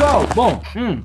[0.00, 0.26] pessoal?
[0.34, 1.02] Bom, hum,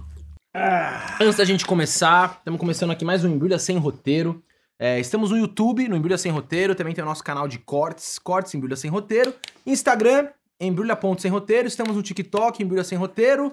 [1.19, 4.41] antes da gente começar, estamos começando aqui mais um Embrulha Sem Roteiro.
[4.79, 8.18] É, estamos no YouTube, no Embrulha Sem Roteiro, também tem o nosso canal de cortes,
[8.18, 9.34] cortes Embrulha Sem Roteiro.
[9.66, 10.29] Instagram,
[10.61, 11.68] embrulha.sem roteiro.
[11.68, 13.47] Estamos no TikTok, Embrulha Sem Roteiro.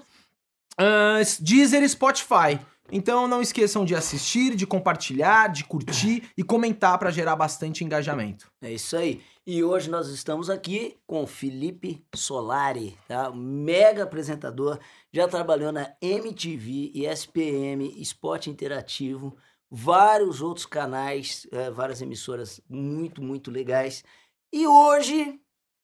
[0.80, 2.61] Uh, Deezer e Spotify.
[2.95, 8.52] Então não esqueçam de assistir, de compartilhar, de curtir e comentar para gerar bastante engajamento.
[8.61, 9.22] É isso aí.
[9.46, 13.32] E hoje nós estamos aqui com Felipe Solari, tá?
[13.32, 14.79] mega apresentador,
[15.11, 19.35] já trabalhou na MTV, ESPM, Esporte Interativo,
[19.71, 24.04] vários outros canais, é, várias emissoras muito, muito legais.
[24.52, 25.40] E hoje,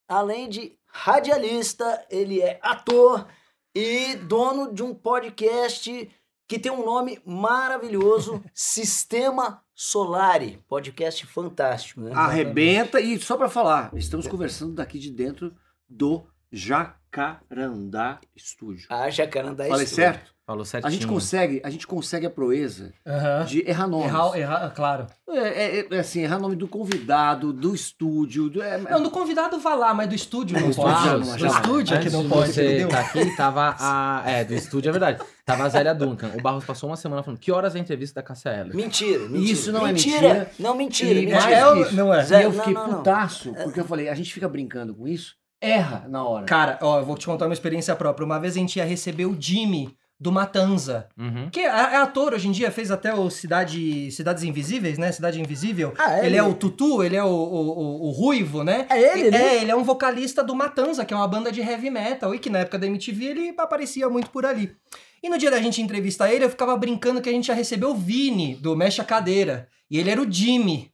[0.07, 3.27] além de radialista, ele é ator
[3.75, 6.11] e dono de um podcast
[6.49, 12.11] que tem um nome maravilhoso, Sistema Solari, podcast fantástico, né?
[12.15, 15.55] Arrebenta e só para falar, estamos conversando daqui de dentro
[15.87, 18.87] do Jacarandá Estúdio.
[18.89, 20.05] Ah, Jacarandá Falei Estúdio.
[20.05, 20.38] certo?
[20.49, 20.89] Falou certinho.
[20.89, 23.45] A gente consegue, a gente consegue a proeza Aham.
[23.45, 24.07] de errar nomes.
[24.07, 25.07] Errar, errar, claro.
[25.29, 28.49] É, é- é assim, errar nome do convidado, do estúdio.
[28.49, 31.07] Do, é, Não, do convidado vai lá, mas do estúdio não Do estúdio pode.
[31.07, 31.51] não, do não.
[31.55, 34.23] estúdio é que não de pode, você tá aqui, tava a...
[34.25, 35.23] É, do estúdio é verdade.
[35.45, 36.31] Tava a Zélia Duncan.
[36.35, 38.75] O Barros passou uma semana falando que horas é a entrevista da Cássia Eller?
[38.75, 39.53] Mentira, mentira.
[39.53, 40.51] Isso não é mentira.
[40.59, 41.53] Não, mentira, E mentira.
[41.53, 42.25] é não é?
[42.25, 42.97] Zé, E eu não, fiquei não, não.
[42.97, 46.47] putaço, porque eu falei, a gente fica brincando com isso, erra na hora.
[46.47, 48.25] Cara, ó, eu vou te contar uma experiência própria.
[48.25, 51.09] Uma vez a gente ia receber o Jimmy do Matanza.
[51.17, 51.49] Uhum.
[51.51, 55.13] Que é, é ator hoje em dia, fez até o Cidade, Cidades Invisíveis, né?
[55.13, 55.95] Cidade Invisível.
[55.99, 56.27] Ah, é?
[56.27, 58.87] ele é o Tutu, ele é o, o, o- Ruivo, né?
[58.91, 59.57] É ele, né?
[59.57, 62.39] É, ele é um vocalista do Matanza, que é uma banda de heavy metal, e
[62.39, 64.75] que na época da MTV ele aparecia muito por ali.
[65.23, 67.87] E no dia da gente entrevistar ele, eu ficava brincando que a gente ia receber
[67.87, 69.69] o Vini, do Mexe a Cadeira.
[69.91, 70.91] E ele era o Jimmy.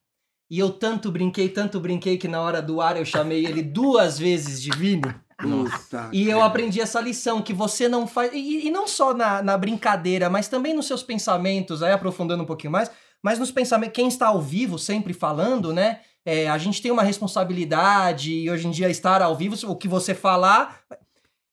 [0.50, 4.18] E eu tanto brinquei, tanto brinquei, que na hora do ar eu chamei ele duas
[4.18, 5.02] vezes de Vini.
[5.48, 8.32] Puta E eu aprendi essa lição, que você não faz.
[8.32, 12.46] E, e não só na, na brincadeira, mas também nos seus pensamentos, aí aprofundando um
[12.46, 12.90] pouquinho mais,
[13.22, 13.94] mas nos pensamentos.
[13.94, 16.00] Quem está ao vivo sempre falando, né?
[16.24, 19.86] é, a gente tem uma responsabilidade, e hoje em dia estar ao vivo, o que
[19.86, 20.80] você falar.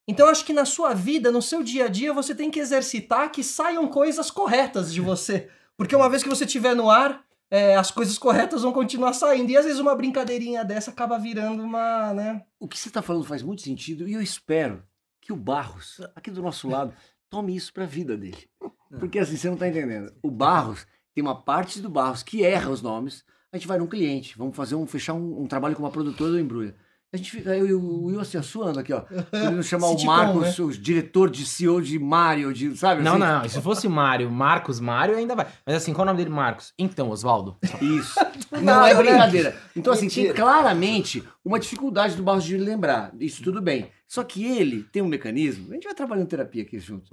[0.08, 2.60] Então, eu acho que na sua vida, no seu dia a dia, você tem que
[2.60, 5.50] exercitar que saiam coisas corretas de você.
[5.76, 9.52] Porque uma vez que você estiver no ar, é, as coisas corretas vão continuar saindo.
[9.52, 12.46] E às vezes uma brincadeirinha dessa acaba virando uma, né?
[12.58, 14.82] O que você está falando faz muito sentido e eu espero
[15.20, 16.94] que o Barros, aqui do nosso lado,
[17.30, 18.50] tome isso para a vida dele.
[18.98, 20.14] Porque assim, você não está entendendo.
[20.24, 23.26] O Barros tem uma parte do Barros que erra os nomes.
[23.52, 26.32] A gente vai num cliente, vamos fazer um fechar um, um trabalho com uma produtora
[26.32, 26.74] do Embrulha.
[27.14, 29.02] A gente fica, eu e o Will assim, suando aqui, ó.
[29.02, 30.66] Querendo chamar o Marcos, né?
[30.66, 33.02] o diretor de CEO de Mario, de, sabe?
[33.04, 33.20] Não, assim?
[33.20, 33.50] não.
[33.50, 35.46] Se fosse Mário, Marcos Mário, ainda vai.
[35.66, 36.34] Mas assim, qual é o nome dele?
[36.34, 36.74] Marcos.
[36.80, 37.58] Então, Oswaldo.
[37.82, 38.18] Isso.
[38.52, 39.58] Não Nada, é brincadeira.
[39.76, 40.34] Então, assim, tem Mentira.
[40.42, 43.12] claramente uma dificuldade do Barros de lembrar.
[43.20, 43.90] Isso tudo bem.
[44.08, 47.10] Só que ele tem um mecanismo, a gente vai trabalhando terapia aqui junto,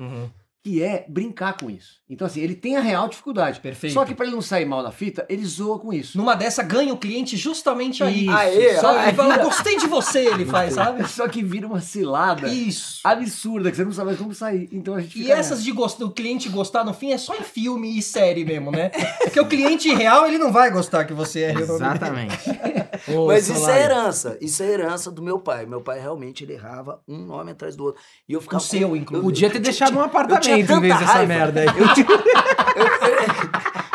[0.69, 1.99] que é brincar com isso.
[2.11, 3.61] Então, assim, ele tem a real dificuldade.
[3.61, 3.93] Perfeito.
[3.93, 6.17] Só que pra ele não sair mal da fita, ele zoa com isso.
[6.17, 8.23] Numa dessa, ganha o cliente justamente aí.
[8.27, 8.31] Isso.
[8.37, 9.09] Aê, Só aê.
[9.09, 11.07] ele fala, gostei de você, ele faz, sabe?
[11.09, 13.01] Só que vira uma cilada Isso.
[13.05, 14.69] absurda, que você não sabe mais como sair.
[14.73, 15.99] Então a gente E essas de gost...
[15.99, 18.91] do cliente gostar no fim é só em filme e série mesmo, né?
[19.23, 21.63] Porque o cliente real, ele não vai gostar que você o dele.
[21.63, 22.39] Exatamente.
[23.15, 24.37] Ô, Mas isso é herança.
[24.41, 25.67] Isso é herança do meu pai.
[25.67, 28.01] Meu pai realmente ele errava um nome atrás do outro.
[28.29, 29.19] E eu ficava O seu, com- inclusive.
[29.27, 31.27] eu- Podia ter deixado um eu tinha apartamento tanta raiva.
[31.27, 31.67] merda aí.
[31.69, 32.07] Eu tinha,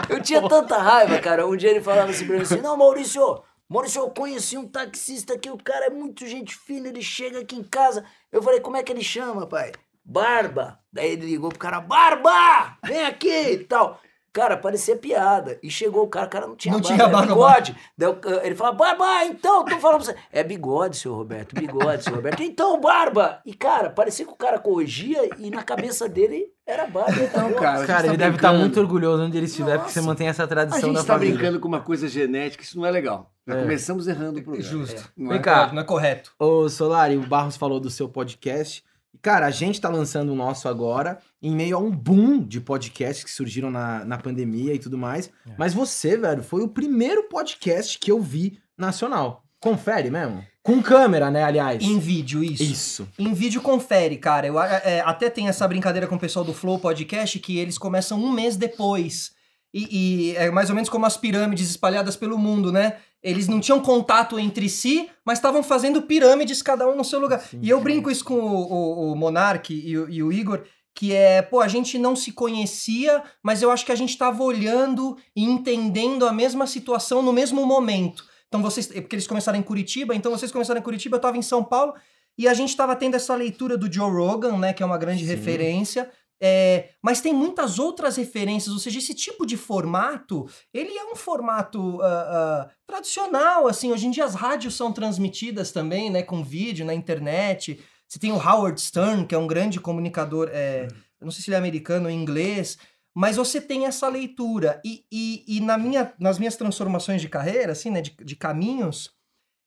[0.09, 1.47] eu- eu tinha tanta raiva, cara.
[1.47, 5.33] Um dia ele falava assim pra mim assim: Não, Maurício, Maurício, eu conheci um taxista
[5.33, 8.03] aqui, o cara é muito gente fina, ele chega aqui em casa.
[8.31, 9.71] Eu falei: Como é que ele chama, pai?
[10.05, 10.79] Barba.
[10.91, 13.99] Daí ele ligou pro cara: Barba, vem aqui e tal.
[14.33, 15.59] Cara, parecia piada.
[15.61, 17.27] E chegou o cara, o cara não tinha Não barba, tinha era barba.
[17.33, 17.75] bigode.
[17.95, 20.15] Daí o ca- ele fala, Barba, então, tô falando pra você.
[20.31, 22.41] É bigode, seu Roberto, bigode, seu Roberto.
[22.41, 23.41] Então, Barba.
[23.45, 27.11] E, cara, parecia que o cara corrigia e na cabeça dele era Barba.
[27.23, 28.59] Então, cara, a gente Cara, tá ele deve estar brincando.
[28.59, 30.09] muito orgulhoso onde ele estiver, porque você Nossa.
[30.09, 31.35] mantém essa A tradição gente da está família.
[31.35, 33.31] brincando com uma coisa genética, isso não é legal.
[33.47, 33.61] Já É.
[33.61, 34.67] começamos errando o programa.
[34.67, 35.11] Justo.
[35.15, 35.41] Não Vem é?
[35.41, 36.31] cá, não é correto.
[36.39, 38.83] Ô, Solari, o Barros falou do seu podcast.
[39.23, 43.23] Cara, a gente tá lançando o nosso agora em meio a um boom de podcasts
[43.23, 45.31] que surgiram na, na pandemia e tudo mais.
[45.57, 49.45] Mas você, velho, foi o primeiro podcast que eu vi nacional.
[49.61, 50.43] Confere mesmo?
[50.61, 51.81] Com câmera, né, aliás?
[51.81, 52.63] Em vídeo, isso.
[52.63, 53.07] Isso.
[53.17, 54.45] Em vídeo confere, cara.
[54.45, 58.21] Eu, é, até tem essa brincadeira com o pessoal do Flow Podcast que eles começam
[58.21, 59.31] um mês depois.
[59.73, 62.97] E, e é mais ou menos como as pirâmides espalhadas pelo mundo, né?
[63.23, 67.39] Eles não tinham contato entre si, mas estavam fazendo pirâmides, cada um no seu lugar.
[67.39, 70.61] Sim, e eu brinco isso com o, o, o Monark e o, e o Igor,
[70.93, 74.43] que é, pô, a gente não se conhecia, mas eu acho que a gente estava
[74.43, 78.25] olhando e entendendo a mesma situação no mesmo momento.
[78.47, 81.37] Então vocês, é porque eles começaram em Curitiba, então vocês começaram em Curitiba, eu estava
[81.37, 81.95] em São Paulo,
[82.37, 85.23] E a gente estava tendo essa leitura do Joe Rogan, né, que é uma grande
[85.23, 85.29] Sim.
[85.29, 86.09] referência.
[86.45, 91.15] É, mas tem muitas outras referências, ou seja, esse tipo de formato, ele é um
[91.15, 96.43] formato ah, ah, tradicional, assim, hoje em dia as rádios são transmitidas também, né, com
[96.43, 97.79] vídeo na internet,
[98.09, 100.89] você tem o Howard Stern, que é um grande comunicador, é,
[101.21, 102.77] não sei se ele é americano ou inglês,
[103.15, 107.71] mas você tem essa leitura, e, e, e na minha, nas minhas transformações de carreira,
[107.71, 109.09] assim, né, de, de caminhos,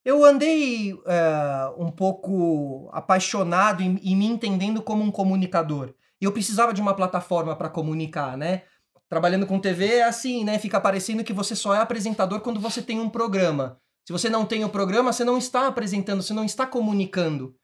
[0.05, 5.96] eu andei eh, um pouco apaixonado e, e me entendendo como um comunicador.
[6.21, 8.63] E eu precisava de uma plataforma para comunicar, né?
[9.09, 10.59] Trabalhando com TV é assim, né?
[10.59, 13.79] Fica parecendo que você só é apresentador quando você tem um programa.
[14.07, 17.55] Se você não tem o programa, você não está apresentando, você não está comunicando.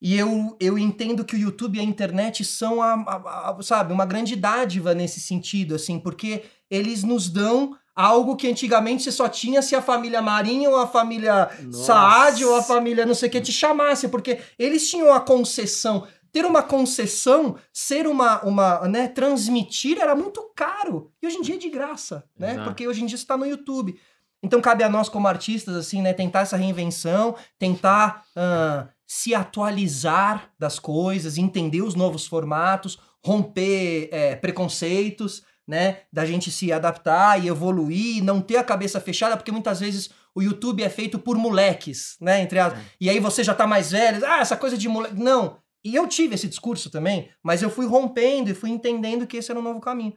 [0.00, 3.92] E eu, eu entendo que o YouTube e a internet são, a, a- a- sabe,
[3.92, 9.26] uma grande dádiva nesse sentido, assim, porque eles nos dão algo que antigamente você só
[9.26, 11.84] tinha se a família Marinho ou a família Nossa.
[11.84, 16.06] Saad ou a família não sei o que te chamasse, porque eles tinham a concessão.
[16.36, 21.10] Ter uma concessão, ser uma, uma, né, transmitir era muito caro.
[21.22, 22.50] E hoje em dia é de graça, né?
[22.50, 22.64] Exato.
[22.68, 23.98] Porque hoje em dia está no YouTube.
[24.42, 30.52] Então cabe a nós como artistas, assim, né, tentar essa reinvenção, tentar ah, se atualizar
[30.58, 37.48] das coisas, entender os novos formatos, romper eh, preconceitos, né, da gente se adaptar e
[37.48, 42.18] evoluir, não ter a cabeça fechada, porque muitas vezes o YouTube é feito por moleques,
[42.20, 42.74] né, entre as...
[43.00, 45.14] E aí você já tá mais velho, ah, essa coisa de moleque...
[45.14, 45.56] Não,
[45.90, 49.50] e eu tive esse discurso também, mas eu fui rompendo e fui entendendo que esse
[49.50, 50.14] era um novo caminho.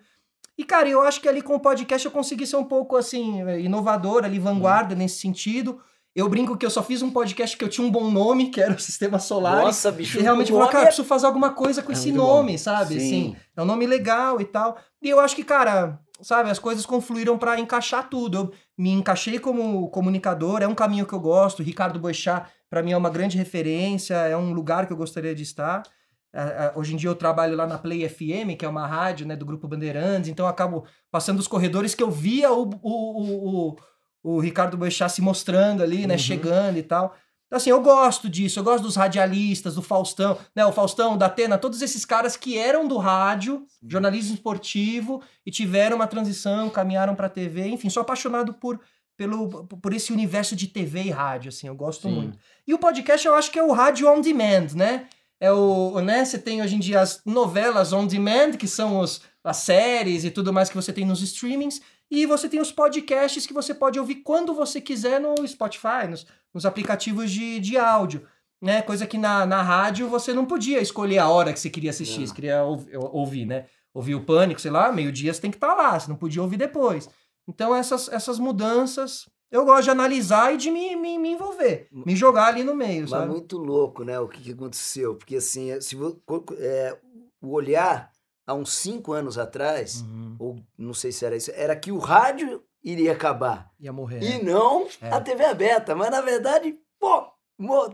[0.57, 3.39] E, cara, eu acho que ali com o podcast eu consegui ser um pouco, assim,
[3.59, 5.79] inovador, ali, vanguarda nesse sentido.
[6.13, 8.59] Eu brinco que eu só fiz um podcast que eu tinha um bom nome, que
[8.59, 9.63] era o Sistema Solar.
[9.63, 10.19] Nossa, bicho.
[10.19, 12.57] E realmente falou, cara, é- preciso fazer alguma coisa com É esse nome, bom.
[12.57, 12.99] sabe?
[12.99, 13.05] Sim.
[13.05, 14.75] Assim, é um nome legal e tal.
[15.01, 18.37] E eu acho que, cara, sabe, as coisas confluíram pra encaixar tudo.
[18.37, 21.63] Eu me encaixei como comunicador, é um caminho que eu gosto.
[21.63, 25.43] Ricardo Boechat, pra mim, é uma grande referência, é um lugar que eu gostaria de
[25.43, 25.83] estar.
[26.31, 29.25] Ah, ah, hoje em dia eu trabalho lá na Play FM, que é uma rádio
[29.25, 33.69] né, do Grupo Bandeirantes, então eu acabo passando os corredores que eu via o, o,
[33.71, 33.75] o,
[34.21, 36.19] o, Ricardo Boechat se mostrando ali, né, Uhum.
[36.19, 37.15] chegando e tal.
[37.47, 41.25] Então, assim, eu gosto disso, eu gosto dos radialistas, do Faustão, né, o Faustão, da
[41.25, 47.15] Atena, todos esses caras que eram do rádio, jornalismo esportivo, e tiveram uma transição, caminharam
[47.15, 48.79] pra TV, enfim, sou apaixonado por,
[49.19, 52.15] pelo, por esse universo de TV e rádio, assim, eu gosto Sim.
[52.15, 52.37] muito.
[52.65, 55.07] E o podcast eu acho que é o rádio on demand, né?
[55.41, 59.21] É o, né, você tem hoje em dia as novelas on demand, que são os,
[59.43, 63.45] as séries e tudo mais que você tem nos streamings, e você tem os podcasts
[63.45, 68.25] que você pode ouvir quando você quiser no Spotify, nos, nos aplicativos de, de áudio.
[68.61, 68.81] Né?
[68.81, 72.21] Coisa que na, na rádio você não podia escolher a hora que você queria assistir,
[72.21, 72.27] Não.
[72.27, 73.65] você queria ouv- ouvir, né?
[73.93, 76.57] Ouvir o pânico, sei lá, meio-dia você tem que estar lá, você não podia ouvir
[76.57, 77.09] depois.
[77.49, 82.15] Então essas, essas mudanças eu gosto de analisar e de me, me, me envolver, me
[82.15, 83.27] jogar ali no meio, Mas sabe?
[83.31, 84.19] muito louco, né?
[84.19, 85.15] O que, que aconteceu?
[85.15, 86.95] Porque assim, é- se vo- co- é,
[87.41, 88.11] o olhar
[88.45, 90.35] há uns cinco anos atrás, Uhum.
[90.37, 93.71] ou não sei se era isso, era que o rádio iria acabar.
[93.79, 94.21] Ia morrer.
[94.21, 95.09] E não É.
[95.11, 95.95] a TV aberta.
[95.95, 97.25] Mas na verdade, pô,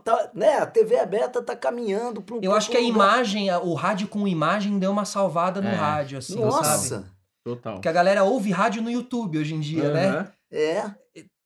[0.03, 0.57] tá- né?
[0.57, 4.27] A TV aberta tá caminhando para um Eu acho que a imagem, o rádio com
[4.27, 5.73] imagem deu uma salvada no É.
[5.73, 7.05] rádio, assim, sabe?
[7.45, 7.55] Nossa!
[7.57, 7.73] Total.
[7.75, 10.07] Porque a galera ouve rádio no YouTube hoje em dia, né?
[10.09, 10.31] Aham.
[10.51, 10.83] É.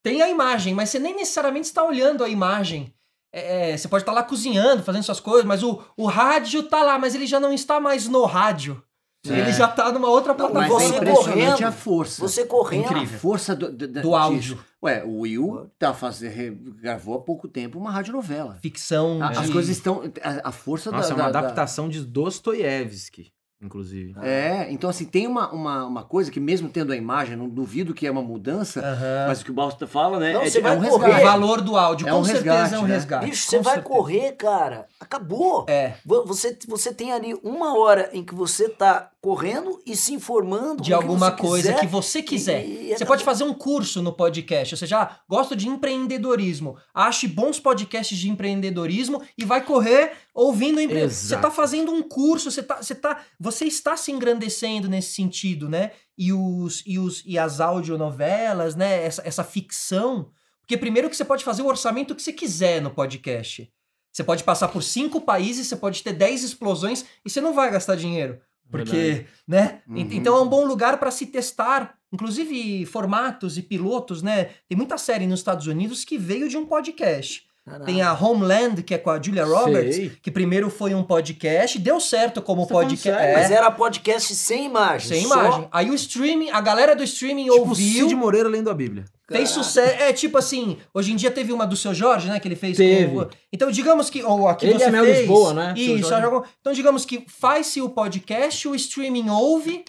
[0.03, 2.93] Tem a imagem, mas você nem necessariamente está olhando a imagem.
[3.33, 6.81] É, é, você pode estar lá cozinhando, fazendo suas coisas, mas o, o rádio tá
[6.81, 8.81] lá, mas ele já não está mais no rádio.
[9.27, 9.37] É.
[9.37, 10.79] Ele já tá numa outra Mas plataforma.
[10.79, 12.21] você é impressionante correndo, a força.
[12.21, 12.95] Você correndo.
[12.97, 14.57] A força do, do, Do áudio.
[14.81, 18.57] Ué, o Will tá fazendo, gravou há pouco tempo uma radionovela.
[18.61, 19.21] Ficção.
[19.21, 20.01] A- de- As coisas estão.
[20.23, 24.13] A, a força Nossa, é da, uma da- da- adaptação de Dostoiévski, inclusive.
[24.21, 27.93] É, então assim, tem uma, uma, uma coisa que mesmo tendo a imagem, não duvido
[27.93, 29.25] que é uma mudança, Aham.
[29.27, 30.33] mas o que o Balsta fala, né?
[30.33, 30.93] Não, é, você é vai um correr.
[30.93, 31.23] O resgate.
[31.25, 32.93] valor do áudio, É com um certeza resgate, é um né?
[32.93, 33.25] resgate.
[33.29, 33.95] Bicho, com você vai certeza.
[33.95, 34.85] correr, cara.
[34.99, 35.65] Acabou.
[35.67, 40.13] É, Vo- Você, você tem ali uma hora em que você tá correndo e se
[40.13, 41.79] informando de que alguma você coisa quiser.
[41.81, 42.65] que você quiser.
[42.65, 44.77] E- e Você pode fazer um curso no podcast.
[44.77, 46.77] Você já gosta de empreendedorismo.
[46.93, 50.99] Ache bons podcasts de empreendedorismo e vai correr ouvindo empre...
[51.01, 51.27] Exato.
[51.27, 55.67] Você está fazendo um curso, você, tá, você, tá, você está se engrandecendo nesse sentido,
[55.67, 55.91] né?
[56.17, 59.03] E, os, e, os, e as audionovelas, né?
[59.05, 60.31] Essa, essa ficção.
[60.61, 63.69] Porque primeiro que você pode fazer o orçamento que você quiser no podcast.
[64.11, 67.69] Você pode passar por cinco países, você pode ter 10 explosões e você não vai
[67.71, 68.39] gastar dinheiro.
[68.71, 69.27] Porque, Verdade.
[69.47, 69.81] né?
[69.87, 69.97] Uhum.
[69.97, 74.45] Ent- Então é um bom lugar para se testar, inclusive formatos e pilotos, né?
[74.67, 77.47] Tem muita série nos Estados Unidos que veio de um podcast.
[77.69, 77.85] Caraca.
[77.85, 80.09] Tem a Homeland, que é com a Julia Roberts, Sei.
[80.21, 83.09] que primeiro foi um podcast, deu certo como Você tá podcast.
[83.09, 85.07] É, Mas era podcast sem imagem.
[85.07, 85.67] sem só- imagem.
[85.71, 89.05] Aí o streaming, a galera do streaming Tipo o ouviu, Cid Moreira lendo a Bíblia.
[89.31, 89.63] fez Caraca.
[89.63, 90.01] sucesso.
[90.03, 92.39] É tipo assim, hoje em dia teve uma do seu Jorge, né?
[92.39, 93.13] Que ele fez Teve.
[93.13, 93.27] com.
[93.53, 94.23] Então, digamos que.
[94.23, 95.19] Ou aqui Ele você Mel fez.
[95.19, 95.73] Lisboa, né?
[95.77, 96.11] Isso,
[96.59, 99.85] então, digamos que faz-se o podcast, o streaming ouve,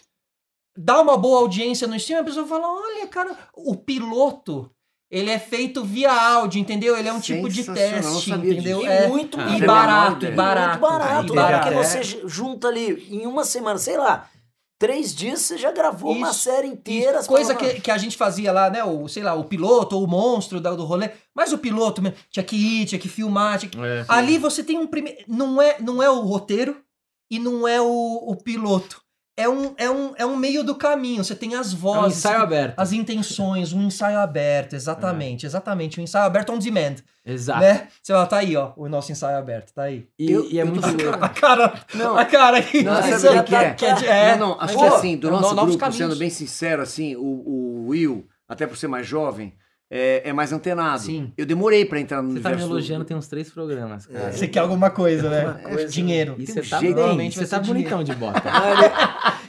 [0.77, 4.71] dá uma boa audiência no streaming, a pessoa fala: olha, cara, o piloto.
[5.11, 6.97] Ele é feito via áudio, entendeu?
[6.97, 8.81] Ele é um tipo de teste, entendeu?
[8.83, 10.69] E É, muito Ah, e barato, e menor barato.
[10.69, 11.43] Muito barato, né?
[11.43, 11.63] barato.
[11.65, 11.83] Porque É.
[11.85, 14.29] você ju- junta ali em uma semana, sei lá,
[14.79, 17.19] três dias você já gravou uma Isso, série inteira.
[17.19, 18.85] Isso, coisa que, que a gente fazia lá, né?
[18.85, 21.11] O, sei lá, o piloto ou o monstro da- do rolê.
[21.35, 23.59] Mas o piloto mesmo, tinha que ir, tinha que filmar.
[23.59, 23.79] Tinha que...
[23.81, 24.05] É.
[24.07, 25.19] Ali você tem um primeiro.
[25.27, 26.77] Não é, não é o roteiro
[27.29, 27.87] e não é o,
[28.29, 29.03] o piloto.
[29.41, 31.23] É um, é, um, é um meio do caminho.
[31.25, 32.19] Você tem as É um vozes.
[32.19, 32.75] ensaio aberto.
[32.79, 36.01] As intenções, um ensaio aberto, exatamente, exatamente.
[36.01, 37.61] Um ensaio aberto on demand, Exato.
[37.61, 37.89] né?
[38.03, 40.07] Você fala, tá aí, ó, o nosso ensaio aberto, tá aí.
[40.19, 41.19] E, Eu- e é muito louco.
[41.25, 42.17] A cara, Não.
[42.17, 42.83] a cara aqui.
[42.83, 43.71] Não, sabe o já que, que é?
[43.71, 46.17] tá- que é- não, não, acho Pô, que assim, do no- nosso novos grupo, sendo
[46.17, 49.55] bem sincero, assim, o, o Will, até por ser mais jovem,
[49.91, 51.01] é, é mais antenado.
[51.03, 51.33] Sim.
[51.37, 52.73] Eu demorei pra entrar no Você tá me universo.
[52.73, 54.33] elogiando tem uns três programas, cara.
[54.33, 55.61] Você quer alguma coisa, né?
[55.65, 56.37] coisa, Dinheiro.
[56.39, 58.41] E Tem você um tá normalmente você vai tá bonitão de bota.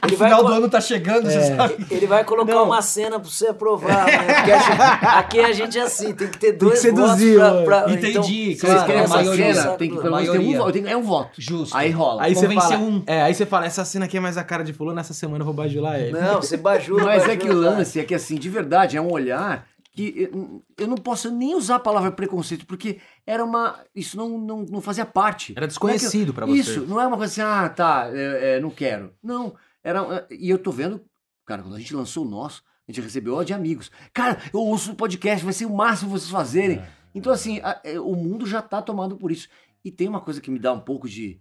[0.02, 1.56] Ah, ele, O vai final colo- do ano tá chegando, você É.
[1.56, 1.86] sabe?
[1.90, 2.64] ele vai colocar Não.
[2.64, 4.18] uma cena pra você aprovar, né?
[4.34, 4.80] Porque a gente-
[5.16, 8.60] aqui a gente é assim, tem que ter dois seduzir, votos pra, pra Entendi, Se
[8.62, 10.88] claro, vocês querem a essa maioria, cena, tem que pelo menos ter um, voto, tem-
[10.90, 11.30] é um voto.
[11.38, 11.76] Justo.
[11.76, 12.22] Aí rola.
[12.24, 13.02] Aí você fala, um.
[13.06, 15.42] é, aí você fala, essa cena aqui é mais a cara de fulano, nessa semana
[15.42, 16.10] eu vou bajular ele.
[16.12, 17.04] Não, você bajula.
[17.06, 20.30] Mas é que o lance é que, assim, de verdade, é um olhar que
[20.78, 23.84] eu, não posso nem usar a palavra preconceito, porque era uma.
[23.94, 25.52] Isso não, não, não fazia parte.
[25.54, 26.58] Era desconhecido pra você.
[26.58, 29.14] Isso, não é uma coisa assim, ah, tá, é, é, não quero.
[29.22, 30.26] Não, era.
[30.30, 31.04] E eu tô vendo,
[31.44, 33.90] cara, quando a gente lançou o nosso, a gente recebeu ó, de amigos.
[34.14, 36.82] Cara, eu ouço o podcast, vai ser o máximo vocês fazerem.
[37.14, 39.46] Então, assim, a- é, o mundo já tá tomado por isso.
[39.84, 41.38] E tem uma coisa que me dá um pouco de.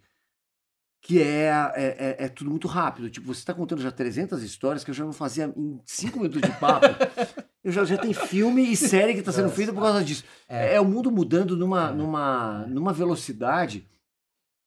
[1.04, 3.10] Que é, é, é, é tudo muito rápido.
[3.10, 6.42] Tipo, você tá contando já 300 histórias que eu já não fazia em 5 minutos
[6.42, 6.86] de papo.
[7.64, 10.24] eu já, já tem filme e série que tá sendo feita por causa disso.
[10.48, 13.88] É, o mundo mudando numa, numa, numa velocidade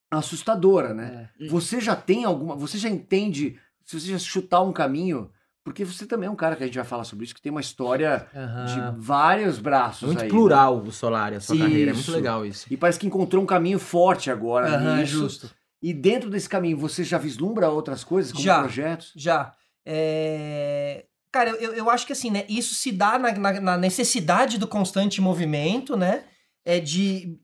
[0.09, 1.29] assustadora, né?
[1.49, 2.55] Você já tem alguma.
[2.55, 3.59] Você já entende.
[3.83, 5.29] Se você já chutar um caminho.
[5.63, 7.51] Porque você também é um cara que a gente vai falar sobre isso, que tem
[7.51, 8.27] uma história
[8.67, 10.03] de vários braços.
[10.03, 10.29] É muito aí, né?
[10.29, 11.89] plural o Solari, a sua carreira.
[11.89, 12.11] É muito Isso.
[12.11, 12.67] legal isso.
[12.69, 15.21] E parece que encontrou um caminho forte agora Aham, nisso.
[15.21, 15.49] justo.
[15.81, 18.59] E dentro desse caminho, você já vislumbra outras coisas, como Já.
[18.59, 19.11] projetos?
[19.15, 19.53] Já.
[19.83, 22.45] É, Cara, eu, eu acho que assim, né?
[22.47, 26.23] Isso se dá na, na- na necessidade do constante movimento, né?
[26.63, 27.37] É de.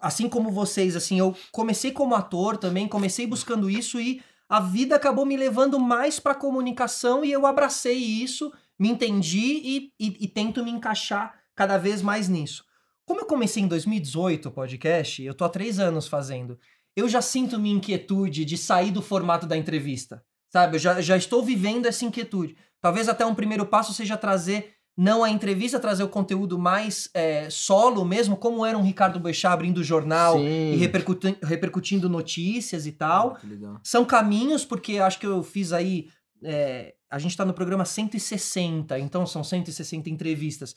[0.00, 4.96] Assim como vocês, assim, eu comecei como ator também, comecei buscando isso e a vida
[4.96, 10.26] acabou me levando mais pra comunicação e eu abracei isso, me entendi e, e, e
[10.26, 12.64] tento me encaixar cada vez mais nisso.
[13.06, 16.58] Como eu comecei em 2018 o podcast, eu tô há três anos fazendo,
[16.96, 20.24] eu já sinto minha inquietude de sair do formato da entrevista.
[20.52, 20.76] Sabe?
[20.76, 22.56] Eu já, já estou vivendo essa inquietude.
[22.82, 27.48] Talvez até um primeiro passo seja trazer, não a entrevista, trazer o conteúdo mais é,
[27.48, 30.72] solo mesmo, como era um Ricardo Boechat abrindo o jornal Sim.
[30.72, 33.38] e repercuti- repercutindo notícias e tal.
[33.44, 33.80] Legal.
[33.82, 36.08] São caminhos, porque acho que eu fiz aí.
[36.42, 40.74] é, a gente tá no programa 160, então são 160 entrevistas.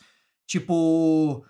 [0.47, 1.43] Tipo.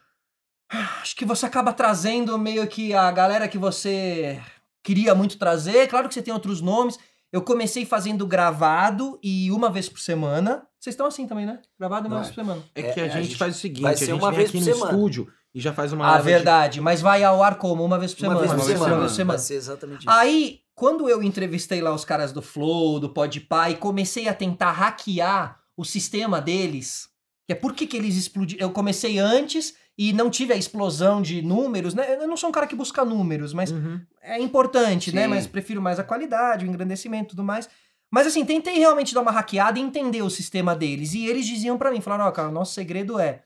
[1.01, 4.41] Acho que você acaba trazendo meio que a galera que você
[4.83, 5.87] queria muito trazer.
[5.87, 6.97] Claro que você tem outros nomes.
[7.33, 10.65] Eu comecei fazendo gravado e uma vez por semana.
[10.79, 11.59] Vocês estão assim também, né?
[11.79, 12.23] Gravado uma Vai.
[12.23, 12.61] vez por semana.
[12.73, 14.29] É que a, É, a gente, gente faz o seguinte, vai a ser gente uma
[14.29, 14.91] vem vez aqui por no semana.
[14.91, 16.81] estúdio e já faz uma Ah, leva de- verdade.
[16.81, 17.83] Mas vai ao ar como?
[17.83, 18.39] Uma vez por Uma semana.
[18.39, 19.09] vez por vez por semana.
[19.09, 19.37] semana.
[19.37, 20.09] Vai ser exatamente isso.
[20.09, 24.71] Aí, quando eu entrevistei lá os caras do Flow, do Podpah, e comecei a tentar
[24.71, 27.09] hackear o sistema deles,
[27.47, 28.65] que é por que, que eles explodiram.
[28.67, 32.15] Eu comecei antes e não tive a explosão de números, né?
[32.21, 33.99] Eu não sou um cara que busca números, mas Uhum.
[34.25, 35.23] É importante, né?
[35.23, 35.27] Sim.
[35.29, 37.69] Mas prefiro mais a qualidade, o engrandecimento e tudo mais.
[38.11, 41.13] Mas assim, tentei realmente dar uma hackeada e entender o sistema deles.
[41.13, 43.43] E eles diziam pra mim, falaram, ó, cara, o nosso segredo é,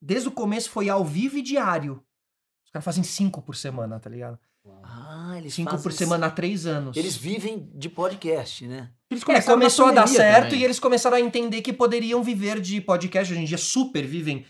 [0.00, 2.02] desde o começo foi ao vivo e diário.
[2.64, 4.38] Os caras fazem cinco por semana, tá ligado?
[4.84, 6.96] Ah, eles Cinco fazem por semana há três anos.
[6.96, 8.90] Eles vivem de podcast, né?
[9.10, 10.60] Eles É, começou a dar certo também.
[10.60, 13.32] e eles começaram a entender que poderiam viver de podcast.
[13.32, 14.44] Hoje em dia super vivem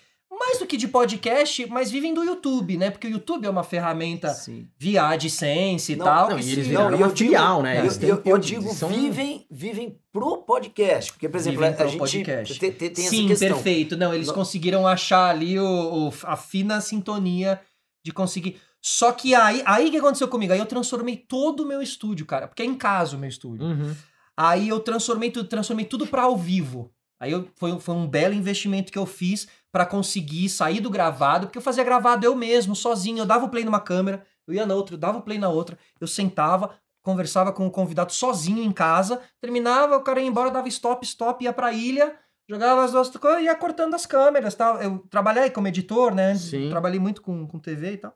[0.44, 2.90] mais do que de podcast, mas vivem do YouTube, né?
[2.90, 4.68] Porque o YouTube é uma ferramenta Sim.
[4.78, 6.30] via AdSense e Não, tal.
[6.30, 7.80] Não, e eles viraram Não, uma eu digo- filial, né?
[7.80, 11.12] Eu, eu- eu digo, são- vivem, vivem pro podcast.
[11.12, 12.58] Porque, por exemplo, Vivem a, gente podcast.
[12.58, 13.96] tem, tem- tem Sim, perfeito.
[13.96, 17.60] Não, eles Não- conseguiram achar ali o, o- a fina sintonia
[18.04, 18.56] de conseguir.
[18.84, 20.52] Só que aí, aí que aconteceu comigo?
[20.52, 23.64] Aí eu transformei todo o meu estúdio, cara, porque é em casa o meu estúdio.
[23.64, 23.94] Uhum.
[24.36, 26.90] Aí eu transformei tudo, transformei tudo para ao vivo.
[27.20, 31.46] Aí eu, foi, foi um belo investimento que eu fiz pra conseguir sair do gravado,
[31.46, 34.66] porque eu fazia gravado eu mesmo, sozinho, eu dava o play numa câmera, eu ia
[34.66, 38.62] na outra, eu dava o play na outra, eu sentava, conversava com o convidado sozinho
[38.62, 42.14] em casa, terminava, o cara ia embora, dava stop, stop, ia pra ilha,
[42.48, 44.80] jogava as duas coisas e ia cortando as câmeras tal.
[44.80, 46.34] Eu trabalhei como editor, né?
[46.34, 46.68] Sim.
[46.68, 48.14] Trabalhei muito com, com TV e tal.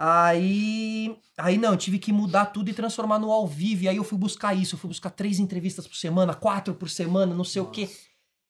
[0.00, 3.82] Aí, aí não, eu tive que mudar tudo e transformar no ao vivo.
[3.82, 6.88] E aí eu fui buscar isso, eu fui buscar três entrevistas por semana, quatro por
[6.88, 7.90] semana, não sei o quê.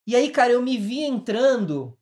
[0.07, 1.97] E aí, cara, eu me vi entrando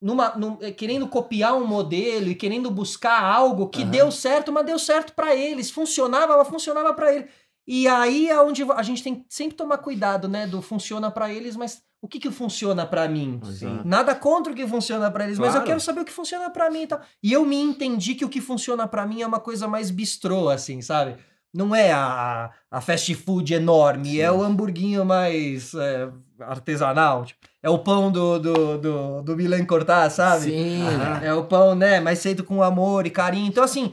[0.00, 3.90] numa, num- eh, querendo copiar um modelo e querendo buscar algo que Aham.
[3.90, 7.28] deu certo, mas deu certo pra eles, funcionava, mas funcionava pra eles.
[7.66, 11.30] E aí é onde a gente tem que sempre tomar cuidado, né, do funciona pra
[11.32, 13.40] eles, mas o que que funciona pra mim?
[13.52, 13.80] Sim.
[13.84, 15.66] Nada contra o que funciona pra eles, mas eu Claro.
[15.66, 17.00] quero saber o que funciona pra mim e tal.
[17.22, 20.48] E eu me entendi que o que funciona pra mim é uma coisa mais bistrô,
[20.48, 21.16] assim, sabe?
[21.52, 26.08] Não é a, a fast food enorme, é o hamburguinho mais é,
[26.40, 27.24] artesanal.
[27.24, 30.46] tipo, é o pão do, do, do, do Milan cortar, sabe?
[30.46, 30.82] Sim.
[31.22, 32.00] É o pão, né?
[32.00, 33.46] Mais feito com amor e carinho.
[33.46, 33.92] Então, assim,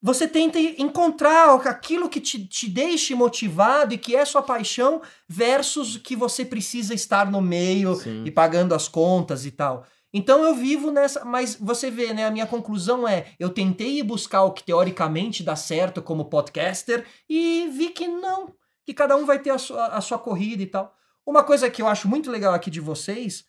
[0.00, 5.96] você tenta encontrar aquilo que te, te deixe motivado e que é sua paixão versus
[5.96, 8.24] o que você precisa estar no meio Sim.
[8.24, 9.84] e pagando as contas e tal.
[10.12, 12.24] Então eu vivo nessa, mas você vê, né?
[12.24, 17.04] A minha conclusão é: eu tentei ir buscar o que teoricamente dá certo como podcaster
[17.28, 18.54] e vi que não,
[18.86, 20.94] que cada um vai ter a sua, a sua corrida e tal.
[21.28, 23.44] Uma coisa que eu acho muito legal aqui de vocês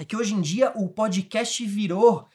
[0.00, 2.26] é que hoje em dia o podcast virou.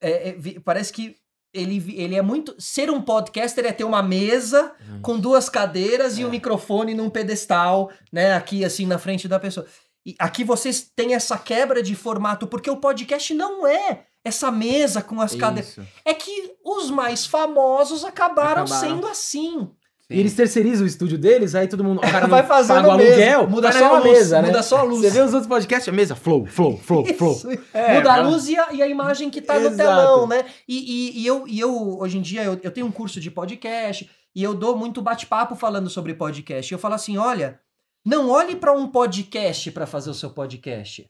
[0.00, 1.16] é, é, parece que
[1.54, 2.54] ele, ele é muito.
[2.58, 5.00] Ser um podcaster é ter uma mesa Hum.
[5.02, 6.26] com duas cadeiras e É.
[6.26, 8.34] um microfone num pedestal, né?
[8.34, 9.66] Aqui, assim, na frente da pessoa.
[10.04, 15.02] E aqui vocês têm essa quebra de formato, porque o podcast não é essa mesa
[15.02, 15.78] com as cadeiras.
[16.04, 18.88] É que os mais famosos acabaram, Acabaram.
[18.94, 19.70] sendo assim.
[20.08, 21.98] E eles terceirizam o estúdio deles, aí todo mundo.
[21.98, 24.48] O cara Vai fazendo paga o aluguel, Muda só a luz, mesa, né?
[24.48, 25.00] muda só a luz.
[25.00, 27.32] Você vê os outros podcasts, a mesa, flow, flow, flow, flow.
[27.32, 27.48] Isso.
[27.74, 29.76] É, Muda a luz e a, e a imagem que tá no Exato.
[29.76, 30.44] telão, né?
[30.68, 30.76] E,
[31.18, 34.08] e, e eu, e eu, hoje em dia, eu, eu tenho um curso de podcast
[34.34, 36.72] e eu dou muito bate-papo falando sobre podcast.
[36.72, 37.58] Eu falo assim: olha,
[38.04, 41.04] não olhe para um podcast para fazer o seu podcast.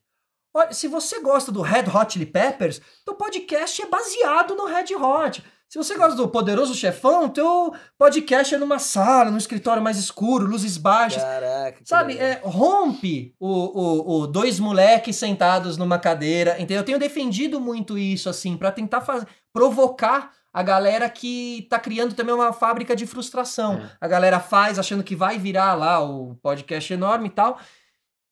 [0.54, 4.94] Olha, se você gosta do Red Hot Chili Peppers, teu podcast é baseado no Red
[4.94, 5.44] Hot.
[5.76, 10.46] Se você gosta do Poderoso Chefão, teu podcast é numa sala, num escritório mais escuro,
[10.46, 11.22] luzes baixas.
[11.22, 11.78] Caraca.
[11.84, 16.54] Sabe, é, rompe o, o, o dois moleques sentados numa cadeira.
[16.54, 16.78] Entendeu?
[16.78, 22.14] Eu tenho defendido muito isso, assim, pra tentar fazer, provocar a galera que tá criando
[22.14, 23.74] também uma fábrica de frustração.
[23.74, 23.90] É.
[24.00, 27.60] A galera faz achando que vai virar lá o podcast enorme e tal.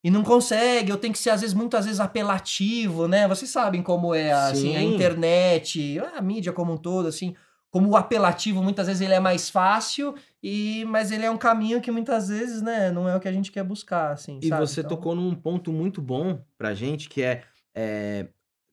[0.04, 3.26] E não consegue, eu tenho que ser, às vezes, muitas vezes apelativo, né?
[3.26, 7.34] Vocês sabem como é assim, a internet, a mídia como um todo, assim.
[7.70, 11.80] Como o apelativo, muitas vezes, ele é mais fácil, e mas ele é um caminho
[11.80, 14.66] que muitas vezes, né, não é o que a gente quer buscar, assim, E sabe?
[14.66, 17.42] você Então, tocou num ponto muito bom pra gente, que é,
[17.74, 18.28] é,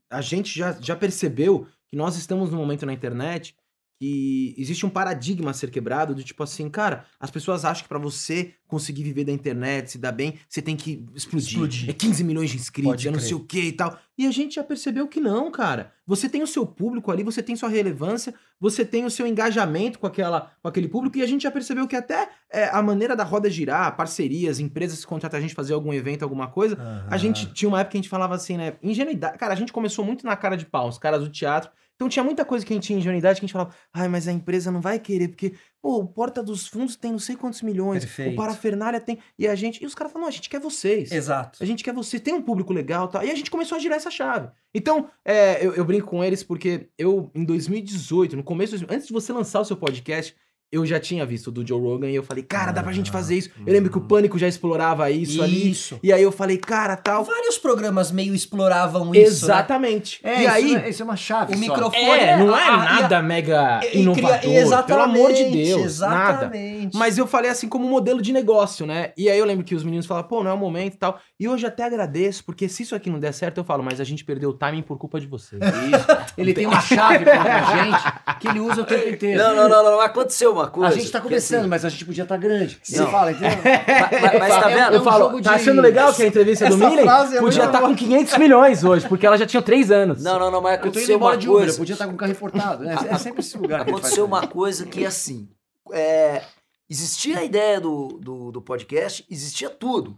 [0.09, 3.55] a gente já, já percebeu que nós estamos num momento na internet
[4.01, 7.87] que existe um paradigma a ser quebrado do tipo assim, cara, as pessoas acham que
[7.89, 11.49] pra você conseguir viver da internet, se dar bem, você tem que explodir.
[11.49, 11.89] Explodir.
[11.91, 13.27] É 15 milhões de inscritos, Pode é não crer.
[13.27, 13.99] sei o que e tal.
[14.17, 15.93] E a gente já percebeu que não, cara.
[16.07, 19.99] Você tem o seu público ali, você tem sua relevância, você tem o seu engajamento
[19.99, 23.15] com, aquela, com aquele público, e a gente já percebeu que até é, a maneira
[23.15, 27.17] da roda girar, parcerias, empresas que contratam a gente fazer algum evento, alguma coisa, a
[27.17, 28.73] gente tinha uma época que a gente falava assim, né?
[28.81, 29.37] Ingenuidade.
[29.37, 31.69] Cara, a gente começou muito na cara de pau, os caras do teatro.
[32.01, 34.27] Então tinha muita coisa que a gente tinha ingenuidade que a gente falava, ai, mas
[34.27, 37.61] a empresa não vai querer, porque, pô, o Porta dos Fundos tem não sei quantos
[37.61, 38.33] milhões, Perfeito.
[38.33, 39.19] o Parafernália tem.
[39.37, 39.83] E a gente.
[39.83, 41.11] E os caras falaram, não, a gente quer vocês.
[41.11, 41.59] Exato.
[41.61, 43.23] A gente quer você, tem um público legal e tal.
[43.23, 44.49] E a gente começou a girar essa chave.
[44.73, 48.95] Então, é, eu, eu brinco com eles porque eu, em 2018, no começo, de 2000,
[48.95, 50.35] antes de você lançar o seu podcast,
[50.71, 53.11] eu já tinha visto o do Joe Rogan e eu falei, cara, dá pra gente
[53.11, 53.49] fazer isso.
[53.65, 55.71] Eu lembro que o Pânico já explorava isso, ali.
[55.71, 55.99] Isso.
[56.01, 57.23] E aí eu falei, cara, tal.
[57.23, 59.53] Vários programas meio exploravam isso, né?
[59.53, 60.19] Exatamente.
[60.23, 60.75] É, e isso, aí.
[60.75, 61.53] é, isso é uma chave.
[61.53, 61.61] O só.
[61.61, 65.99] microfone É, não é a- a- nada mega e- inovador, exatamente, pelo amor de Deus,
[65.99, 66.31] nada.
[66.45, 66.97] Exatamente.
[66.97, 69.11] Mas eu falei assim como modelo de negócio, né?
[69.17, 71.19] E aí eu lembro que os meninos falaram, pô, não é o momento e tal.
[71.39, 74.03] E hoje até agradeço, porque se isso aqui não der certo, eu falo, mas a
[74.03, 75.61] gente perdeu o timing por culpa de vocês.
[75.61, 76.07] Isso.
[76.37, 79.37] Ele tem uma chave pra gente que ele usa o tempo inteiro.
[79.37, 79.99] Não, não, não, não.
[80.01, 80.95] Aconteceu uma A coisa.
[80.99, 82.79] gente tá começando, assim, mas a gente podia estar grande.
[82.89, 83.05] Não.
[83.05, 83.49] Você fala, entendeu?
[83.63, 84.93] mas, mas- mas tá vendo?
[84.95, 87.79] Eu falo, tá achando legal que a entrevista do Essa Milen frase é podia estar
[87.79, 87.89] boa.
[87.89, 90.23] com 500 milhões hoje, porque ela já tinha 3 anos.
[90.23, 91.77] Não, não, não, mas Eu tô indo aconteceu embora uma de Uber, coisa.
[91.77, 92.83] podia estar com o carro importado.
[92.83, 92.95] né?
[93.09, 93.79] É sempre esse lugar.
[93.79, 95.47] a Aconteceu uma coisa que, assim,
[95.91, 96.41] é,
[96.89, 100.15] existia a ideia do, do, do podcast, existia tudo.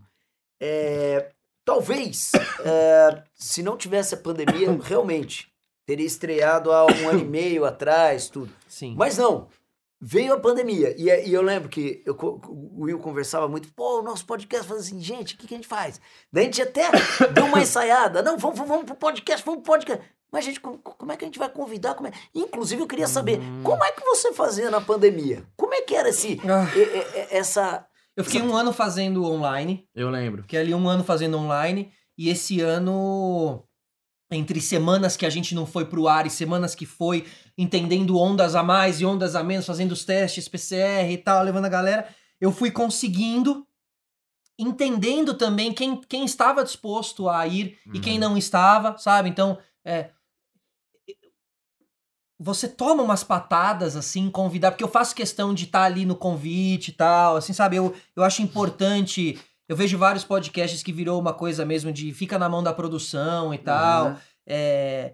[0.61, 1.27] É,
[1.65, 2.31] talvez,
[2.63, 5.47] é, se não tivesse a pandemia, realmente,
[5.85, 8.49] teria estreado há um ano e meio atrás, tudo.
[8.67, 8.95] Sim.
[8.97, 9.47] Mas não.
[10.05, 10.93] Veio a pandemia.
[10.97, 12.13] E, e eu lembro que eu,
[12.47, 13.71] o Will conversava muito.
[13.73, 16.01] Pô, o nosso podcast faz assim, gente, o que, que a gente faz?
[16.31, 16.89] Daí a gente até
[17.33, 18.21] deu uma ensaiada.
[18.21, 20.03] Não, vamos, vamos, vamos pro podcast, vamos pro podcast.
[20.31, 21.93] Mas, gente, como, como é que a gente vai convidar?
[21.93, 22.11] Como é?
[22.35, 25.45] Inclusive, eu queria saber, como é que você fazia na pandemia?
[25.55, 26.67] Como é que era esse, Ah.
[26.75, 27.85] e- e- e- essa...
[28.17, 30.41] Eu fiquei um ano fazendo online, Eu lembro.
[30.41, 33.63] fiquei ali um ano fazendo online, e esse ano,
[34.31, 37.25] entre semanas que a gente não foi pro ar e semanas que foi,
[37.57, 41.65] entendendo ondas a mais e ondas a menos, fazendo os testes PCR e tal, levando
[41.65, 42.07] a galera,
[42.41, 43.65] eu fui conseguindo,
[44.57, 49.29] entendendo também quem, quem estava disposto a ir e quem não estava, sabe?
[49.29, 50.09] Então, é,
[52.39, 56.89] você toma umas patadas, assim, convidar, porque eu faço questão de estar ali no convite
[56.89, 57.77] e tal, assim, sabe?
[57.77, 59.39] Eu, eu acho importante.
[59.69, 63.53] Eu vejo vários podcasts que virou uma coisa mesmo de fica na mão da produção
[63.53, 64.07] e tal.
[64.07, 64.21] Aham.
[64.45, 65.13] É,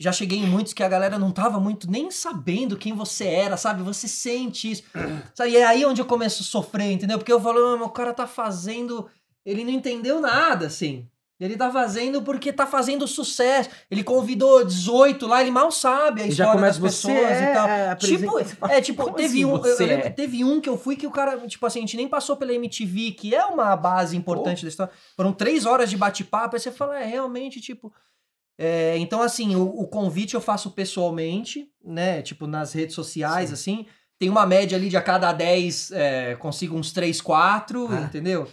[0.00, 3.56] já cheguei em muitos que a galera não tava muito nem sabendo quem você era,
[3.56, 3.82] sabe?
[3.82, 4.82] Você sente isso.
[5.34, 5.50] Sabe?
[5.50, 7.18] E é aí onde eu começo a sofrer, entendeu?
[7.18, 9.06] Porque eu falo, "Ah, o cara tá fazendo.
[9.44, 11.06] Ele não entendeu nada, assim.
[11.38, 13.70] Ele tá fazendo porque tá fazendo sucesso.
[13.90, 17.54] Ele convidou 18 lá, ele mal sabe a E já história das pessoas é, e
[17.54, 17.68] tal.
[17.68, 19.56] é, Tipo, é, tipo, teve assim um.
[19.56, 20.10] eu- eu lembro- é?
[20.10, 22.52] teve um que eu fui que o cara, tipo assim, a gente nem passou pela
[22.52, 24.92] MTV, que é uma base importante da história.
[25.16, 27.90] Foram três horas de bate-papo, aí você fala, é, realmente, tipo.
[28.62, 32.20] É, então, assim, o, o convite eu faço pessoalmente, né?
[32.20, 33.86] Tipo, nas redes sociais, assim.
[34.18, 38.00] Tem uma média ali de a cada 10, é, consigo uns 3, 4, Ah.
[38.02, 38.46] entendeu?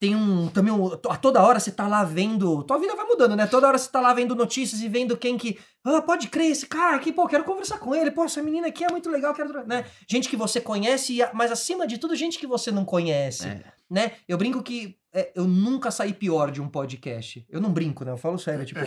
[0.00, 0.48] Tem um.
[0.48, 2.62] Também um, a toda hora você tá lá vendo.
[2.64, 3.46] Tua vida vai mudando, né?
[3.46, 5.58] Toda hora você tá lá vendo notícias e vendo quem que.
[5.84, 8.10] Ah, pode crer, esse cara aqui, pô, quero conversar com ele.
[8.10, 9.66] Pô, essa menina aqui é muito legal, quero.
[9.66, 9.84] Né?
[10.08, 13.46] Gente que você conhece, mas acima de tudo, gente que você não conhece.
[13.46, 13.62] É.
[13.90, 14.12] Né?
[14.26, 17.46] Eu brinco que é, eu nunca saí pior de um podcast.
[17.50, 18.12] Eu não brinco, né?
[18.12, 18.80] Eu falo sério, tipo.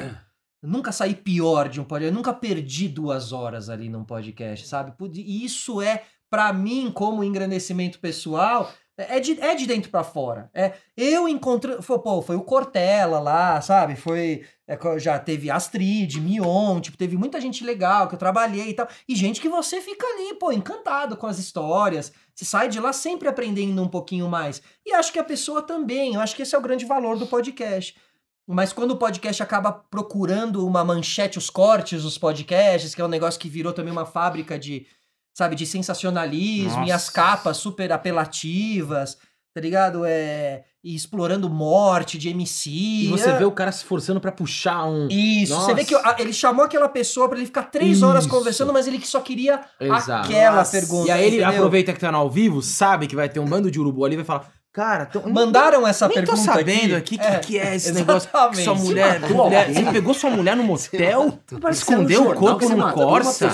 [0.66, 2.12] Nunca saí pior de um podcast.
[2.12, 4.94] Eu nunca perdi duas horas ali num podcast, sabe?
[5.14, 10.50] E isso é, pra mim, como engrandecimento pessoal, é de, é de dentro pra fora.
[10.54, 11.82] É, eu encontrei.
[11.82, 13.96] Foi, pô, foi o Cortella lá, sabe?
[13.98, 14.46] Foi.
[14.66, 18.88] é, já teve Astrid, Mion, tipo, teve muita gente legal que eu trabalhei e tal.
[19.08, 22.14] E gente que você fica ali, pô, encantado com as histórias.
[22.34, 24.62] Você sai de lá sempre aprendendo um pouquinho mais.
[24.86, 26.16] E acho que a pessoa também.
[26.16, 27.96] Eu acho que esse é o grande valor do podcast.
[28.48, 33.08] Mas quando o podcast acaba procurando uma manchete, os cortes dos podcasts, que é um
[33.10, 34.86] negócio que virou também uma fábrica de,
[35.36, 37.12] sabe, de sensacionalismo e as Nossa.
[37.12, 39.18] capas super apelativas,
[39.54, 40.04] tá ligado?
[40.06, 42.70] É, e explorando morte de MC.
[42.70, 45.08] E você é- vê o cara se esforçando pra puxar um.
[45.10, 46.16] Isso, você vê que Nossa.
[46.22, 48.34] ele chamou aquela pessoa pra ele ficar três horas Isso.
[48.34, 50.28] conversando, mas ele que só queria Exato.
[50.28, 50.72] aquela Nossa.
[50.72, 51.08] pergunta.
[51.08, 51.56] E aí ele entendeu?
[51.56, 54.14] aproveita que tá no ao vivo, sabe que vai ter um bando de urubu ali
[54.14, 57.16] e vai falar: Cara, tão, Mandaram essa nem pergunta tô sabendo aqui.
[57.16, 58.30] o que, que é esse negócio.
[58.30, 58.62] que.
[58.62, 59.86] Sua mulher, matou mulher- alguém?
[59.86, 61.40] você pegou sua mulher no motel?
[61.48, 63.48] Que é Escondeu o corpo você num Corsa?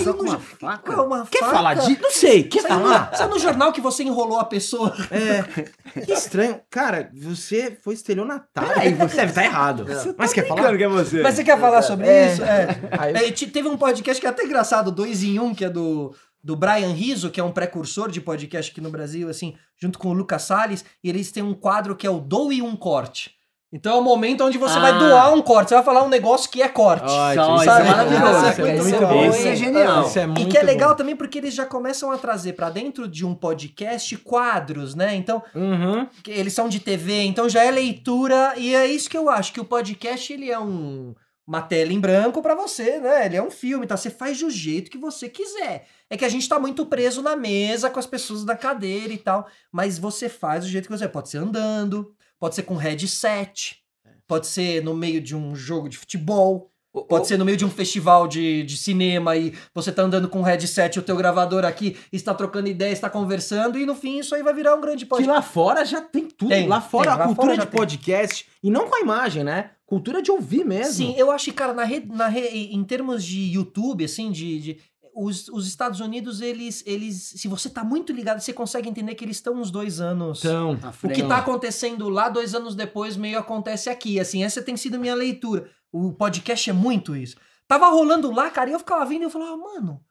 [1.06, 1.52] uma é Quer faca?
[1.52, 2.02] falar disso?
[2.02, 3.10] Não sei, quer Saiu falar?
[3.12, 4.96] no, saiu no jornal que você enrolou a pessoa.
[5.12, 5.44] É.
[6.06, 6.60] Que estranho.
[6.70, 8.72] Cara, você foi estelionatário.
[8.80, 9.86] Aí você deve estar errado.
[10.18, 10.76] Mas quer falar?
[10.78, 11.22] Que é você.
[11.22, 12.32] Mas você quer falar sobre É.
[12.32, 12.44] isso?
[12.44, 12.80] É.
[12.98, 15.70] Aí- É, te- teve um podcast que é até engraçado, dois em um, que é
[15.70, 20.00] do, do Brian Rizzo, que é um precursor de podcast aqui no Brasil, assim, junto
[20.00, 23.40] com o Lucas Salles, e eles têm um quadro que é o Doe um Corte.
[23.74, 24.82] Então é o momento onde você Ah.
[24.82, 27.06] vai doar um corte, você vai falar um negócio que é corte.
[27.10, 28.50] Ótimo, Isso é maravilhoso.
[28.50, 29.30] Isso é muito bom.
[29.30, 30.02] Isso é genial.
[30.08, 30.96] Isso é E muito que é legal bom.
[30.98, 35.16] também porque eles já começam a trazer pra dentro de um podcast quadros, né?
[35.16, 36.06] Então, Uhum.
[36.28, 39.62] eles são de TV, então já é leitura e é isso que eu acho que
[39.62, 41.16] o podcast ele é um
[41.52, 43.26] uma tela em branco pra você, né?
[43.26, 43.98] Ele é um filme, tá?
[43.98, 45.86] Você faz do jeito que você quiser.
[46.10, 49.18] É que a gente tá muito preso na mesa com as pessoas da cadeira e
[49.18, 53.84] tal, mas você faz do jeito que você pode ser andando, pode ser com headset,
[54.26, 56.71] pode ser no meio de um jogo de futebol,
[57.08, 60.40] Pode ser no meio de um festival de, de cinema e você tá andando com
[60.40, 64.36] um headset, o teu gravador aqui, está trocando ideia, está conversando, e no fim isso
[64.36, 65.34] aí vai virar um grande Que podcast.
[65.36, 66.50] lá fora já tem tudo.
[66.50, 67.80] Tem, lá fora tem, lá a cultura fora de tem.
[67.80, 68.46] podcast.
[68.62, 69.72] E não com a imagem, né?
[69.86, 70.94] Cultura de ouvir mesmo.
[70.94, 74.60] Sim, eu acho que, cara, na re, na re, em termos de YouTube, assim, de.
[74.60, 74.78] de-
[75.14, 77.34] os, os Estados Unidos, eles, eles.
[77.36, 80.40] Se você tá muito ligado, você consegue entender que eles estão uns dois anos.
[80.40, 84.22] Então, o que tá acontecendo lá, dois anos depois, meio acontece aqui.
[84.22, 85.70] Assim, essa tem sido minha leitura.
[85.92, 87.36] O podcast é muito isso.
[87.68, 90.04] Tava rolando lá, cara, e eu ficava vendo e eu falava, mano,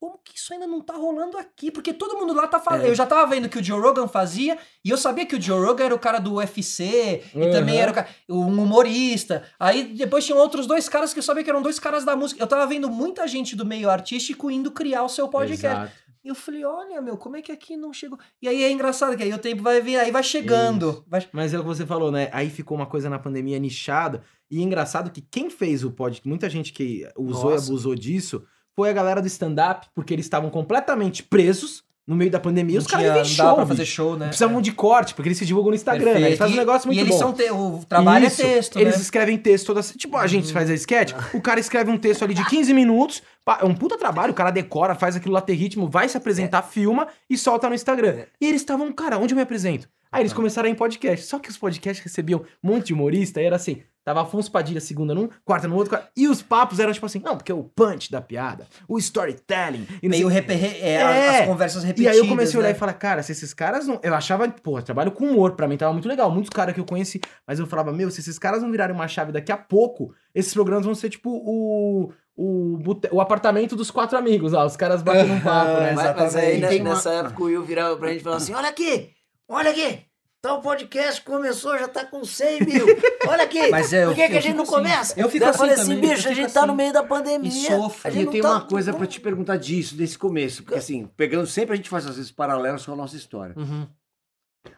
[0.00, 1.70] como que isso ainda não tá rolando aqui?
[1.70, 2.84] Porque todo mundo lá tá falando.
[2.84, 2.88] É.
[2.90, 5.64] Eu já tava vendo que o Joe Rogan fazia, e eu sabia que o Joe
[5.64, 7.50] Rogan era o cara do UFC, e Uhum.
[7.52, 9.44] também era o cara, um humorista.
[9.60, 12.42] Aí depois tinham outros dois caras que eu sabia que eram dois caras da música.
[12.42, 15.66] Eu tava vendo muita gente do meio artístico indo criar o seu podcast.
[15.66, 15.92] Exato.
[16.24, 18.18] E eu falei, olha, meu, como é que aqui não chegou?
[18.40, 21.04] E aí é engraçado, que aí o tempo vai vir, aí vai chegando.
[21.06, 21.28] Vai...
[21.32, 22.28] Mas é o que você falou, né?
[22.32, 24.22] Aí ficou uma coisa na pandemia nichada.
[24.50, 27.64] E é engraçado que quem fez o podcast, muita gente que usou Nossa.
[27.64, 32.30] e abusou disso, foi a galera do stand-up, porque eles estavam completamente presos no meio
[32.30, 32.78] da pandemia.
[32.78, 33.54] os Não caras tinha- vivem show.
[33.54, 34.26] pra fazer show, né?
[34.26, 36.26] Precisavam de corte, porque eles se divulgam no Instagram, né?
[36.28, 37.18] Eles fazem um negócio muito E eles bom.
[37.18, 37.32] são.
[37.32, 37.50] Te...
[37.50, 38.42] O trabalho Isso.
[38.42, 39.00] é texto, Eles né?
[39.02, 39.80] escrevem texto toda.
[39.82, 43.22] Tipo, a gente faz a sketch, o cara escreve um texto ali de 15 minutos.
[43.60, 46.62] É um puta trabalho, o cara decora, faz aquilo lá ter ritmo, vai se apresentar,
[46.62, 48.24] filma e solta no Instagram.
[48.40, 49.88] E eles estavam, cara, onde eu me apresento?
[50.10, 51.24] Aí eles começaram em podcast.
[51.26, 53.82] Só que os podcasts recebiam um monte de humorista e era assim.
[54.04, 55.90] Tava Afonso Padilha segunda num, quarta no outro.
[55.90, 59.86] quarta- E os papos eram tipo assim, não, porque o punch da piada, o storytelling.
[60.02, 60.64] E Meio sei- reper...
[60.64, 61.40] é, É.
[61.40, 62.12] as conversas e repetidas.
[62.12, 62.74] aí eu comecei a olhar né?
[62.74, 64.00] e falar, cara, se esses caras não.
[64.02, 66.30] Eu achava, pô, eu trabalho com humor, pra mim tava muito legal.
[66.30, 69.06] Muitos caras que eu conheci, mas eu falava, meu, se esses caras não virarem uma
[69.08, 72.12] chave daqui a pouco, esses programas vão ser tipo o.
[72.34, 74.64] O, bute- o apartamento dos quatro amigos, ó.
[74.64, 75.92] Os caras batendo um papo, né?
[75.94, 78.54] Mas, mas aí, E né, nessa época, o Will virava pra gente e falava assim:
[78.54, 79.10] olha aqui,
[79.46, 80.00] olha aqui.
[80.42, 82.84] Tal podcast começou, já tá com 100 mil.
[83.28, 83.64] Olha aqui.
[83.70, 84.72] Mas é, por que, que a gente não assim.
[84.72, 85.20] começa?
[85.20, 86.66] Eu fico Daí eu assim falei assim, também, eu bicho, a gente tá assim.
[86.68, 87.48] no meio da pandemia.
[87.48, 88.08] E sofro.
[88.08, 90.64] a gente eu tenho tá- uma coisa pra te perguntar disso, desse começo.
[90.64, 93.54] Porque assim, pegando sempre a gente faz às vezes paralelos com a nossa história.
[93.56, 93.86] Uhum.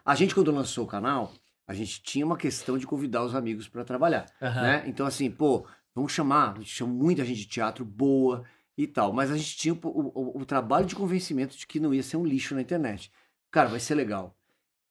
[0.05, 1.31] A gente, quando lançou o canal,
[1.67, 4.27] a gente tinha uma questão de convidar os amigos pra trabalhar.
[4.39, 4.83] né?
[4.85, 8.43] Então, assim, pô, vamos chamar, a gente chama muita gente de teatro boa
[8.77, 11.91] e tal, mas a gente tinha o, o- o trabalho de convencimento de que não
[11.91, 13.11] ia ser um lixo na internet.
[13.49, 14.35] Cara, vai ser legal.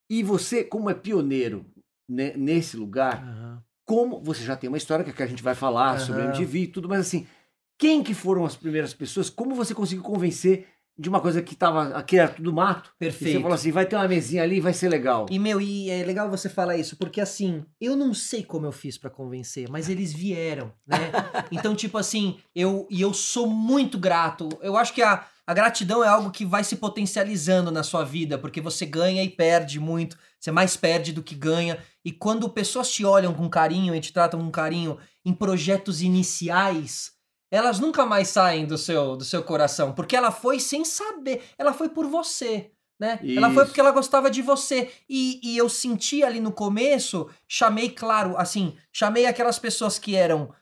[0.09, 1.65] E você, como é pioneiro
[2.09, 3.63] ne- nesse lugar, Aham.
[3.87, 6.25] como você já tem uma história que a gente vai falar sobre a.
[6.27, 7.27] MTV e tudo, mas assim,
[7.79, 9.31] quem que foram as primeiras pessoas?
[9.31, 12.91] Como você conseguiu convencer de uma coisa que tava aqui era tudo mato?
[13.01, 13.41] E você Perfeito.
[13.43, 15.27] falou assim, vai ter uma mesinha ali, vai ser legal.
[15.29, 18.73] E, meu, e é legal você falar isso, porque assim, eu não sei como eu
[18.73, 21.11] fiz pra convencer, mas eles vieram, né?
[21.51, 24.49] Então, tipo assim, eu e eu sou muito grato.
[24.63, 28.39] Eu acho que a, a gratidão é algo que vai se potencializando na sua vida,
[28.39, 31.79] porque você ganha e perde muito, você mais perde do que ganha.
[32.05, 37.13] E quando pessoas te olham com carinho e te tratam com carinho em projetos iniciais,
[37.51, 41.75] elas nunca mais saem do seu, do seu coração, porque ela foi sem saber, ela
[41.75, 43.21] foi por você, né?
[43.23, 44.91] Ela foi porque ela gostava de você.
[45.09, 50.55] E, e eu senti ali no começo, chamei, claro, assim, chamei aquelas pessoas que eram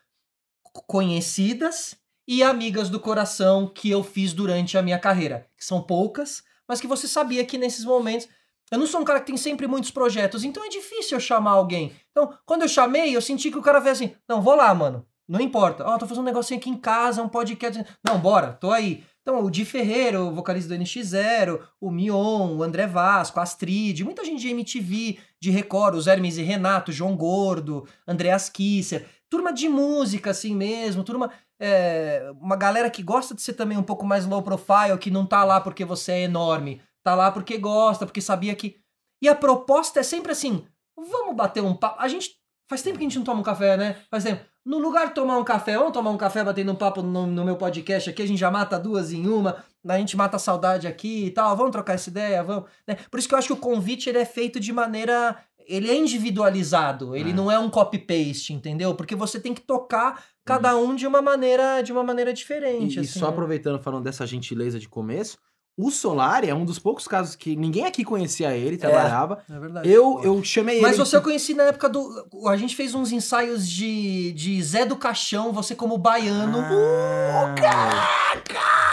[0.87, 1.95] conhecidas
[2.27, 6.79] e amigas do coração que eu fiz durante a minha carreira, que são poucas, mas
[6.79, 8.27] que você sabia que nesses momentos.
[8.71, 11.51] Eu não sou um cara que tem sempre muitos projetos, então é difícil eu chamar
[11.51, 11.91] alguém.
[12.11, 15.05] Então, quando eu chamei, eu senti que o cara fez assim: não, vou lá, mano.
[15.27, 15.85] Não importa.
[15.85, 17.85] Ó, tô fazendo um negocinho aqui em casa, um podcast.
[18.03, 19.03] Não, bora, tô aí.
[19.21, 24.03] Então, o Di Ferreiro, o vocalista do NX0, o Mion, o André Vasco, a Astrid,
[24.03, 29.53] muita gente de MTV, de Record, os Hermes e Renato, João Gordo, Andreas Kisser, turma
[29.53, 31.31] de música assim mesmo, turma.
[31.59, 35.25] É, uma galera que gosta de ser também um pouco mais low profile, que não
[35.25, 38.77] tá lá porque você é enorme, tá lá porque gosta, porque sabia que.
[39.21, 41.99] E a proposta é sempre assim: vamos bater um papo.
[41.99, 42.41] A gente.
[42.69, 43.97] Faz tempo que a gente não toma um café, né?
[44.09, 44.43] Faz tempo.
[44.65, 47.43] No lugar de tomar um café, vamos tomar um café batendo um papo no, no
[47.43, 50.87] meu podcast aqui, a gente já mata duas em uma, a gente mata a saudade
[50.87, 52.69] aqui e tal, vamos trocar essa ideia, vamos.
[52.87, 52.95] né?
[53.11, 55.37] Por isso que eu acho que o convite ele é feito de maneira.
[55.67, 57.33] Ele é individualizado, ele É.
[57.33, 58.93] não é um copy-paste, entendeu?
[58.95, 62.97] Porque você tem que tocar cada um de uma maneira, de uma maneira E, diferente.
[62.97, 63.31] e assim, só né?
[63.31, 65.37] aproveitando, falando dessa gentileza de começo,
[65.75, 69.43] o Solari é um dos poucos casos que ninguém aqui conhecia ele, trabalhava.
[69.49, 69.89] É verdade.
[69.89, 71.05] Eu, eu chamei Mas ele.
[71.05, 72.27] você eu conheci na época do.
[72.47, 76.59] A gente fez uns ensaios de, de Zé do Caixão, você como baiano.
[76.59, 77.55] Ah,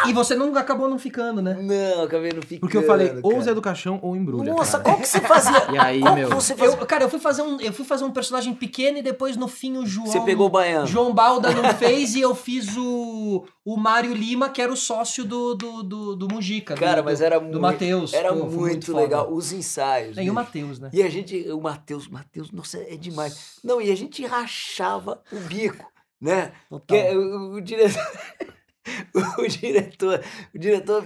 [0.08, 1.54] E você não acabou não ficando, né?
[1.54, 2.60] Não, acabei não ficando.
[2.60, 3.42] Porque eu falei, ou cara.
[3.42, 4.52] Zé do Caixão ou Embrulha.
[4.52, 4.84] Nossa, cara.
[4.84, 5.60] qual que você fazia?
[5.72, 6.28] E aí, qual meu.
[6.30, 6.76] você fazia?
[6.78, 9.46] Eu, cara, eu fui fazer um, eu fui fazer um personagem pequeno e depois no
[9.48, 10.06] fim o João.
[10.06, 10.86] Você pegou o baiano.
[10.86, 15.24] João Balda não fez e eu fiz o, o Mário Lima, que era o sócio
[15.24, 16.74] do, do, do, do Mujica.
[16.74, 17.60] do- Cara, do, mas era do muito.
[17.60, 18.12] Matheus.
[18.12, 18.98] Era Pô, muito, foda.
[19.00, 19.32] legal.
[19.32, 20.16] Os ensaios.
[20.16, 20.34] E o.
[20.34, 20.90] Matheus, né?
[20.92, 23.58] E a gente, o Matheus, Matheus, nossa, é demais.
[23.62, 25.84] Não, e a gente rachava o bico,
[26.20, 26.52] né?
[26.68, 27.18] Porque Total.
[27.18, 28.00] o, o diretor.
[29.38, 30.20] O diretor,
[30.54, 31.04] o diretor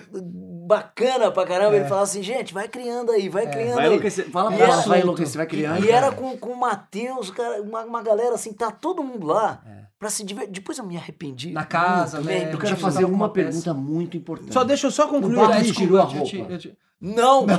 [0.67, 1.79] bacana pra caramba, É.
[1.81, 3.91] ele falava assim, gente, vai criando aí, vai criando Vai aí.
[3.91, 4.31] enlouquecer.
[4.31, 5.85] Fala E pra ela, vai enlouquecer, vai criando.
[5.85, 9.61] E era com, com o Matheus, cara, uma, uma galera assim, tá todo mundo lá
[9.67, 9.85] É.
[9.99, 10.53] pra se divertir.
[10.53, 11.53] Depois eu me arrependi.
[11.53, 12.53] Na casa, muito, né?
[12.55, 14.53] Eu quero fazer uma pergunta muito importante.
[14.53, 16.49] Só deixa eu só concluir O te tirou a roupa.
[17.01, 17.57] Não, Não,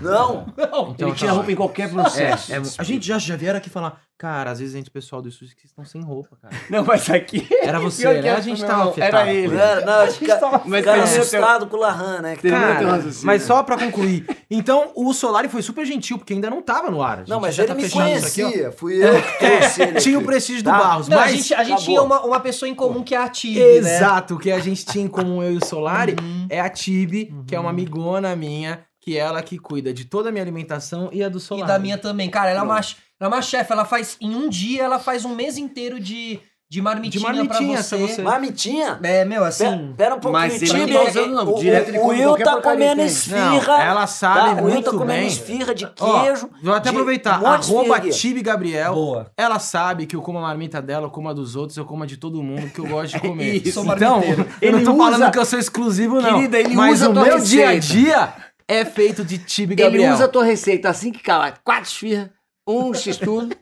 [0.00, 0.46] não.
[0.56, 0.90] não.
[0.92, 1.36] Então, Ele tira tá.
[1.36, 2.52] roupa em qualquer processo.
[2.52, 5.20] É, é, a gente já, já vieram aqui falar, cara, às vezes entre o pessoal
[5.20, 6.54] do estúdio que estão sem roupa, cara.
[6.70, 7.46] Não, mas aqui.
[7.62, 8.30] Era você, né?
[8.30, 9.16] A gente tava afetado.
[9.16, 9.46] Era ele.
[9.46, 9.54] isso.
[9.54, 12.36] Não, não, os caras Mas ficaram termina teu- assustados com o Lahan, né?
[12.36, 13.26] Cara, raciocínio.
[13.26, 14.26] mas só pra concluir.
[14.50, 17.14] Então, o Solari foi super gentil, porque ainda não tava no ar.
[17.14, 18.72] A gente Não, mas já ele tá me fechando isso aqui, conhecia.
[18.72, 20.78] Fui eu que trouxe ele Tinha o prestígio do Tá?
[20.78, 21.32] Barros, Não, mas...
[21.32, 23.96] a gente, a gente tinha uma, uma pessoa em comum que é a Tibi, né?
[23.96, 26.46] Exato, o que a gente tinha em comum, eu e o Solari, Uhum.
[26.48, 30.28] é a Tibi, que é uma amigona minha, que é ela que cuida de toda
[30.28, 31.66] a minha alimentação e a do E Solari.
[31.68, 32.30] da minha também.
[32.30, 32.80] Cara, ela é uma,
[33.20, 33.72] ela é uma chefe.
[33.72, 37.74] Ela faz, em um dia, ela faz um mês inteiro de, de marmitinha, De marmitinha,
[37.78, 37.96] pra você.
[37.96, 38.98] você- Marmitinha?
[39.02, 39.94] É, meu, Pera, assim...
[39.96, 41.54] pera um pouquinho, Mas ele não tá usando, não.
[41.54, 43.66] o- Direto ele o, Will tá comendo esfirra.
[43.66, 44.44] Não, ela sabe tá?
[44.44, 45.26] O Will tá muito comendo bem.
[45.28, 46.50] esfirra de Ó, queijo.
[46.62, 47.40] vou até aproveitar.
[47.42, 48.00] um Arroba.
[48.00, 48.94] Tibi Gabriel.
[48.94, 49.30] Boa.
[49.36, 52.02] Ela sabe que eu como a marmita dela, eu como a dos outros, eu como
[52.02, 53.54] a de todo mundo, que eu gosto de comer.
[53.64, 53.74] Isso.
[53.84, 54.20] Sou então,
[54.60, 56.34] eu não tô falando usa- que eu sou exclusivo, não.
[56.34, 58.00] Querida, ele mas usa o a tua meu dia a receita.
[58.00, 58.34] dia
[58.66, 60.04] é feito de Tibi Gabriel.
[60.06, 61.52] Ele usa a tua receita assim que cala.
[61.62, 62.30] Quatro esfirras,
[62.66, 63.56] um x-tudo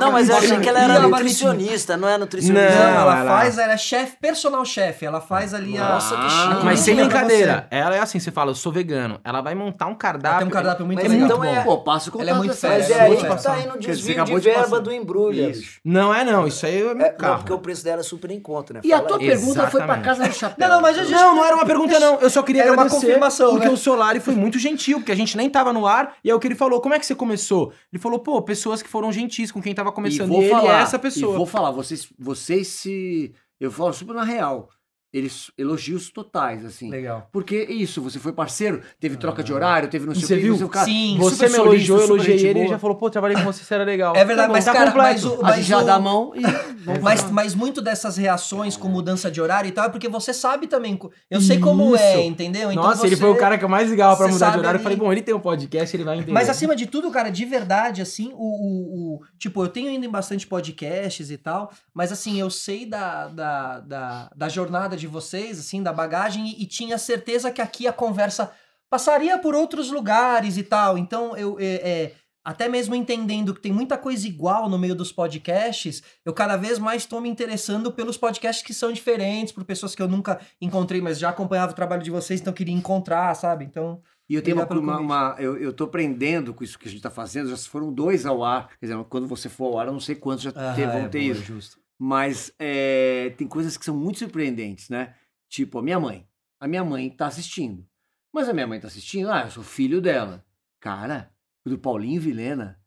[0.00, 2.68] Não, mas eu achei que ela era nutricionista, não é nutricionista.
[2.70, 5.04] Não, Não, ela ela- faz, ela é chefe, personal chefe.
[5.06, 5.80] Ela faz ali a.
[5.88, 6.64] Nossa, que chique.
[6.64, 9.20] Mas sem brincadeira, ela é assim, você fala, eu sou vegano.
[9.24, 10.28] Ela vai montar um cardápio.
[10.30, 11.26] Ela tem um cardápio muito Mas legal.
[11.26, 11.62] então é-.
[11.62, 13.58] Pô, passa o contato Ela é muito Mas fera, é ela aí muito que tá
[13.58, 14.78] indo o desvio de verba passar.
[14.80, 15.52] do embrulho.
[15.84, 17.38] Não é não, isso aí é meu É, não, carro.
[17.38, 18.80] porque o preço dela é super em conta, né?
[18.84, 19.26] E a tua aí.
[19.26, 20.68] pergunta foi pra casa do chapéu.
[20.68, 22.20] Não, não, mas a gente- Não, não era uma pergunta, não.
[22.20, 23.06] Eu só queria Era uma agradecer.
[23.06, 23.72] confirmação, Porque né?
[23.72, 26.14] o Solari foi muito gentil, porque a gente nem tava no ar.
[26.24, 26.80] E é o que ele falou.
[26.80, 27.72] Como é que você começou?
[27.92, 30.28] Ele falou, pô, pessoas que foram gentis com quem tava E começando.
[30.28, 31.36] E, vou ele falar, é essa E pessoa.
[31.36, 33.32] vou falar, vocês, vocês se.
[33.60, 34.68] Eu falo super na real.
[35.12, 36.90] Eles elogios totais, assim.
[36.90, 37.28] Legal.
[37.32, 40.34] Porque isso, você foi parceiro, teve troca de horário, teve não E sei o você
[40.36, 40.56] que, viu?
[40.56, 40.78] sei o que.
[40.84, 42.48] Sim, Você me elogiou, eu elogiei ele.
[42.48, 42.68] Ele boa.
[42.70, 44.14] já falou, pô, trabalhei com você, você era legal.
[44.14, 46.32] É verdade, Tá mas, tá cara, mas o- A gente já o- dá a mão
[46.34, 46.42] e.
[47.02, 50.66] Mas, mas muito dessas reações com mudança de horário e tal é porque você sabe
[50.66, 50.98] também.
[51.30, 52.02] Eu sei como Isso.
[52.02, 52.72] é, entendeu?
[52.72, 54.58] Então Nossa, ele você- foi o cara que eu mais ligava pra você mudar de
[54.58, 54.76] horário.
[54.76, 56.32] Eu ali- falei, bom, ele tem um podcast, ele vai entender.
[56.32, 60.02] Mas acima de tudo, cara, de verdade, assim, o, o, o- Tipo, eu tenho ido
[60.06, 65.06] em bastante podcasts e tal, mas assim, eu sei da, da, da, da jornada de
[65.06, 68.50] vocês, assim, da bagagem, e, e tinha certeza que aqui a conversa
[68.90, 70.96] passaria por outros lugares e tal.
[70.98, 71.56] Então, eu.
[71.60, 72.12] é, é,
[72.44, 76.78] até mesmo entendendo que tem muita coisa igual no meio dos podcasts, eu cada vez
[76.78, 80.98] mais estou me interessando pelos podcasts que são diferentes, por pessoas que eu nunca encontrei,
[81.02, 83.66] mas já acompanhava o trabalho de vocês, então queria encontrar, sabe?
[83.66, 84.00] Então.
[84.30, 87.02] E eu tenho uma, uma, uma- eu, eu tô aprendendo com isso que a gente
[87.02, 88.68] tá fazendo, já foram dois ao ar.
[88.80, 91.04] Quer dizer, quando você for ao ar, eu não sei quantos já Ah, te- vão
[91.04, 91.42] é, ter boa, isso.
[91.42, 91.77] justo.
[91.98, 95.14] Mas é, tem coisas que são muito surpreendentes, né?
[95.48, 96.26] Tipo, a minha mãe.
[96.60, 97.86] A minha mãe tá assistindo.
[98.32, 100.44] Mas a minha mãe tá assistindo, ah, eu sou filho dela.
[100.80, 101.32] Cara,
[101.66, 102.78] do Paulinho Vilena.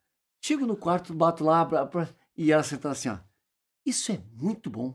[0.44, 3.18] Chego no quarto, bato lá pra, pra- e ela sentada assim, ó.
[3.86, 4.94] Isso é muito bom.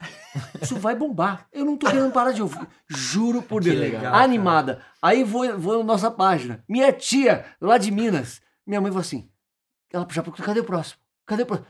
[0.63, 1.49] Isso vai bombar.
[1.53, 2.67] Eu não tô querendo parar de ouvir.
[2.89, 3.81] Juro por Que Deus.
[3.81, 4.23] legal, cara.
[4.23, 4.83] Animada.
[5.03, 6.63] Aí vou, vou na nossa página.
[6.69, 8.41] Minha tia, lá de Minas.
[8.65, 9.29] Minha mãe falou assim.
[9.93, 11.01] Ela já perguntou, cadê o próximo?
[11.27, 11.67] Cadê o próximo?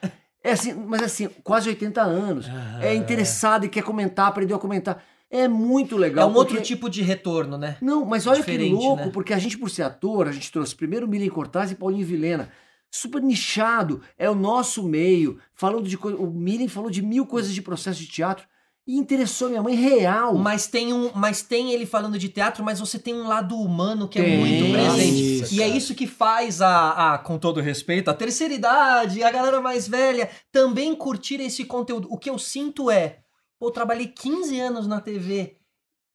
[0.49, 2.47] É assim, mas assim, quase 80 anos.
[2.81, 5.03] É interessado e quer comentar, aprendeu a comentar.
[5.29, 6.31] É muito É legal.
[6.31, 7.77] um outro porque- tipo de retorno, né?
[7.83, 9.11] Não, mas olha Diferente, que louco, né?
[9.13, 12.49] porque a gente, por ser ator, a gente trouxe primeiro Milen Cortaz e Paulinho Vilena.
[12.89, 15.39] Super nichado, é o nosso meio.
[15.53, 16.17] Falando de coisa.
[16.17, 18.47] O Milen falou de mil coisas de processo de teatro.
[18.87, 20.37] E interessou minha mãe real.
[20.37, 24.07] Mas tem um, mas tem ele falando de teatro, mas você tem um lado humano
[24.09, 25.42] que é Tem, muito presente.
[25.42, 29.31] isso, e é isso que faz a, a, com todo respeito, a terceira idade, a
[29.31, 32.07] galera mais velha também curtir esse conteúdo.
[32.12, 33.18] O que eu sinto é,
[33.59, 35.57] pô, eu trabalhei 15 anos na TV.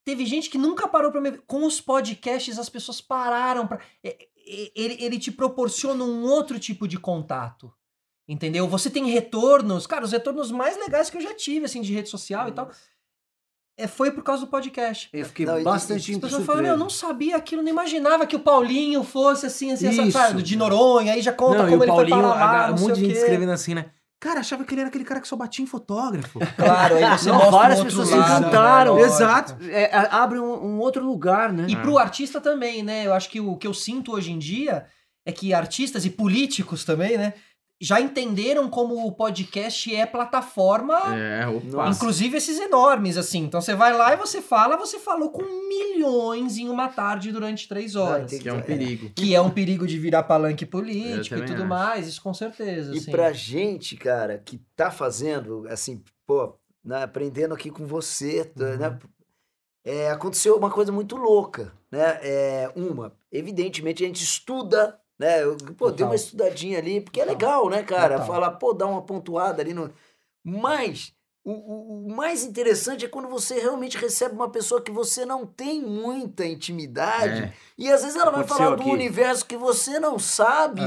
[0.04, 1.42] Teve gente que nunca parou pra me ver.
[1.46, 3.80] Com os podcasts, as pessoas pararam pra.
[4.02, 7.72] é, é, Ele, ele te proporciona um outro tipo de contato.
[8.28, 8.68] Entendeu?
[8.68, 12.08] Você tem retornos, cara, os retornos mais legais que eu já tive, assim, de rede
[12.08, 12.70] social e tal.
[13.76, 15.08] É, foi por causa do podcast.
[15.12, 18.40] Eu fiquei Não, bastante As pessoas falam, eu não sabia aquilo, não imaginava que o
[18.40, 20.12] Paulinho fosse assim, assim, essa Isso.
[20.12, 22.66] sabe, de Noronha, aí já conta Não, e como o ele Paulinho, foi para lá,
[22.66, 23.86] a- um monte de gente escrevendo assim, né?
[24.20, 26.38] Cara, achava que ele era aquele cara que só batia em fotógrafo.
[26.56, 28.94] Claro, aí você Não, mostra várias um outro pessoas se encantaram.
[28.94, 29.02] né?
[29.02, 29.56] Exato.
[29.64, 31.66] É, abre um, um outro lugar, né?
[31.68, 33.04] E pro artista também, né?
[33.06, 34.86] Eu acho que o que eu sinto hoje em dia
[35.26, 37.34] é que artistas e políticos também, né?
[37.84, 41.88] Já entenderam como o podcast é plataforma É, opa.
[41.90, 43.40] Inclusive esses enormes, assim.
[43.40, 47.66] Então você vai lá e você fala, você falou com milhões em uma tarde durante
[47.66, 48.30] três horas.
[48.30, 49.10] tem Que é um perigo.
[49.16, 51.68] Que é um perigo de virar palanque político e tudo acho.
[51.68, 52.94] mais, isso com certeza.
[52.94, 53.10] E assim.
[53.10, 58.76] pra gente, cara, que tá fazendo, assim, pô, né, aprendendo aqui com você, tá, Uhum.
[58.76, 58.98] né?
[59.84, 62.18] é, aconteceu uma coisa muito louca, né?
[62.22, 65.42] É, uma, evidentemente a gente estuda, né?
[65.42, 68.14] Eu, pô, dei uma estudadinha ali, porque é legal, né, cara?
[68.18, 68.26] Total.
[68.26, 69.92] Falar, pô, dar uma pontuada ali no.
[70.44, 71.12] Mas
[71.44, 75.46] o, o- o mais interessante é quando você realmente recebe uma pessoa que você não
[75.46, 77.42] tem muita intimidade.
[77.44, 77.52] É.
[77.78, 78.90] E às vezes ela vai Aconteceu falar do aqui.
[78.90, 80.82] universo que você não sabe.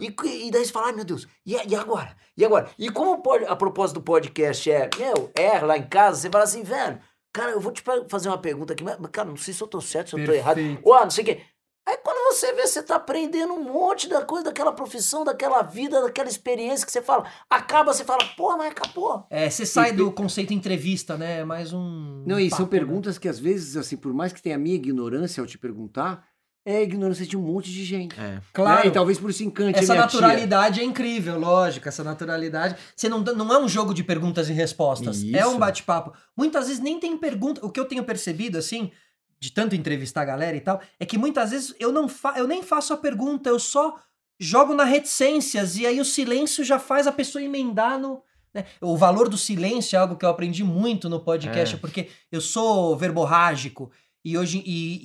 [0.00, 0.06] E,
[0.46, 2.16] e daí você fala, ai meu Deus, e, e agora?
[2.36, 2.70] E agora?
[2.78, 6.44] E como pode, a propósito do podcast é, meu, é lá em casa, você fala
[6.44, 7.00] assim, velho,
[7.32, 9.80] cara, eu vou te fazer uma pergunta aqui, mas, cara, não sei se eu tô
[9.80, 10.58] certo, se eu tô errado.
[10.84, 11.40] Ou, ah, não sei o quê.
[11.88, 16.02] Aí quando você vê, você tá aprendendo um monte da coisa, daquela profissão, daquela vida,
[16.02, 17.24] daquela experiência que você fala.
[17.48, 19.26] Acaba, você fala, pô, mas acabou.
[19.30, 21.38] É, você sai do conceito entrevista, né?
[21.38, 22.24] É Mais um.
[22.26, 22.78] Não, e são papo, né?
[22.78, 26.28] perguntas que às vezes, assim, por mais que tenha a minha ignorância ao te perguntar,
[26.62, 28.20] é a ignorância de um monte de gente.
[28.20, 28.38] É.
[28.52, 28.82] Claro.
[28.82, 28.88] Né?
[28.88, 31.88] E talvez por isso encante Essa minha naturalidade é incrível, lógico.
[31.88, 32.76] Essa naturalidade.
[32.94, 35.22] Você não, não é um jogo de perguntas e respostas.
[35.22, 35.48] É Isso.
[35.48, 36.12] um bate-papo.
[36.36, 37.64] Muitas vezes nem tem pergunta.
[37.64, 38.92] O que eu tenho percebido, assim,
[39.40, 42.46] de tanto entrevistar a galera e tal, é que muitas vezes eu, não fa eu
[42.46, 43.96] nem faço a pergunta, eu só
[44.40, 45.76] jogo na reticências.
[45.76, 48.22] E aí o silêncio já faz a pessoa emendar no.
[48.54, 48.64] né?
[48.80, 51.78] O valor do silêncio é algo que eu aprendi muito no podcast, É.
[51.78, 53.90] porque eu sou verborrágico.
[54.24, 55.00] E hoje, e,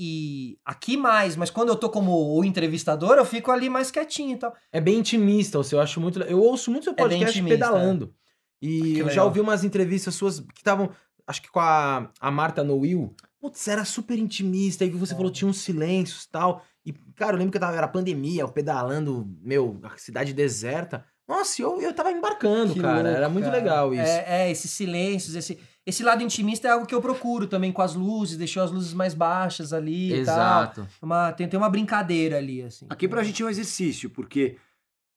[0.53, 4.33] e aqui mais, mas quando eu tô como o entrevistador, eu fico ali mais quietinho
[4.33, 4.53] e tal.
[4.71, 6.19] É bem intimista, o seu, eu acho muito.
[6.23, 8.13] Eu ouço muito seu É podcast intimista, pedalando.
[8.61, 10.89] E Que eu já ouvi umas entrevistas suas que estavam,
[11.27, 13.15] acho que com a, a Marta Noil.
[13.43, 15.17] Putz, era super intimista, e você É.
[15.17, 16.63] falou tinha uns silêncios e tal.
[16.85, 21.03] E, cara, eu lembro que eu tava, era pandemia, eu pedalando, meu, a cidade deserta.
[21.27, 23.09] Nossa, eu, eu tava embarcando, Que cara.
[23.09, 23.57] era louco, muito cara.
[23.57, 24.01] legal isso.
[24.03, 27.81] É, é, esses silêncios, esse, esse lado intimista é algo que eu procuro também com
[27.81, 30.35] as luzes, deixou as luzes mais baixas ali e tal.
[30.63, 30.87] Exato.
[31.01, 32.85] Uma, tem, tem uma brincadeira ali, assim.
[32.89, 34.55] Aqui pra gente é um exercício, porque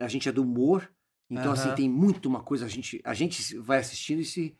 [0.00, 0.90] a gente é do humor,
[1.30, 1.76] então assim, Aham.
[1.76, 4.56] tem muito uma coisa, a gente, a gente vai assistindo e se,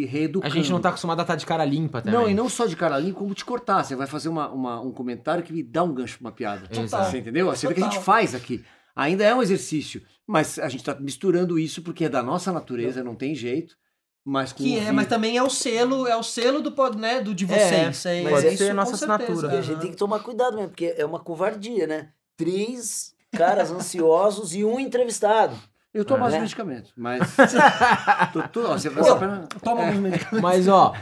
[0.00, 0.54] se A reeducando.
[0.54, 2.18] gente não tá acostumado a estar de cara limpa também.
[2.20, 3.84] Não, e não só de cara limpa, como te cortar.
[3.84, 6.66] Você vai fazer uma, uma- um comentário que me dá um gancho pra uma piada.
[6.70, 7.10] Exato.
[7.10, 7.46] Você entendeu?
[7.46, 8.64] Você vê que a gente faz aqui.
[8.94, 13.02] Ainda é um exercício, mas a gente tá misturando isso porque é da nossa natureza,
[13.02, 13.74] não tem jeito.
[14.24, 17.20] Mas com Que é, mas também é o selo, é o selo do, pod- né,
[17.20, 18.06] do de É, vocês.
[18.06, 19.14] É, é ser isso, nossa com certeza.
[19.24, 19.54] assinatura.
[19.54, 22.10] E a gente tem que tomar cuidado mesmo, porque é uma covardia, né?
[22.36, 25.56] Três caras ansiosos e um entrevistado.
[25.94, 26.40] Eu tomo os né?
[26.40, 27.20] medicamentos, mas.
[28.32, 30.40] tô, tô, ó, você Pô, só pra- Toma alguns medicamentos.
[30.40, 30.94] Mas, ó,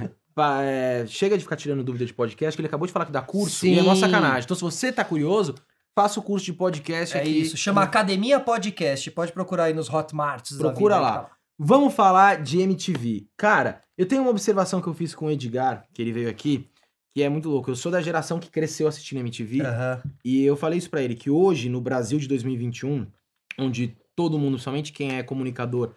[0.62, 3.22] é, chega de ficar tirando dúvida de podcast, que ele acabou de falar que dá
[3.22, 3.86] curso e é Sim.
[3.86, 4.44] mó sacanagem.
[4.44, 5.54] Então, se você tá curioso,
[5.94, 7.40] faça o curso de podcast É aqui.
[7.40, 9.10] isso, chama Academia Podcast.
[9.10, 10.56] Pode procurar aí nos Hotmarts.
[10.56, 11.18] Procura vida, lá.
[11.24, 13.26] tá Vamos falar de MTV.
[13.36, 16.66] Cara, eu tenho uma observação que eu fiz com o Edgar, que ele veio aqui,
[17.14, 17.70] que é muito louco.
[17.70, 19.60] Eu sou da geração que cresceu assistindo MTV.
[19.60, 20.02] Aham.
[20.24, 23.06] E eu falei isso pra ele, que hoje, no Brasil de 2021,
[23.58, 25.92] onde todo mundo, somente quem é comunicador,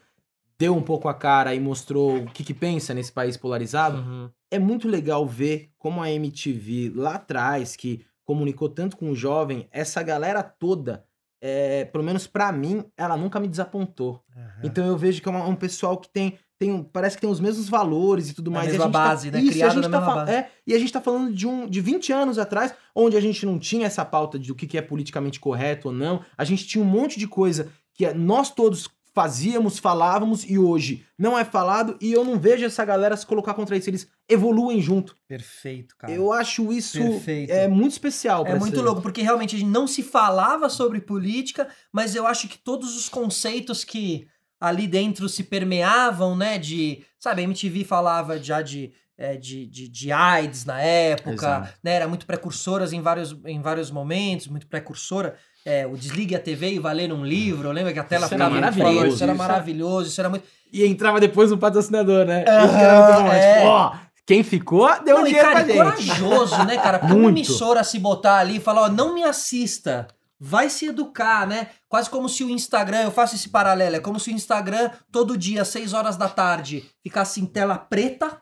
[0.57, 4.29] deu um pouco a cara e mostrou o que, que pensa nesse país polarizado, Uhum.
[4.49, 9.67] é muito legal ver como a MTV lá atrás, que comunicou tanto com o jovem,
[9.71, 11.03] essa galera toda,
[11.41, 14.21] é, pelo menos pra mim, ela nunca me desapontou.
[14.33, 14.61] Aham.
[14.63, 17.29] Então eu vejo que é uma- um pessoal que tem, tem um- parece que tem
[17.29, 18.67] os mesmos valores e tudo A mais.
[18.67, 19.43] mesma e a gente base, tá, né?
[19.43, 20.31] Isso, a gente tá fal- base.
[20.31, 23.45] é, e a gente tá falando de, um, de 20 anos atrás, onde a gente
[23.45, 26.21] não tinha essa pauta de o que que é politicamente correto ou não.
[26.37, 31.37] A gente tinha um monte de coisa que nós todos fazíamos, falávamos e hoje não
[31.37, 33.87] é falado e eu não vejo essa galera se colocar contra isso.
[33.89, 35.15] Eles evoluem junto.
[35.27, 36.11] Perfeito, cara.
[36.11, 37.51] Eu acho isso Perfeito.
[37.51, 38.43] é muito especial.
[38.47, 42.25] É muito ser- louco, porque realmente a gente não se falava sobre política, mas eu
[42.25, 44.27] acho que todos os conceitos que
[44.59, 46.57] ali dentro se permeavam, né?
[46.57, 47.05] De.
[47.19, 48.93] Sabe, a MTV falava já de.
[49.15, 51.73] é, de, de, de AIDS na época, Exato.
[51.83, 51.93] né?
[51.93, 55.35] Era muito precursoras em vários, em vários momentos, muito precursora.
[55.65, 58.35] É, o Desligue a TV e vai ler um livro, lembra que a tela Isso
[58.35, 60.45] ficava maravilhoso, preto, isso era maravilhoso, isso era muito.
[60.71, 62.43] E entrava depois um patrocinador, né?
[62.47, 63.55] Mas, é.
[63.55, 63.95] tipo, ó,
[64.25, 66.99] quem ficou, deu não, e dinheiro cara, pra é corajoso, né, cara?
[66.99, 70.07] Pra uma emissora se botar ali e falar, ó, não me assista.
[70.39, 71.67] Vai se educar, né?
[71.87, 75.37] Quase como se o Instagram, eu faço esse paralelo, é como se o Instagram, todo
[75.37, 78.41] dia, às 6 horas da tarde, ficasse em tela preta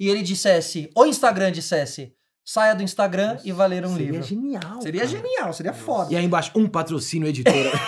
[0.00, 2.14] e ele dissesse, o Instagram dissesse,
[2.44, 4.26] saia do Instagram e vai ler um Seria livro.
[4.26, 4.82] genial.
[4.82, 5.12] Seria cara.
[5.12, 6.12] genial, seria foda.
[6.12, 7.70] E aí embaixo, um patrocínio editora.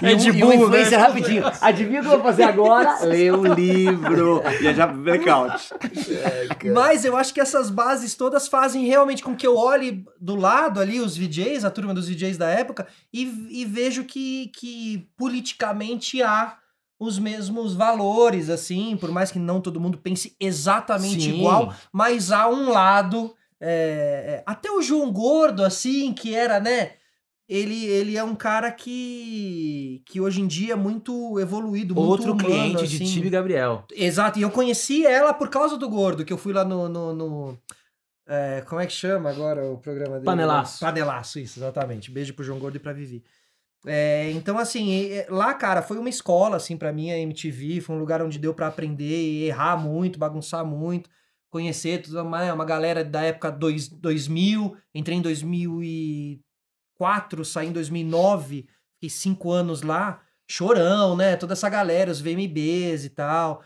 [0.00, 1.04] E, de um, burro, influência né?
[1.04, 1.42] rapidinho.
[1.60, 3.00] Adivinha o que eu vou fazer agora?
[3.04, 4.42] Ler um livro.
[4.60, 5.70] E é já blackout.
[6.72, 10.80] Mas eu acho que essas bases todas fazem realmente com que eu olhe do lado
[10.80, 16.22] ali os VJs, a turma dos VJs da época, e, e vejo que, que politicamente
[16.22, 16.56] há
[16.98, 21.36] os mesmos valores, assim, por mais que não todo mundo pense exatamente Sim.
[21.38, 23.34] igual, mas há um lado.
[23.60, 26.92] é, é, até o João Gordo, assim, que era, né?
[27.48, 32.32] Ele, ele é um cara que, que hoje em dia é muito evoluído, muito Outro
[32.32, 33.04] humano, cliente de assim.
[33.14, 33.84] Tibi Gabriel.
[33.90, 36.88] Exato, e eu conheci ela por causa do Gordo, que eu fui lá no.
[36.88, 37.58] no, no-
[38.26, 40.26] é, como é que chama agora o programa dele?
[40.26, 40.80] Panelaço.
[40.80, 42.10] Panelaço, isso, exatamente.
[42.10, 43.24] Beijo pro João Gordo e pra Vivi.
[43.86, 47.98] É, então, assim, lá, cara, foi uma escola, assim, pra mim, a MTV, foi um
[47.98, 51.08] lugar onde deu pra aprender, errar muito, bagunçar muito,
[51.48, 58.66] conhecer toda uma, uma galera da época dois, 2000, entrei em 2004, saí em 2009,
[58.94, 63.62] fiquei cinco anos lá, chorão, né, toda essa galera, os VMBs e tal.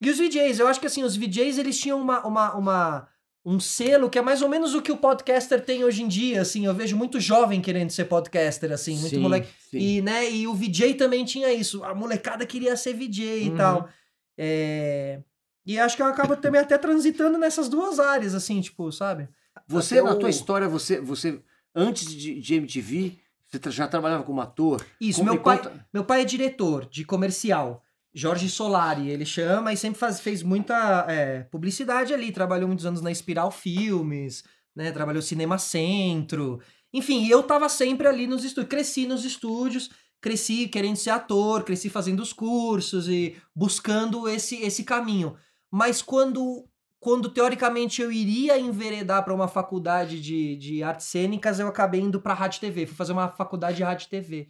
[0.00, 3.08] E os VJs, eu acho que assim, os VJs eles tinham uma, uma, uma-
[3.48, 6.42] um selo que é mais ou menos o que o podcaster tem hoje em dia,
[6.42, 9.48] assim, eu vejo muito jovem querendo ser podcaster, assim, muito Sim, moleque.
[9.70, 9.78] sim.
[9.78, 13.56] E, né, e o VJ também tinha isso, a molecada queria ser VJ e Uhum.
[13.56, 13.88] tal.
[14.36, 15.20] É,
[15.64, 19.28] E acho que eu acabo também até transitando nessas duas áreas, assim, tipo, sabe?
[19.68, 21.40] Você, Até na o- tua história, você, você
[21.74, 23.16] antes de, de MTV,
[23.48, 24.84] você já trabalhava como ator?
[25.00, 27.82] Isso, Como- meu me pai, conta- meu pai é diretor de comercial.
[28.18, 32.32] Jorge Solari, ele chama e sempre faz, fez muita é, publicidade ali.
[32.32, 34.42] Trabalhou muitos anos na Espiral Filmes,
[34.74, 34.90] né?
[34.90, 36.58] Trabalhou Cinema Centro.
[36.94, 38.70] Enfim, eu tava sempre ali nos estúdios.
[38.70, 44.82] Cresci nos estúdios, cresci querendo ser ator, cresci fazendo os cursos e buscando esse, esse
[44.82, 45.36] caminho.
[45.70, 46.66] Mas quando,
[46.98, 52.18] quando teoricamente eu iria enveredar para uma faculdade de, de artes cênicas, eu acabei indo
[52.18, 52.86] para rádio TV.
[52.86, 54.48] Fui fazer uma faculdade de rádio TV.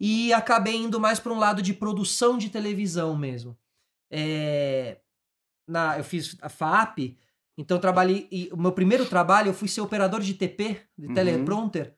[0.00, 3.56] E acabei indo mais para um lado de produção de televisão mesmo.
[4.10, 4.96] É,
[5.68, 7.16] na, eu fiz a FAP,
[7.56, 8.26] então eu trabalhei.
[8.30, 11.14] E o meu primeiro trabalho, eu fui ser operador de TP, de Uhum.
[11.14, 11.94] teleprompter,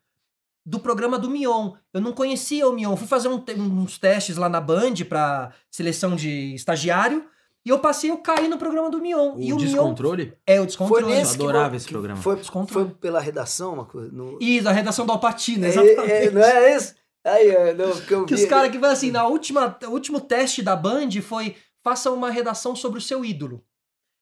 [0.66, 1.72] do programa do Mion.
[1.92, 2.96] Eu não conhecia o Mion.
[2.96, 7.24] Fui fazer um uns testes lá na Band para seleção de estagiário.
[7.64, 9.36] E eu passei, eu caí no programa do Mion.
[9.36, 10.32] O e o Mion descontrole?
[10.44, 11.06] é o Foi descontrole.
[11.14, 12.20] nesse que adorava vo- esse que programa.
[12.20, 12.86] Foi, Descontrole.
[12.88, 14.10] foi pela redação, uma coisa.
[14.10, 14.36] No...
[14.40, 16.10] E da redação da Alpatina, É, exatamente.
[16.10, 16.94] é, não é isso?
[17.24, 19.90] Aí, é, não, porque eu Que vi- os caras que vai assim, na última, o
[19.90, 23.64] último teste da Band foi faça uma redação sobre o seu ídolo.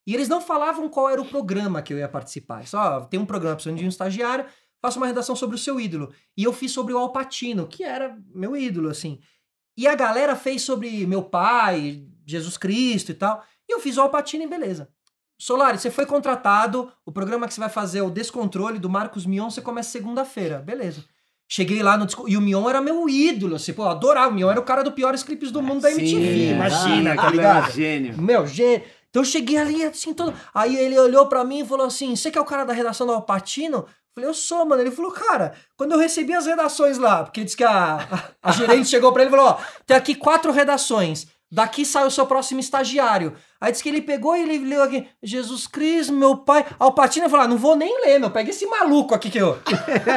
[0.06, 2.66] E eles não falavam qual era o programa que eu ia participar.
[2.66, 4.46] Só tem um programa precisando de um estagiário,
[4.80, 6.12] faça uma redação sobre o seu ídolo.
[6.36, 9.20] E eu fiz sobre o Alpatino, que era meu ídolo, assim.
[9.76, 13.44] E a galera fez sobre meu pai, Jesus Cristo e tal.
[13.68, 14.88] E eu fiz o Alpatino e beleza.
[15.38, 19.24] Solari, você foi contratado, o programa que você vai fazer é o Descontrole do Marcos
[19.24, 20.58] Mion, você começa segunda-feira.
[20.58, 21.04] Beleza.
[21.52, 24.30] Cheguei lá no Desco- e o Mion era meu ídolo, assim, pô, eu adorava.
[24.30, 27.16] O Mion era o cara do piores clipes do mundo da MTV, Sim, imagina, ah,
[27.16, 27.72] tá ligado?
[27.72, 28.22] Gênio.
[28.22, 28.84] Meu, gênio.
[29.10, 30.32] Então eu cheguei ali assim, todo.
[30.54, 33.04] Aí ele olhou pra mim e falou assim: Você que é o cara da redação
[33.04, 33.84] do Alpatino?
[34.14, 34.80] Falei, eu sou, mano.
[34.80, 37.96] Ele falou, cara, quando eu recebi as redações lá, porque disse que a,
[38.42, 41.26] a, a gerente chegou pra ele e falou: Ó, tem aqui quatro redações.
[41.52, 43.34] Daqui sai o seu próximo estagiário.
[43.60, 46.64] Aí disse que ele pegou e ele leu aqui, Jesus Cristo, meu pai.
[46.78, 48.30] Alpatino falou: ah, não vou nem ler, meu.
[48.30, 49.58] Pega esse maluco aqui que eu.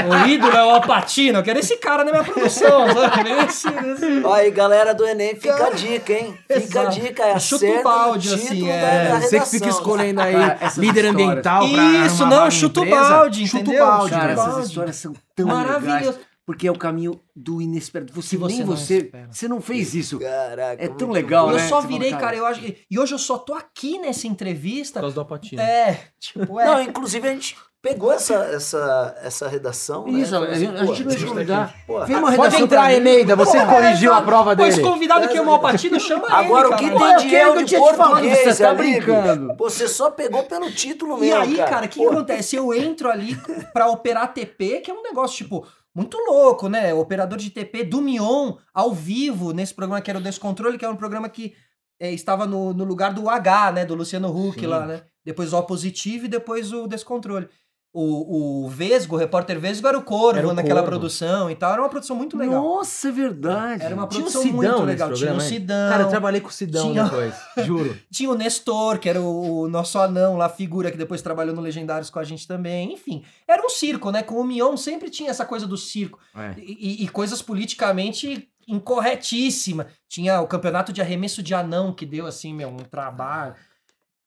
[0.10, 1.40] o ídolo é o Alpatino.
[1.40, 3.32] Eu quero esse cara na minha produção, sabe?
[3.48, 4.28] Esse, esse.
[4.32, 6.38] Aí, galera do Enem, fica a dica, hein?
[6.48, 6.88] Fica Exato.
[6.88, 8.82] a dica, é Chuta o balde, assim, é.
[8.82, 13.48] da, da Você que fica escolhendo aí Cara, líder ambiental Isso, não, chuta o balde,
[13.48, 14.12] chuta o balde.
[14.12, 14.50] Cara, cara.
[14.50, 16.12] essas histórias são tão Maravilhoso.
[16.12, 16.33] legais.
[16.46, 18.12] Porque é o caminho do inesperado.
[18.14, 18.98] Você, você nem você.
[18.98, 19.28] espera.
[19.32, 20.20] Você não fez isso.
[20.20, 21.52] Caraca, É tão legal, bom.
[21.54, 21.68] eu né?
[21.70, 22.60] só virei, cara, eu acho.
[22.60, 25.00] que- E hoje eu só tô aqui nessa Por entrevista.
[25.00, 25.62] causa do Alpatino.
[25.62, 26.66] É, tipo, é.
[26.66, 30.20] Não, inclusive a gente pegou essa, essa, essa redação, né?
[30.20, 31.76] Isso, Falou a gente, não ia convidar.
[31.88, 32.94] uma Pode redação entrar.
[32.94, 34.70] Eneida, você Pô, corrigiu é, a prova dele.
[34.70, 37.00] esse convidado que é o Malpatino, chama Agora, ele, o que cara.
[37.00, 39.56] tem Pô, dinheiro eu de português você tá ali, brincando.
[39.58, 42.56] Você só pegou pelo título E mesmo, aí, cara, o que, acontece?
[42.58, 43.38] Eu entro ali
[43.74, 46.94] pra operar TP, que é um negócio, tipo, muito louco, né?
[46.94, 50.94] Operador de TP do Mion, ao vivo, nesse programa que era o Descontrole, que era
[50.94, 51.54] um programa que
[52.00, 53.86] é, estava no, no lugar do H, né?
[53.86, 54.66] Do Luciano Huck Sim.
[54.66, 55.04] lá, né?
[55.24, 57.48] Depois o O positivo e depois o Descontrole.
[57.96, 60.90] O, o Vesgo, o repórter Vesgo, era o Corvo Era o naquela Corvo.
[60.98, 61.74] produção e tal.
[61.74, 62.56] Era uma produção muito legal.
[62.64, 63.84] Nossa, é verdade.
[63.84, 65.14] Era uma Tinha produção Sidão muito nesse legal.
[65.14, 65.40] Tinha o hein?
[65.42, 65.90] Sidão.
[65.92, 67.96] Cara, eu trabalhei com o Sidão Tinha- depois, juro.
[68.12, 72.10] Tinha o Nestor, que era o, nosso anão lá, figura que depois trabalhou no Legendários
[72.10, 72.92] com a gente também.
[72.94, 74.24] Enfim, era um circo, né?
[74.24, 76.18] Com o Mion sempre tinha essa coisa do circo.
[76.36, 76.56] É.
[76.58, 79.88] E, e- e coisas politicamente incorretíssimas.
[80.08, 83.54] Tinha o campeonato de arremesso de anão, que deu, assim, meu, um trabalho.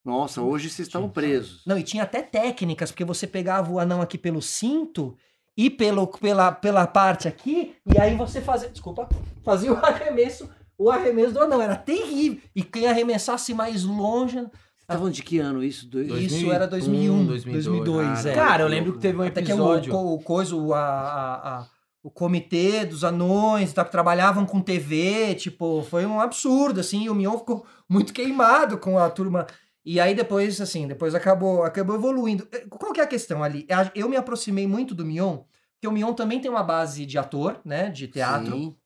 [0.07, 1.63] Nossa, hoje vocês estão presos.
[1.67, 5.17] Não, e tinha até técnicas, porque você pegava o anão aqui pelo cinto
[5.57, 8.69] e pelo, pela, pela parte aqui, e aí você fazia.
[8.69, 9.09] Desculpa,
[9.45, 10.49] fazia o arremesso,
[10.79, 11.61] o arremesso do anão.
[11.61, 12.41] Era terrível.
[12.55, 14.37] E quem arremessasse mais longe.
[14.39, 15.89] Você tá de que ano isso?
[15.89, 16.09] Dois...
[16.33, 18.35] Isso era 2001, 2002, é.
[18.35, 19.93] Cara, eu lembro que teve um Até que episódio.
[19.93, 21.67] o, o coisa, o, a, a- a-
[22.01, 27.11] o comitê dos anões, tá, que trabalhavam com TV, tipo, foi um absurdo, assim, e
[27.11, 29.45] o Mion ficou muito queimado com a turma.
[29.89, 32.49] E aí depois, assim, depois acabou, acabou evoluindo.
[32.51, 33.65] Eh, Qual que é a questão ali?
[33.95, 35.39] Eu me aproximei muito do Mion,
[35.75, 38.77] porque o Mion também tem uma base de ator, né, de teatro, Sim.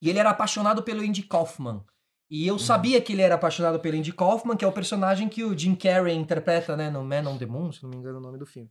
[0.00, 1.82] e ele era apaixonado pelo Andy Kaufman.
[2.30, 5.42] E eu sabia que ele era apaixonado pelo Andy Kaufman, que é o personagem que
[5.42, 8.20] o Jim Carrey interpreta, né, no Man on the Moon, se não me engano é
[8.20, 8.70] o nome do filme.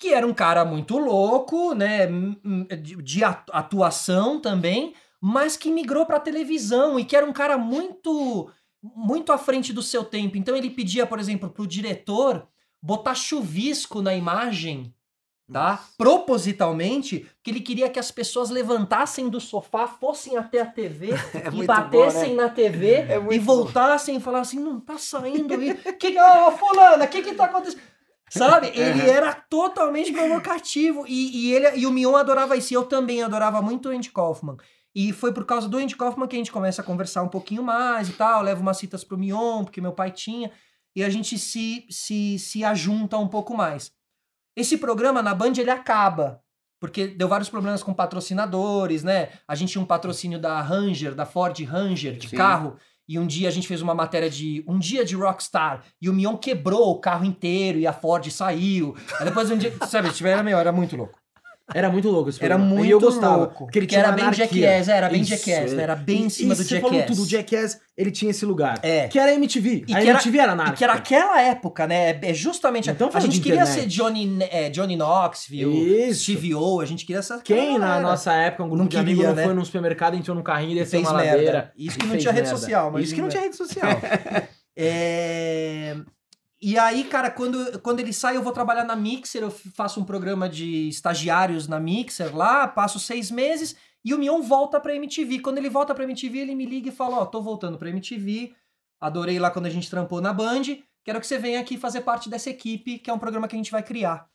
[0.00, 2.06] Que era um cara muito louco, né,
[2.82, 7.56] de, de atu- atuação também, mas que migrou pra televisão e que era um cara
[7.56, 8.50] muito
[8.94, 10.36] muito à frente do seu tempo.
[10.36, 12.46] Então ele pedia, por exemplo, pro diretor
[12.82, 14.94] botar chuvisco na imagem,
[15.52, 15.82] tá?
[15.96, 21.48] Propositalmente, porque ele queria que as pessoas levantassem do sofá, fossem até a TV É
[21.48, 22.42] e muito batessem bom, né?
[22.44, 23.44] na TV É e bom.
[23.44, 25.74] voltassem e falassem, não tá saindo aí.
[25.74, 27.80] Que que, ô, fulana, o que que tá acontecendo?
[28.28, 28.68] Sabe?
[28.74, 31.04] Ele era totalmente provocativo.
[31.06, 32.72] E, e ele, e o Mion adorava isso.
[32.72, 34.56] E eu também adorava muito o Andy Kaufman.
[34.96, 37.62] E foi por causa do Andy Kaufman que a gente começa a conversar um pouquinho
[37.62, 38.40] mais e tal.
[38.40, 40.50] Levo umas citas pro Mion, porque meu pai tinha.
[40.96, 43.92] E a gente se, se, se ajunta um pouco mais.
[44.56, 46.40] Esse programa na Band ele acaba.
[46.80, 49.28] Porque deu vários problemas com patrocinadores, né?
[49.46, 52.36] A gente tinha um patrocínio da Ranger, da Ford Ranger, de Sim.
[52.36, 52.78] carro.
[53.06, 55.84] E um dia a gente fez uma matéria de um dia de Rockstar.
[56.00, 58.96] E o Mion quebrou o carro inteiro e a Ford saiu.
[59.20, 59.74] Aí depois um dia.
[59.86, 61.18] Sabe, era, meu, era muito louco.
[61.74, 62.74] Era muito louco esse Era programa.
[62.76, 63.36] muito E eu gostava.
[63.38, 63.64] louco.
[63.64, 64.32] Porque ele Que tinha era uma bem.
[64.34, 65.82] Jackass, era bem Jackass, né?
[65.82, 67.16] Era bem em cima e do você falou Jackass.
[67.16, 68.78] tudo, o Jackass, ele tinha esse lugar.
[68.84, 69.08] É.
[69.08, 69.84] Que era a MTV.
[69.88, 70.76] E a que era- MTV era E anárquica.
[70.76, 72.18] que era aquela época, né?
[72.22, 72.88] É justamente.
[72.88, 73.80] Não tamo a gente queria internet.
[73.80, 76.22] ser Johnny, é, Johnny Knoxville, Isso.
[76.22, 77.40] Steve O, a gente queria essa.
[77.42, 79.44] Quem na nossa época, um grupo Não de amigos, queria, não né?
[79.44, 81.36] foi num supermercado, entrou num carrinho e desceu fez uma merda.
[81.36, 81.72] ladeira.
[81.76, 83.88] Isso que não tinha rede social, mas Isso que não tinha rede social.
[84.78, 85.96] É...
[86.60, 90.04] E aí, cara, quando, quando ele sai, eu vou trabalhar na Mixer, eu faço um
[90.04, 95.40] programa de estagiários na Mixer lá, passo seis meses, e o Mion volta pra MTV.
[95.40, 98.54] Quando ele volta pra MTV, ele me liga e fala, ó, tô voltando pra MTV,
[99.00, 100.62] adorei lá quando a gente trampou na Band,
[101.04, 103.58] quero que você venha aqui fazer parte dessa equipe, que é um programa que a
[103.58, 104.26] gente vai criar.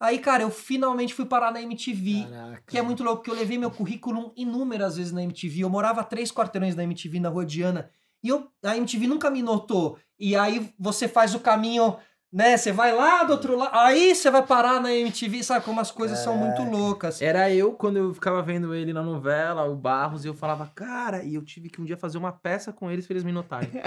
[0.00, 2.26] Aí, cara, eu finalmente fui parar na MTV.
[2.30, 2.62] Caraca.
[2.66, 5.64] Que é muito louco, porque eu levei meu currículo inúmeras vezes na MTV.
[5.64, 7.90] Eu morava três quarteirões da MTV na Rua Diana.
[8.22, 9.98] E eu, a MTV nunca me notou.
[10.18, 11.96] E aí você faz o caminho,
[12.32, 12.56] né?
[12.56, 13.70] Você vai lá do outro lado.
[13.74, 15.64] Aí você vai parar na MTV, sabe?
[15.64, 17.22] Como as coisas são muito loucas.
[17.22, 21.22] Era eu, quando eu ficava vendo ele na novela, o Barros, e eu falava, cara,
[21.22, 23.70] e eu tive que um dia fazer uma peça com eles pra eles me notarem.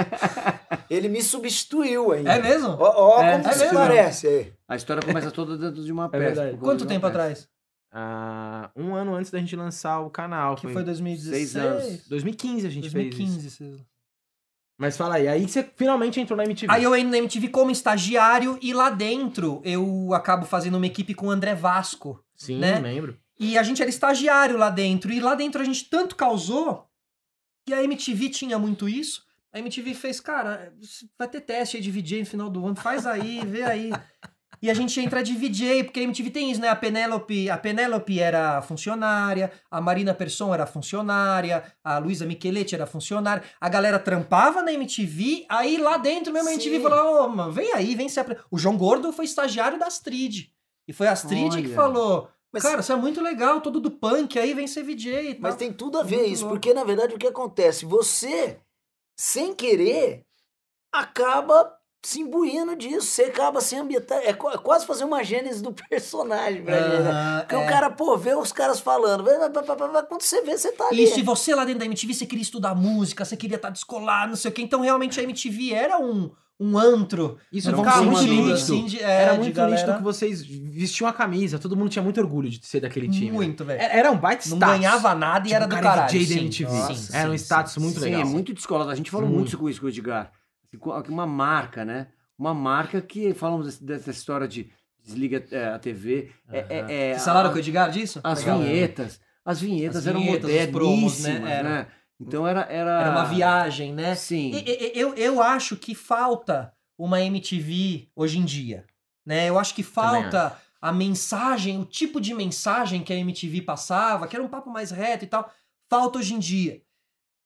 [0.90, 2.34] Ele me substituiu ainda.
[2.34, 2.76] É mesmo?
[2.78, 3.78] Ó, ó É, como é mesmo?
[3.78, 4.54] parece aí.
[4.68, 6.42] A história começa toda dentro de uma peça.
[6.42, 7.08] por conta Quanto tempo peça.
[7.08, 7.50] atrás?
[7.94, 10.56] Ah, um ano antes da gente lançar o canal.
[10.56, 11.50] Que foi 2016?
[11.52, 12.08] seis anos.
[12.08, 13.86] 2015 a gente fez 2015.
[14.82, 16.74] Mas fala aí, aí você finalmente entrou na MTV.
[16.74, 21.14] Aí eu entro na MTV como estagiário e lá dentro eu acabo fazendo uma equipe
[21.14, 22.20] com o André Vasco.
[22.36, 22.80] Sim, né?
[22.80, 23.16] lembro.
[23.40, 25.14] E a gente era estagiário lá dentro.
[25.14, 26.90] E lá dentro a gente tanto causou
[27.64, 29.24] que a MTV tinha muito isso.
[29.54, 30.74] A MTV fez, cara,
[31.16, 33.92] vai ter teste aí de VJ no final do ano, faz aí, vê aí.
[34.62, 36.68] E a gente entra de VJ, porque a MTV tem isso, né?
[36.70, 42.86] A Penélope, a Penélope era funcionária, a Marina Persson era funcionária, a Luísa Micheletti era
[42.86, 43.43] funcionária.
[43.59, 46.84] A galera trampava na MTV, aí lá dentro mesmo a MTV Sim.
[46.84, 48.38] falou, ô, mano, vem aí, vem se apre...
[48.51, 50.51] O João Gordo foi estagiário da Astrid.
[50.88, 51.76] E foi a Astrid que Olha.
[51.76, 55.34] falou, Mas- cara, você é muito legal, todo do punk, aí vem ser VJ e
[55.34, 55.41] tal.
[55.41, 56.55] Mas tem tudo a ver Muito isso, louco.
[56.59, 57.84] porque na verdade o que acontece?
[57.86, 58.59] Você,
[59.18, 60.24] sem querer,
[60.93, 64.22] acaba se imbuindo disso, você acaba se ambientando.
[64.22, 66.97] É, é quase fazer uma gênese do personagem pra né?
[67.10, 67.58] Aham, Porque é.
[67.58, 69.24] o cara, pô, vê os caras falando,
[70.08, 71.04] quando você vê, você tá ali.
[71.04, 74.30] E se você lá dentro da MTV, você queria estudar música, você queria estar descolado,
[74.30, 74.62] não sei o quê.
[74.62, 77.38] Então, realmente, a MTV era um, um antro.
[77.52, 78.54] Isso Era um ficava muito do- nítido.
[78.54, 81.89] assim, de- é, Era de muito galera- nítido que vocês vestiam a camisa, todo mundo
[81.89, 83.28] tinha muito orgulho de ser daquele time.
[83.28, 83.32] né?
[83.34, 83.80] Muito, velho.
[83.82, 84.76] Era era um baita Não status.
[84.80, 86.12] ganhava nada e Tipo, era do cara caralho.
[86.26, 86.66] Sim, sim,
[87.14, 88.22] Era um sim, status sim, muito Sim, legal.
[88.22, 88.89] é muito descolado.
[88.89, 89.39] A gente falou Muito.
[89.39, 90.32] muito com isso com o Edgar.
[91.09, 92.07] Uma marca, né?
[92.38, 94.72] Uma marca que falamos dessa história de
[95.03, 96.32] desliga é, a TV.
[96.49, 98.19] É, é, é, Vocês falaram a- com o Edgar disso?
[98.24, 98.59] As Legal.
[98.59, 99.19] vinhetas.
[99.43, 101.39] As vinhetas As eram vinhetas, promos, né?
[101.39, 101.51] né?
[101.53, 101.88] Era.
[102.19, 103.01] Então era, era...
[103.01, 104.13] Era uma viagem, né?
[104.15, 104.51] Sim.
[104.53, 108.86] E- e- Eu, eu acho que falta uma MTV hoje em dia.
[109.26, 109.49] Né?
[109.49, 114.36] Eu acho que falta a mensagem, o tipo de mensagem que a MTV passava, que
[114.36, 115.51] era um papo mais reto e tal,
[115.89, 116.82] falta hoje em dia.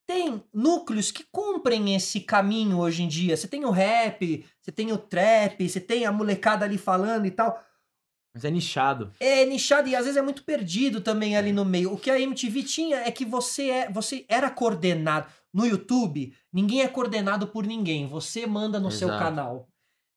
[0.08, 3.36] Tem núcleos que cumprem esse caminho hoje em dia.
[3.36, 7.32] Você tem o rap, você tem o trap, você tem a molecada ali falando e
[7.32, 7.60] tal.
[8.36, 9.12] Mas é nichado.
[9.20, 11.94] É nichado e às vezes é muito perdido também ali no meio.
[11.94, 15.28] O que a MTV tinha é que você é, você era coordenado.
[15.54, 18.08] No YouTube, ninguém é coordenado por ninguém.
[18.08, 19.24] Você manda no seu Exato.
[19.24, 19.70] canal.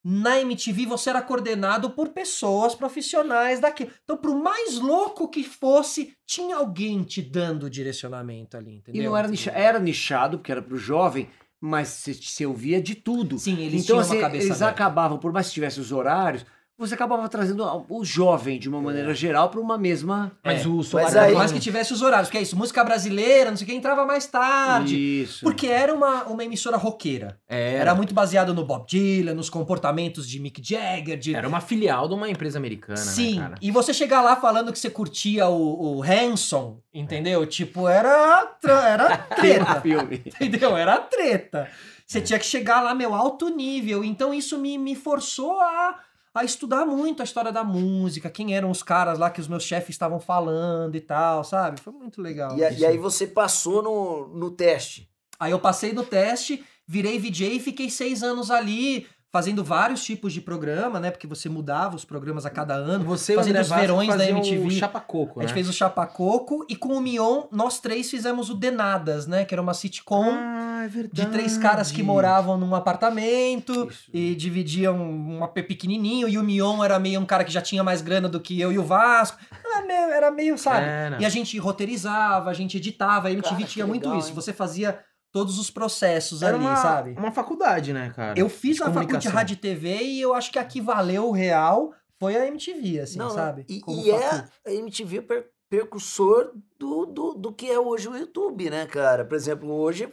[0.05, 3.91] Na MTV, você era coordenado por pessoas profissionais daquilo.
[4.05, 9.03] Então, pro mais louco que fosse, tinha alguém te dando direcionamento ali, entendeu?
[9.03, 11.29] E não era nichado, era nichado, porque era pro jovem,
[11.61, 13.39] mas você, você ouvia de tudo.
[13.39, 14.83] Sim, eles então, tinham assim, uma cabeça eles aberta.
[14.83, 16.47] acabavam, por mais que tivesse os horários,
[16.79, 20.33] você acabava trazendo o jovem, de uma maneira geral, para uma mesma.
[20.45, 20.69] Mas É.
[20.69, 22.85] o Solar Mas era aí- Por mais que tivesse os horários, porque é isso, música
[22.85, 24.97] brasileira, não sei o que, entrava mais tarde.
[25.23, 25.45] Isso.
[25.45, 27.39] Porque era uma, uma emissora roqueira.
[27.49, 31.35] Era, Era muito baseado no Bob Dylan, nos comportamentos de Mick Jagger, de...
[31.35, 33.55] era uma filial de uma empresa americana, Sim, né, cara?
[33.61, 37.45] e você chegar lá falando que você curtia o, o Hanson, entendeu?
[37.47, 40.23] Tipo, era, tra- era treta, filme.
[40.27, 40.77] entendeu?
[40.77, 41.69] Era treta.
[42.07, 44.03] Você tinha que chegar lá, meu, alto nível.
[44.03, 45.97] Então isso me, me forçou a,
[46.35, 49.65] a estudar muito a história da música, quem eram os caras lá que os meus
[49.65, 51.81] chefes estavam falando e tal, sabe?
[51.81, 52.57] Foi muito legal.
[52.57, 55.09] E, a- e aí você passou no, no teste.
[55.41, 60.33] Aí eu passei no teste, virei VJ e fiquei seis anos ali, fazendo vários tipos
[60.33, 61.11] de programa, né?
[61.11, 63.05] Porque você mudava os programas a cada ano.
[63.05, 64.67] Você Fazendo os verões da MTV.
[64.67, 65.55] o Chapa Coco, A gente né?
[65.55, 69.45] fez o Chapacoco e com o Mion, nós três fizemos o Denadas, né?
[69.45, 74.11] Que era uma sitcom Ah, é de três caras que moravam num apartamento Isso.
[74.13, 76.29] e dividiam um AP pequenininho.
[76.29, 78.73] E o Mion era meio um cara que já tinha mais grana do que eu
[78.73, 79.39] e o Vasco.
[79.65, 80.87] Era meio, era meio sabe?
[80.87, 81.21] Era.
[81.21, 83.29] E a gente roteirizava, a gente editava.
[83.29, 84.29] A MTV Cara, tinha muito legal, isso.
[84.31, 84.35] hein?
[84.35, 84.99] Você fazia
[85.39, 87.15] todos os processos Era ali, uma, sabe?
[87.17, 88.39] uma faculdade, né, cara?
[88.39, 90.81] Eu fiz de na faculdade de rádio e TV e eu acho que a que
[90.81, 93.65] valeu o real foi a MTV, assim, Não, sabe?
[93.69, 94.29] E, Como e é
[94.67, 99.25] a MTV per- percursor do, do, do que é hoje o YouTube, né, cara?
[99.25, 100.09] Por exemplo, hoje,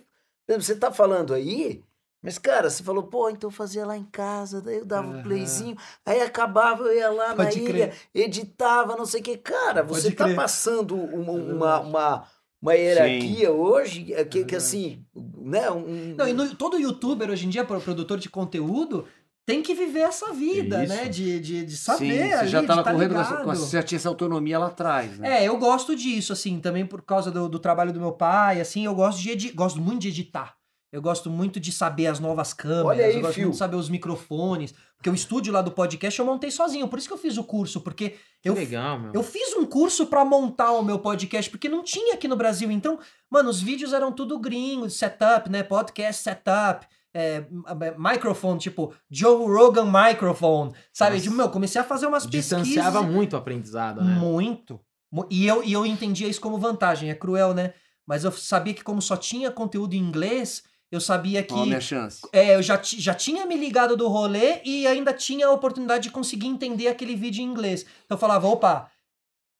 [0.47, 1.83] você tá falando aí,
[2.21, 5.13] mas, cara, você falou, pô, então eu fazia lá em casa, daí eu dava um
[5.13, 5.21] Aham.
[5.23, 7.95] playzinho, aí acabava, eu ia lá na Pode ilha, crer.
[8.13, 9.37] editava, não sei o que.
[9.37, 10.35] Cara, Pode você tá crer.
[10.35, 12.27] passando uma, uma, uma,
[12.61, 15.03] uma hierarquia hoje, é que, que assim,
[15.37, 15.69] né?
[15.71, 19.05] Um, Não, e no- todo youtuber hoje em dia, pro- produtor de conteúdo,
[19.45, 20.93] tem que viver essa vida, Isso.
[20.95, 21.07] né?
[21.07, 23.45] De, de, de Sim, saber você ali, já de tava tá correndo com essa, ligado.
[23.45, 25.43] com essa- você já tinha essa autonomia lá atrás, né?
[25.43, 28.85] É, eu gosto disso, assim, também por causa do, do trabalho do meu pai, assim,
[28.85, 30.55] eu gosto de edi- gosto muito de editar.
[30.95, 33.43] Eu gosto muito de saber as novas câmeras, Olha aí, eu gosto Fio.
[33.43, 36.97] muito de saber os microfones, porque o estúdio lá do podcast eu montei sozinho, por
[36.97, 39.11] isso que eu fiz o curso, porque Que eu, legal, meu.
[39.13, 42.71] eu fiz um curso pra montar o meu podcast, porque não tinha aqui no Brasil.
[42.71, 42.97] Então,
[43.29, 45.63] mano, os vídeos eram tudo gringo, setup, né?
[45.63, 51.19] Podcast setup, é, m- microphone, tipo Joe Rogan microphone, sabe?
[51.19, 53.15] Tipo, meu, comecei a fazer umas Distanciava pesquisas.
[53.15, 54.13] muito o aprendizado, né?
[54.15, 54.79] Muito.
[55.11, 57.09] Mu- E eu, e eu entendia isso como vantagem.
[57.09, 57.73] É cruel, né?
[58.07, 61.53] Mas eu sabia que como só tinha conteúdo em inglês, eu sabia que...
[61.53, 62.21] Ó, a minha chance.
[62.31, 66.11] É, eu já, já tinha me ligado do rolê e ainda tinha a oportunidade de
[66.11, 67.85] conseguir entender aquele vídeo em inglês.
[68.05, 68.89] Então eu falava, opa,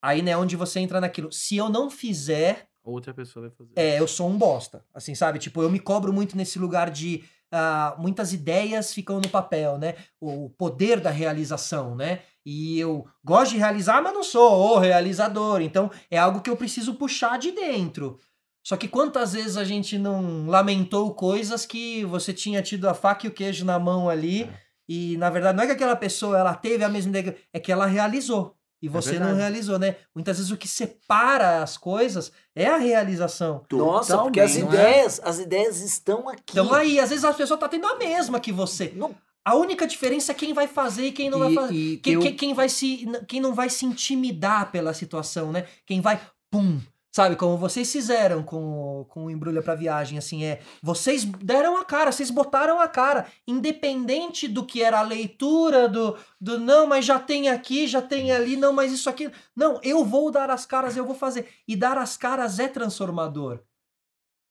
[0.02, 1.32] aí né, onde você entra naquilo.
[1.32, 3.72] Se eu não fizer, Outra pessoa vai fazer.
[3.74, 4.84] é, eu sou um bosta.
[4.94, 5.38] Assim, sabe?
[5.40, 7.24] Tipo, eu me cobro muito nesse lugar de.
[7.50, 9.96] ah, muitas ideias ficam no papel, né?
[10.20, 12.20] O poder da realização, né?
[12.44, 15.60] E eu gosto de realizar, mas não sou o realizador.
[15.60, 18.20] Então é algo que eu preciso puxar de dentro.
[18.68, 23.24] Só que quantas vezes a gente não lamentou coisas que você tinha tido a faca
[23.24, 24.48] e o queijo na mão ali É.
[24.88, 27.70] e na verdade não é que aquela pessoa ela teve a mesma ideia, é que
[27.70, 29.38] ela realizou e você não verdade.
[29.38, 29.94] realizou, né?
[30.12, 33.64] Muitas vezes o que separa as coisas é a realização.
[33.70, 34.74] Nossa, porque as não é?
[34.74, 36.42] ideias, as ideias estão aqui.
[36.50, 38.92] Então aí, às vezes a pessoa tá tendo a mesma que você.
[38.96, 39.14] Não,
[39.44, 41.72] A única diferença é quem vai fazer e quem não vai fazer.
[41.74, 45.66] e Quem, eu- quem, quem vai se, quem não vai se intimidar pela situação, né?
[45.86, 46.80] Quem vai, pum,
[47.16, 47.34] sabe?
[47.34, 50.60] Como vocês fizeram com, o- com o Embrulha pra Viagem, assim, é...
[50.82, 56.14] Vocês deram a cara, vocês botaram a cara, independente do que era a leitura, do,
[56.38, 59.30] do não, mas já tem aqui, já tem ali, não, mas isso aqui...
[59.56, 61.48] Não, eu vou dar as caras, eu vou fazer.
[61.66, 63.60] E dar as caras é transformador.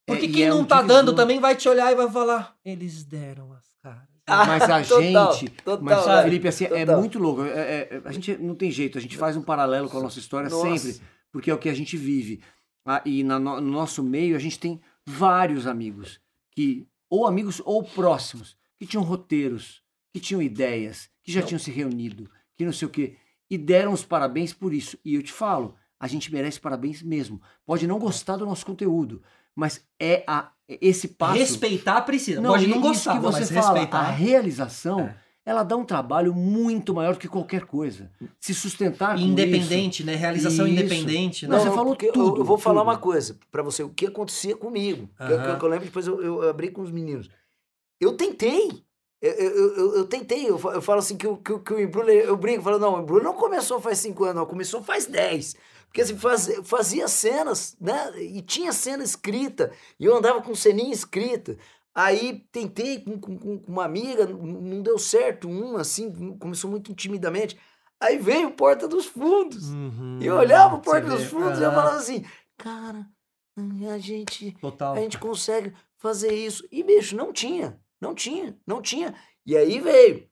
[0.08, 0.98] Porque É, quem é não um tá divisor.
[1.04, 4.08] dando também vai te olhar e vai falar, eles deram as caras.
[4.28, 5.52] Mas a Total, gente.
[5.64, 7.00] total, mas, Felipe, assim, é total.
[7.00, 7.44] muito louco.
[7.44, 10.18] É- é- a gente não tem jeito, a gente faz um paralelo com a nossa
[10.18, 10.78] história Nossa.
[10.80, 11.00] sempre,
[11.32, 12.42] porque é o que a gente vive.
[12.86, 16.20] Ah, e na no, no nosso meio a gente tem vários amigos
[16.52, 19.82] que, ou amigos ou próximos, que tinham roteiros,
[20.14, 23.18] que tinham ideias, que já tinham se reunido, que não sei o quê,
[23.50, 24.98] e deram os parabéns por isso.
[25.04, 27.42] E eu te falo, a gente merece parabéns mesmo.
[27.66, 29.22] Pode não gostar do nosso conteúdo,
[29.56, 31.38] mas é a, esse passo.
[31.40, 32.42] Respeitar precisa.
[32.42, 34.00] Não, Pode não isso gostar, que você mas fala, respeitar.
[34.00, 35.25] a realização, É.
[35.46, 38.12] ela dá um trabalho muito maior do que qualquer coisa.
[38.40, 40.16] Se sustentar com Independente, né?
[40.16, 40.76] Realização Isso.
[40.80, 41.56] independente, né?
[41.56, 42.90] Não, você falou porque eu- tudo, Eu, vou falar tudo.
[42.90, 43.84] uma coisa pra você.
[43.84, 45.08] O que acontecia comigo?
[45.18, 47.30] Que, eu- que eu lembro, depois eu, eu abri com os meninos.
[48.02, 48.84] Eu tentei.
[49.22, 50.50] Eu, eu, eu, eu tentei.
[50.50, 52.10] Eu, fa- eu falo assim que, o- que, o- que o Embrulho...
[52.12, 54.46] Eu brinco, eu falo, não, o Embrulho não começou faz cinco anos, não.
[54.46, 55.56] Começou faz dez.
[55.88, 58.12] Porque assim, faz, fazia cenas, né?
[58.22, 59.72] E tinha cena escrita.
[59.98, 61.56] E eu andava com ceninha escrita.
[61.98, 65.48] Aí tentei com, com, com uma amiga, não deu certo.
[65.48, 67.58] Um, assim, começou muito timidamente.
[68.00, 69.70] Aí veio Porta dos Fundos.
[69.70, 70.20] Uhum.
[70.22, 72.26] E eu olhava o Porta dos Fundos e eu falava assim,
[72.58, 73.08] cara,
[73.90, 74.94] a gente, Total.
[74.94, 76.68] a gente consegue fazer isso.
[76.70, 79.16] E, bicho, não tinha, não tinha, não tinha.
[79.46, 80.28] E aí veio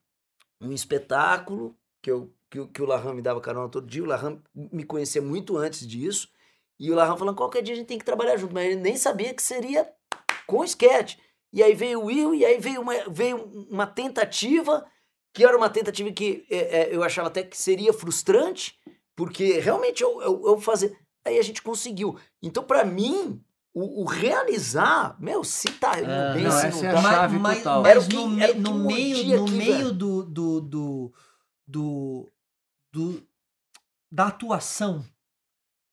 [0.60, 4.04] um espetáculo que, eu, que, o- que o Laham me dava carona todo dia.
[4.04, 6.28] O Laham me conhecia muito antes disso.
[6.78, 8.54] E o Laham falando, qualquer dia a gente tem que trabalhar junto.
[8.54, 9.90] Mas ele nem sabia que seria
[10.46, 11.18] com esquete.
[11.54, 13.38] E aí veio o Will, e aí veio uma, veio
[13.70, 14.84] uma tentativa,
[15.34, 18.76] que era uma tentativa que é, é, eu achava até que seria frustrante,
[19.16, 20.98] porque realmente eu, eu, eu fazer.
[21.24, 22.18] Aí a gente conseguiu.
[22.42, 23.40] Então, pra mim,
[23.74, 26.94] o, o realizar, meu, se tá indo Ah, bem, não, se essa não é a
[26.96, 27.02] tá.
[27.02, 27.82] chave mas, total.
[27.84, 29.94] mas Era o que- no, era o que no meio, no aqui, meio velho.
[29.94, 31.14] do, do, do,
[31.68, 32.34] do,
[32.92, 33.28] do-
[34.12, 35.06] da atuação,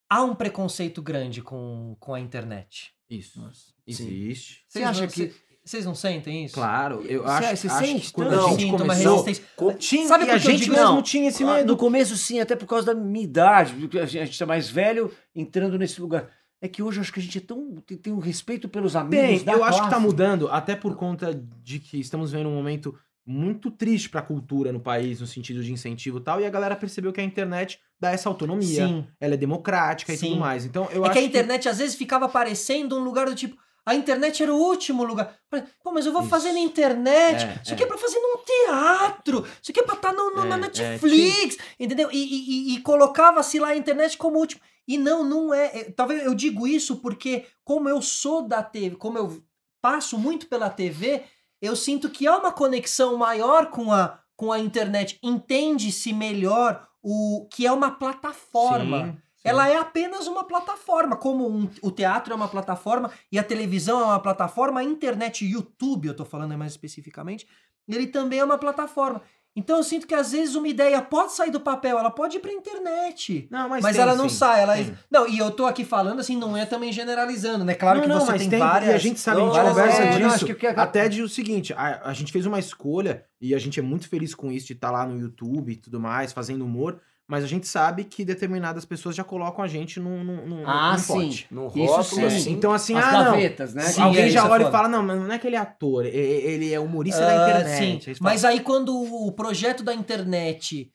[0.09, 2.95] há um preconceito grande com, com a internet.
[3.09, 3.41] Isso.
[3.53, 3.73] Sim.
[3.87, 4.65] Existe.
[4.69, 5.35] Você acha que.
[5.65, 6.55] Vocês não sentem isso?
[6.55, 8.47] Claro, eu Você- acho, acho sente que quando tanto?
[8.47, 9.11] a gente Sinto uma começou...
[9.23, 9.45] resistência.
[9.55, 11.67] Com- Tinha, Sabe e por a que gente digo mesmo Não, tinha esse ah, medo.
[11.67, 14.71] No começo, sim, até por causa da minha idade, porque a gente, a é mais
[14.71, 16.29] velho entrando nesse lugar.
[16.63, 19.27] É que hoje eu acho que a gente é tão, tem, um respeito pelos amigos
[19.27, 20.05] Bem, da eu acho que tá classe.
[20.05, 21.33] mudando, até por conta
[21.63, 22.95] de que estamos vendo um momento
[23.27, 26.75] muito triste pra cultura no país, no sentido de incentivo e tal, e a galera
[26.75, 29.07] percebeu que a internet dá essa autonomia, Sim.
[29.21, 30.31] ela é democrática e Sim.
[30.31, 30.65] tudo mais.
[30.65, 33.57] Então eu é acho que a internet às vezes ficava parecendo um lugar do tipo.
[33.87, 35.35] A internet era o último lugar.
[35.83, 36.31] Pô, mas eu vou Isso.
[36.31, 37.45] fazer na internet.
[37.45, 37.87] É, isso aqui é.
[37.87, 39.47] pra fazer num teatro.
[39.61, 41.57] Isso aqui é pra estar no, no- É, na é, Netflix.
[41.79, 42.09] entendeu?
[42.13, 44.61] E, e- e- colocava-se lá a internet como último.
[44.87, 45.85] E não, não é, é.
[45.93, 49.43] Talvez eu digo isso porque, como eu sou da TV, como eu
[49.81, 51.23] passo muito pela TV,
[51.63, 55.19] eu sinto que há uma conexão maior com a, com a internet.
[55.23, 59.07] Entende-se melhor o que é uma plataforma.
[59.07, 59.19] Sim.
[59.43, 64.01] Ela é apenas uma plataforma, como um- o teatro é uma plataforma e a televisão
[64.01, 67.47] é uma plataforma, a internet, YouTube, eu tô falando mais especificamente,
[67.89, 69.23] ele também é uma plataforma.
[69.57, 72.41] Então eu sinto que às vezes uma ideia pode sair do papel, ela pode ir
[72.41, 73.49] pra internet.
[73.51, 74.37] Não, mas, Mas, tem, ela não sim.
[74.37, 74.77] sai, ela.
[74.77, 74.97] Tem.
[75.11, 77.75] Não, e eu tô aqui falando assim, não é também generalizando, né?
[77.75, 78.91] Claro não, que não, você tem, tem, várias.
[78.93, 81.23] e a gente sabe, a gente Não, conversa é, não, disso, acho que até de
[81.23, 84.53] o seguinte, a, a gente fez uma escolha e a gente é muito feliz com
[84.53, 87.01] isso de estar lá no YouTube e tudo mais, fazendo humor,
[87.31, 90.91] mas a gente sabe que determinadas pessoas já colocam a gente num, num, num, Ah,
[90.91, 91.45] num sim.
[91.49, 92.25] Num rótulo, sim.
[92.25, 92.51] assim.
[92.51, 93.83] Então assim, As ah não, gavetas, né?
[93.83, 95.61] Sim, alguém é, já é olha e fala, não, mas não é que ele é
[95.61, 98.05] ator, ele é humorista Ah, da internet.
[98.05, 100.93] Sim, Aí fala, mas aí quando o projeto da internet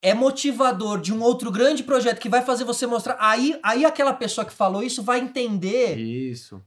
[0.00, 4.12] é motivador de um outro grande projeto que vai fazer você mostrar, aí, aí aquela
[4.12, 6.62] pessoa que falou isso vai entender Isso.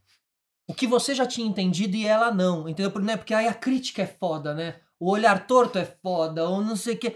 [0.68, 2.91] o que você já tinha entendido e ela não, entendeu?
[2.91, 3.16] Por- Né?
[3.16, 4.76] Porque aí a crítica é foda, né?
[4.99, 7.16] O olhar torto é foda, ou não sei o que.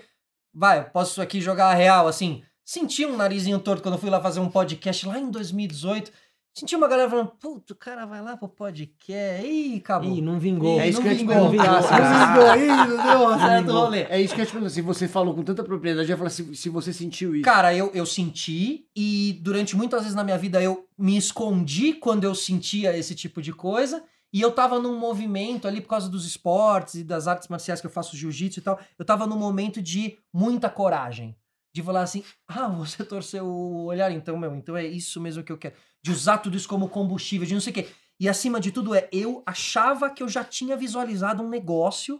[0.55, 2.41] Vai, posso aqui jogar a real, assim.
[2.63, 6.11] Senti um narizinho torto quando eu fui lá fazer um podcast lá em 2018.
[6.57, 9.45] Senti uma galera falando, puto, o cara vai lá pro podcast.
[9.45, 10.09] Ih, acabou.
[10.09, 10.79] Ih, não vingou.
[10.79, 13.29] É isso não que eu ia te vingou, se Não você- vingou, ih, não deu
[13.39, 13.81] certo vingou.
[13.81, 14.01] rolê.
[14.03, 14.73] É isso que eu ia te perguntar.
[14.73, 17.43] Se você falou com tanta propriedade, eu ia falar se, se você sentiu isso.
[17.43, 22.23] Cara, eu, eu senti e durante muitas vezes na minha vida eu me escondi quando
[22.23, 24.01] eu sentia esse tipo de coisa.
[24.35, 27.87] E eu tava num movimento ali por causa dos esportes e das artes marciais que
[27.87, 28.77] eu faço jiu-jitsu e tal.
[28.99, 31.33] Eu tava num momento de muita coragem.
[31.73, 35.53] De falar assim, ah, você torceu o olhar, então, meu, então é isso mesmo que
[35.53, 35.73] eu quero.
[36.03, 37.87] De usar tudo isso como combustível, de não sei o quê.
[38.19, 42.19] E acima de tudo é, eu achava que eu já tinha visualizado um negócio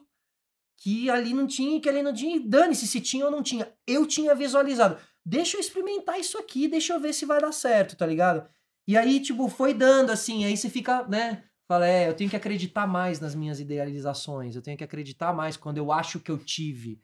[0.77, 3.69] que ali não tinha, que ali não tinha, e dane-se se tinha ou não tinha.
[3.85, 4.97] Eu tinha visualizado.
[5.25, 8.47] Deixa eu experimentar isso aqui, deixa eu ver se vai dar certo, tá ligado?
[8.87, 11.43] E aí, tipo, foi dando assim, aí você fica, né?
[11.67, 15.57] Fala, é, eu tenho que acreditar mais nas minhas idealizações, eu tenho que acreditar mais
[15.57, 17.01] quando eu acho que eu tive.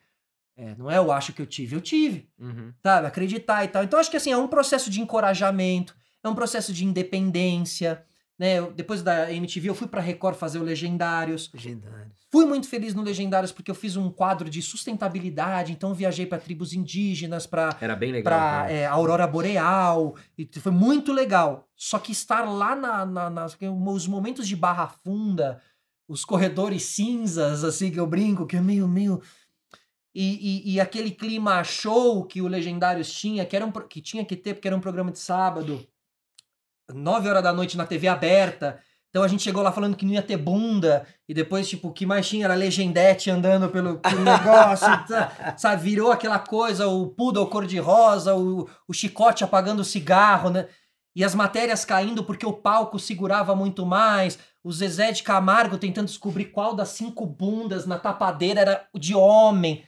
[0.56, 2.72] É, não é eu acho que eu tive, eu tive Uhum.
[2.84, 3.08] sabe?
[3.08, 3.84] Acreditar e tal.
[3.84, 8.06] Então, acho que assim, é um processo de encorajamento, é um processo de independência,
[8.42, 8.58] né?
[8.58, 11.52] Eu- depois da MTV, eu fui pra Record fazer o Legendários.
[11.54, 12.12] Legendários.
[12.32, 16.26] Fui muito feliz no Legendários porque eu fiz um quadro de sustentabilidade, então eu viajei
[16.26, 18.24] pra tribos indígenas, pra Era bem legal.
[18.34, 18.72] pra cara.
[18.72, 21.68] é, Aurora Boreal, e foi muito legal.
[21.76, 23.56] Só que estar lá na, na, nas-
[23.96, 25.62] os momentos de barra funda,
[26.08, 29.22] os corredores cinzas, assim, que eu brinco, que é meio, meio...
[30.14, 34.26] E, e, e aquele clima show que o Legendários tinha, que, era um, que tinha
[34.26, 35.86] que ter, porque era um programa de sábado,
[36.94, 38.80] 9 horas da noite na TV aberta,
[39.12, 41.94] então a gente chegou lá falando que não ia ter bunda, e depois, tipo, o
[41.94, 45.84] que mais tinha era Legendete andando pelo, pelo negócio, tá, sabe?
[45.84, 50.68] Virou aquela coisa, o poodle cor-de-rosa, o, o chicote apagando o cigarro, né?
[51.14, 56.06] E as matérias caindo porque o palco segurava muito mais, o Zezé de Camargo tentando
[56.06, 59.84] descobrir qual das cinco bundas na tapadeira era o de homem.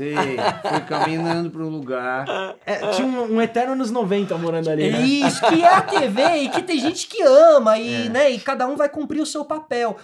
[0.00, 2.24] Sei, fui caminhando para um lugar.
[2.64, 5.00] É, tinha um, um eterno nos 90 morando ali, né?
[5.02, 8.08] Isso, que é a TV e que tem gente que ama e, É.
[8.08, 9.96] né, e cada um vai cumprir o seu papel.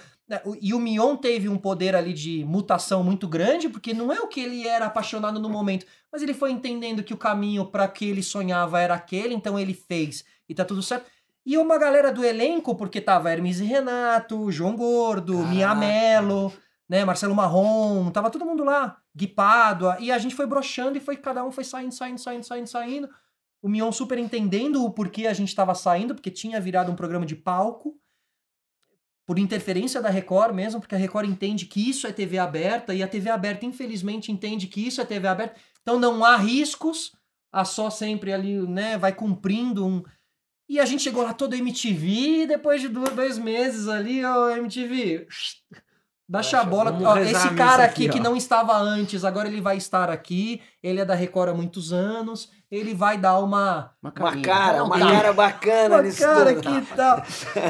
[0.45, 4.19] O- E o Mion teve um poder ali de mutação muito grande, porque não é
[4.19, 7.87] o que ele era apaixonado no momento, mas ele foi entendendo que o caminho para
[7.87, 11.05] que ele sonhava era aquele, então ele fez e tá tudo certo.
[11.45, 15.49] E uma galera do elenco, porque tava Hermes e Renato, João Gordo, Caraca.
[15.53, 16.51] Mia Mello,
[16.89, 21.01] né, Marcelo Marrom, tava todo mundo lá, Gui Pádua, e a gente foi broxando e
[21.01, 23.09] foi cada um foi saindo, saindo, saindo, saindo, saindo.
[23.59, 27.25] O Mion super entendendo o porquê a gente tava saindo, porque tinha virado um programa
[27.25, 27.99] de palco,
[29.25, 33.01] por interferência da Record mesmo, porque a Record entende que isso é TV aberta, e
[33.01, 35.59] a TV aberta, infelizmente, entende que isso é TV aberta.
[35.81, 37.11] Então não há riscos,
[37.51, 40.03] a só sempre ali, né, vai cumprindo um.
[40.69, 44.49] E a gente chegou lá todo MTV, e depois de do- dois meses ali, ó,
[44.51, 45.27] MTV.
[46.29, 46.97] Baixa a bola.
[47.05, 50.61] Ó, esse cara aqui, aqui, que não estava antes, agora ele vai estar aqui.
[50.83, 52.51] Ele é da Record há muitos anos.
[52.69, 53.91] ele vai dar uma.
[54.03, 54.43] Uma caminha.
[54.43, 56.61] cara, uma cara bacana Uma nisso cara, tudo.
[56.81, 57.23] que tal?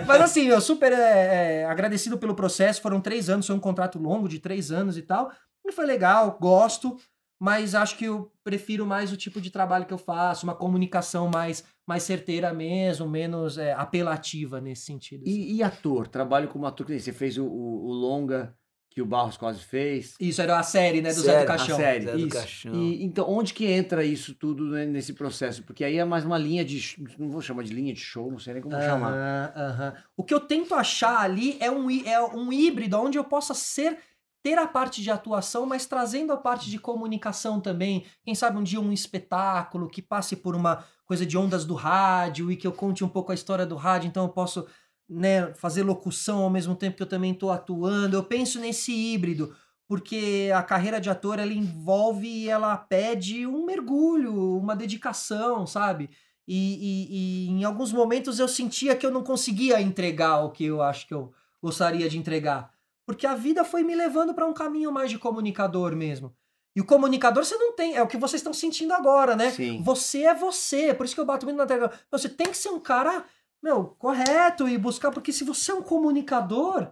[0.07, 2.81] Mas assim, eu super é, é, agradecido pelo processo.
[2.81, 5.31] Foram três anos, foi um contrato longo de três anos e tal.
[5.63, 6.97] E foi legal, gosto,
[7.39, 11.29] mas acho que eu prefiro mais o tipo de trabalho que eu faço, uma comunicação
[11.29, 15.23] mais, mais certeira mesmo, menos é, apelativa nesse sentido.
[15.23, 15.31] assim.
[15.31, 16.07] E, e ator?
[16.07, 16.87] Trabalho como ator.
[16.87, 18.55] Você fez o, o- o longa
[18.89, 20.15] que o Barros quase fez.
[20.19, 21.77] Isso era a série, né, do Zé Série, do a Caixão.
[21.77, 22.05] série.
[22.05, 22.29] Zé do Isso.
[22.29, 22.73] Caixão.
[22.73, 25.61] E, então, onde que entra isso tudo né, nesse processo?
[25.63, 26.95] Porque aí é mais uma linha de.
[27.19, 29.11] Não vou chamar de linha de show, não sei nem como chamar.
[29.13, 29.93] Aham, aham.
[30.15, 33.99] O que eu tento achar ali é um, é um híbrido onde eu possa ser
[34.47, 38.05] ter a parte de atuação, mas trazendo a parte de comunicação também.
[38.23, 42.49] Quem sabe um dia um espetáculo que passe por uma coisa de ondas do rádio
[42.49, 44.65] e que eu conte um pouco a história do rádio, então eu posso
[45.09, 48.15] né, fazer locução ao mesmo tempo que eu também estou atuando.
[48.15, 49.53] Eu penso nesse híbrido,
[49.85, 56.09] porque a carreira de ator ela envolve e ela pede um mergulho, uma dedicação, sabe?
[56.47, 60.63] E, e- e em alguns momentos eu sentia que eu não conseguia entregar o que
[60.63, 62.76] eu acho que eu gostaria de entregar.
[63.07, 66.35] Porque a vida foi me levando para um caminho mais de comunicador mesmo.
[66.75, 69.49] E o comunicador você não tem, é o que vocês estão sentindo agora, né?
[69.49, 69.81] Sim.
[69.81, 71.91] Você é você, por isso que eu bato muito na tecla.
[72.11, 73.23] Você tem que ser um cara,
[73.63, 76.89] meu, correto e buscar, porque se você é um comunicador,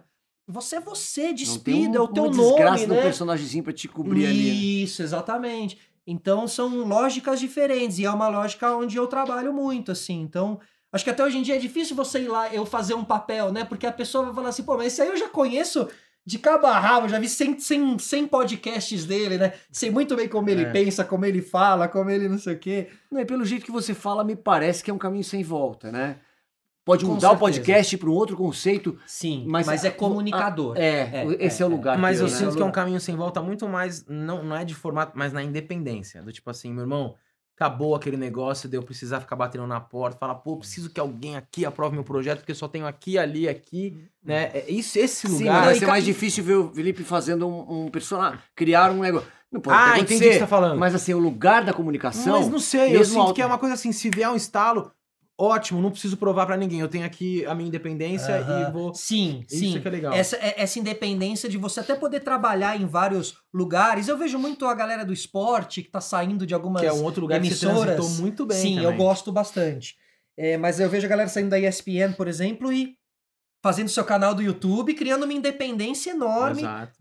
[0.48, 2.96] você é você, despido, um, é o teu uma nome, desgraça né?
[2.96, 4.48] do personagemzinho pra te cobrir ali.
[4.48, 4.54] né?
[4.54, 5.78] Isso, exatamente.
[6.06, 10.20] Então são lógicas diferentes e é uma lógica onde eu trabalho muito, assim.
[10.22, 10.58] Então,
[10.90, 13.52] acho que até hoje em dia é difícil você ir lá eu fazer um papel,
[13.52, 13.64] né?
[13.64, 15.88] Porque a pessoa vai falar assim, pô, mas esse aí eu já conheço
[16.26, 19.52] de cabo a rabo, já vi 100, 100, 100 podcasts dele, né?
[19.70, 20.70] Sei muito bem como ele É.
[20.72, 22.88] pensa, como ele fala, como ele não sei o quê.
[23.10, 25.92] Não, e pelo jeito que você fala, me parece que é um caminho sem volta,
[25.92, 26.16] né?
[26.84, 27.38] Pode Com mudar o certeza.
[27.40, 28.96] podcast para um outro conceito.
[29.06, 30.76] Sim, Mas mas, é comunicador.
[30.76, 31.98] É, esse é, o lugar.
[31.98, 32.34] Mas que eu né?
[32.36, 34.04] sinto que é um caminho sem volta muito mais.
[34.06, 36.22] Não, não é de formato, mas na independência.
[36.22, 37.14] Do tipo assim, meu irmão,
[37.56, 41.36] acabou aquele negócio de eu precisar ficar batendo na porta, falar, pô, preciso que alguém
[41.36, 44.50] aqui aprove meu projeto, porque eu só tenho aqui, ali, aqui, né?
[44.52, 45.54] É isso, esse Sim, lugar.
[45.54, 49.26] mas vai ser mais difícil ver o Felipe fazendo um, um personagem, criar um negócio.
[49.50, 50.78] Não pode ah, entendi o que você tá falando.
[50.78, 52.38] Mas assim, o lugar da comunicação.
[52.40, 54.90] Mas não sei, eu sinto auto- que é uma coisa assim, se vier um estalo,
[55.38, 56.80] ótimo, não preciso provar pra ninguém.
[56.80, 58.94] Eu tenho aqui a minha independência e vou.
[58.94, 59.76] Sim, Isso sim.
[59.76, 60.12] é que é legal.
[60.14, 64.08] Essa, é- essa independência de você até poder trabalhar em vários lugares.
[64.08, 67.02] Eu vejo muito a galera do esporte que tá saindo de algumas Que é um
[67.04, 68.18] outro lugar que você emissoras.
[68.18, 68.56] muito bem.
[68.58, 68.98] Sim, eu também.
[68.98, 69.96] gosto bastante.
[70.38, 72.94] É, mas eu vejo a galera saindo da ESPN, por exemplo, e
[73.62, 76.98] fazendo seu canal do YouTube, criando uma independência enorme, Exato.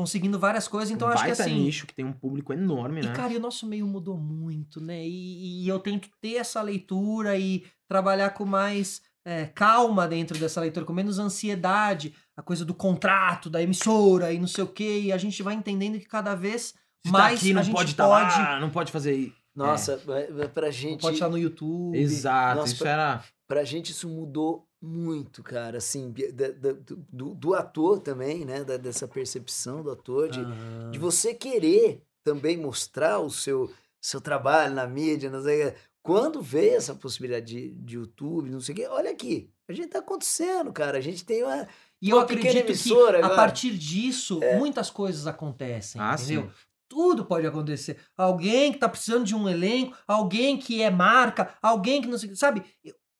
[0.00, 0.90] Conseguindo várias coisas.
[0.90, 1.54] Então um eu acho que assim.
[1.64, 3.12] nicho que tem um público enorme, E, né?
[3.12, 5.06] cara, e o nosso meio mudou muito, né?
[5.06, 10.60] E, e eu tento ter essa leitura e trabalhar com mais é, calma dentro dessa
[10.60, 15.00] leitura, com menos ansiedade, a coisa do contrato, da emissora e não sei o quê.
[15.04, 16.74] E a gente vai entendendo que cada vez
[17.04, 19.36] Se mais tá aqui, não a gente pode estar pode, lá, não pode fazer isso.
[19.54, 21.02] Nossa, vai- vai pra gente.
[21.02, 21.98] pode estar no YouTube.
[21.98, 23.22] Exato, Nossa, isso era.
[23.46, 26.72] Pra gente isso mudou muito, cara, assim, da- da-
[27.12, 30.90] do, do- ator também, né, da- dessa percepção do ator, de, Aham.
[30.90, 33.70] de você querer também mostrar o seu,
[34.00, 35.74] seu trabalho na mídia, não sei.
[36.02, 39.88] Quando veio essa possibilidade de, de YouTube, não sei o quê, olha aqui, a gente
[39.88, 41.68] tá acontecendo, cara, a gente tem uma...
[42.00, 43.36] E eu uma pequena acredito que emissora a agora.
[43.36, 46.44] partir disso, muitas coisas acontecem, Ah, entendeu?
[46.44, 46.50] sim.
[46.88, 47.98] Tudo pode acontecer.
[48.16, 52.34] Alguém que tá precisando de um elenco, alguém que é marca, alguém que não sei,
[52.34, 52.64] sabe?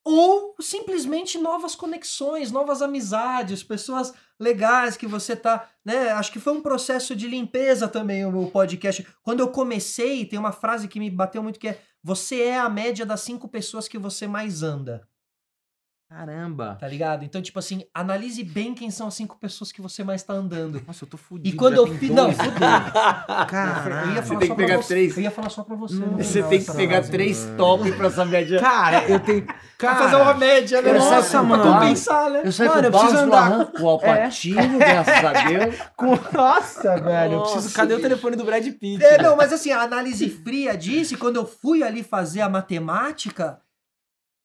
[0.05, 6.11] Ou simplesmente novas conexões, novas amizades, pessoas legais que você tá, né?
[6.13, 9.07] Acho que foi um processo de limpeza também o meu podcast.
[9.23, 12.69] Quando eu comecei, tem uma frase que me bateu muito que é: você é a
[12.69, 15.07] média das cinco pessoas que você mais anda.
[16.11, 16.77] Caramba.
[16.81, 17.25] Tá ligado?
[17.25, 20.83] Então, tipo assim, analise bem quem são as cinco pessoas que você mais tá andando.
[20.85, 21.49] Nossa, eu tô fudido.
[21.49, 22.11] E quando eu tem fiz.
[22.11, 22.59] Não, fudeu.
[23.49, 24.11] Caralho.
[24.11, 24.89] Eu ia Você falar tem só que pra pegar você.
[24.89, 25.17] três.
[25.17, 25.95] Eu ia falar só pra você.
[25.95, 28.61] Hum, não Você tem que pegar essa três top pra saber adiante.
[28.61, 29.47] Cara, eu tenho.
[29.47, 30.93] Cara, Pra fazer uma média, né?
[30.95, 31.63] Nossa, com mano.
[31.65, 32.43] Barros- compensar, né?
[32.45, 33.67] Eu saio Mano, com eu preciso andar.
[33.67, 35.75] Com o Alpatino, graças a Deus.
[35.97, 37.33] Com- Nossa, velho.
[37.35, 37.63] eu preciso.
[37.65, 39.03] Nossa, Cadê o telefone do Brad Pitt?
[39.05, 42.49] É, não, mas assim, a análise fria disso, e quando eu fui ali fazer a
[42.49, 43.59] matemática,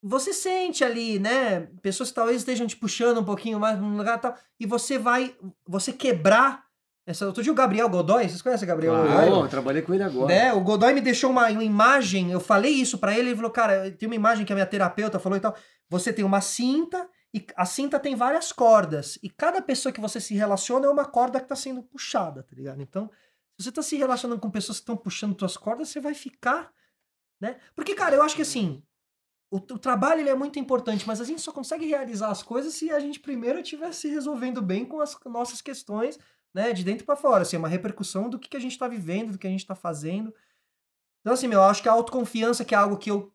[0.07, 1.61] você sente ali, né?
[1.81, 4.99] Pessoas que talvez estejam te puxando um pouquinho mais num lugar e tal, e você
[4.99, 5.35] vai,
[5.67, 6.63] você quebrar.
[7.07, 8.95] Essa, outro dia o Gabriel Godoy, vocês conhecem o Gabriel.
[8.95, 9.29] Godoy?
[9.29, 10.27] Pô, eu trabalhei com ele agora.
[10.27, 10.53] Né?
[10.53, 13.91] O Godoy me deixou uma, uma imagem, eu falei isso pra ele, ele falou, cara,
[13.91, 15.55] tem uma imagem que a minha terapeuta falou e tal.
[15.89, 20.19] Você tem uma cinta e a cinta tem várias cordas e cada pessoa que você
[20.19, 22.81] se relaciona é uma corda que tá sendo puxada, tá ligado?
[22.81, 23.09] Então,
[23.59, 26.71] se você tá se relacionando com pessoas que estão puxando tuas cordas, você vai ficar,
[27.39, 27.57] né?
[27.75, 28.83] Porque, cara, eu acho que assim,
[29.55, 32.73] o, o trabalho ele é muito importante, mas a gente só consegue realizar as coisas
[32.73, 36.19] se a gente primeiro estiver se resolvendo bem com as nossas questões,
[36.53, 39.33] né, de dentro pra fora, assim, uma repercussão do que, que a gente tá vivendo,
[39.33, 40.33] do que a gente tá fazendo.
[41.21, 43.33] Então, assim, meu, eu acho que a autoconfiança, que é algo que eu.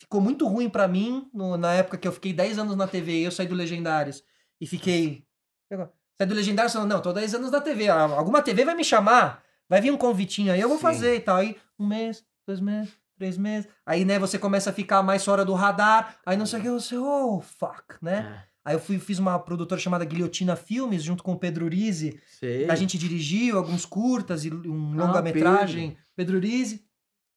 [0.00, 3.20] Ficou muito ruim pra mim no- na época que eu fiquei 10 anos na TV
[3.20, 4.22] e eu saí do Legendários
[4.60, 5.26] e fiquei.
[6.18, 9.42] Saí do Legendários falando, não, tô 10 anos na TV, alguma TV vai me chamar,
[9.68, 10.82] vai vir um convitinho aí, eu vou Sim.
[10.82, 11.36] fazer e tal.
[11.36, 13.68] Aí, um mês, dois meses, três meses.
[13.86, 16.70] Aí, né, você começa a ficar mais fora do radar, aí não sei o que,
[16.70, 18.46] você, oh, fuck, né?
[18.50, 18.54] É.
[18.64, 21.68] Aí eu fui, fiz uma produtora chamada Guilhotina Filmes, junto com o Pedro.
[21.70, 22.70] Sei.
[22.70, 25.98] A gente dirigiu alguns curtas e um Ah, longa-metragem.
[26.16, 26.38] Pedro.
[26.38, 26.80] A gente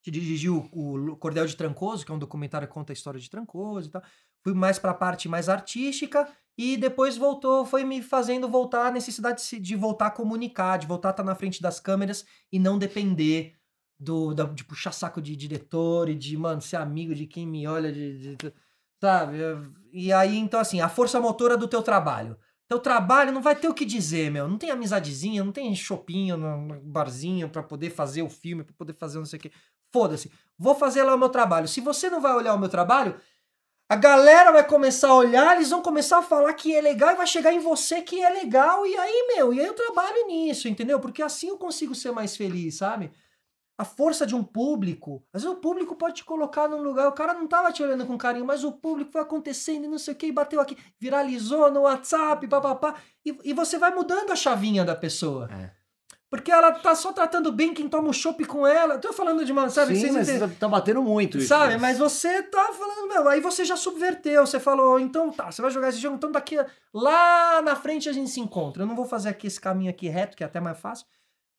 [0.05, 3.89] dirigiu o Cordel de Trancoso, que é um documentário que conta a história de Trancoso
[3.89, 4.01] e tal.
[4.41, 9.43] Fui mais pra parte mais artística e depois voltou, foi me fazendo voltar a necessidade
[9.45, 12.80] de, de voltar a comunicar, de voltar a estar na frente das câmeras e não
[12.80, 13.57] depender
[14.00, 17.68] do, da- de puxar saco de diretor e de, mano, ser amigo de quem me
[17.68, 18.54] olha, de, de-
[19.02, 19.38] sabe?
[19.91, 22.38] E aí, então, assim, a força motora do teu trabalho.
[22.68, 24.48] Teu trabalho não vai ter o que dizer, meu.
[24.48, 28.93] Não tem amizadezinha, não tem chopinho no barzinho pra poder fazer o filme, pra poder
[28.93, 29.52] fazer não sei o quê.
[29.91, 30.30] Foda-se.
[30.58, 31.68] Vou fazer lá o meu trabalho.
[31.68, 33.18] Se você não vai olhar o meu trabalho,
[33.89, 37.16] a galera vai começar a olhar, eles vão começar a falar que é legal e
[37.16, 38.86] vai chegar em você que é legal.
[38.86, 41.00] E aí, meu, e aí eu trabalho nisso, entendeu?
[41.00, 43.12] Porque assim eu consigo ser mais feliz, sabe?
[43.78, 45.23] A força de um público.
[45.32, 48.05] Às vezes o público pode te colocar num lugar, o cara não tava te olhando
[48.05, 51.71] com carinho, mas o público foi acontecendo e não sei o que, bateu aqui, viralizou
[51.71, 52.95] no WhatsApp, papapá.
[53.25, 55.47] E, e você vai mudando a chavinha da pessoa.
[55.51, 55.78] É.
[56.30, 58.97] Porque ela tá só tratando bem quem toma o chopp com ela.
[58.97, 59.95] Tô falando de uma, sabe?
[59.95, 60.49] Sim, mas entendem?
[60.57, 61.47] tá, batendo muito isso.
[61.47, 65.61] Sabe, mas você tá falando, meu, aí você já subverteu, você falou, então tá, você
[65.61, 66.57] vai jogar esse jogo, então daqui,
[66.93, 68.84] lá na frente a gente se encontra.
[68.84, 71.05] Eu não vou fazer aqui esse caminho aqui reto, que é até mais fácil.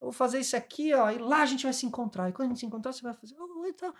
[0.00, 2.28] Eu vou fazer isso aqui, ó, e lá a gente vai se encontrar.
[2.28, 3.92] E quando a gente se encontrar, você vai fazer, oh, e tal.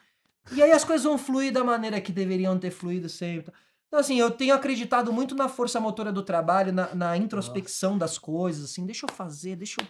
[0.53, 3.53] E aí as coisas vão fluir da maneira que deveriam ter fluído sempre.
[3.89, 8.19] Então, assim, eu tenho acreditado muito na força motora do trabalho, na, na introspecção das
[8.19, 9.87] coisas, assim, deixa eu fazer, deixa eu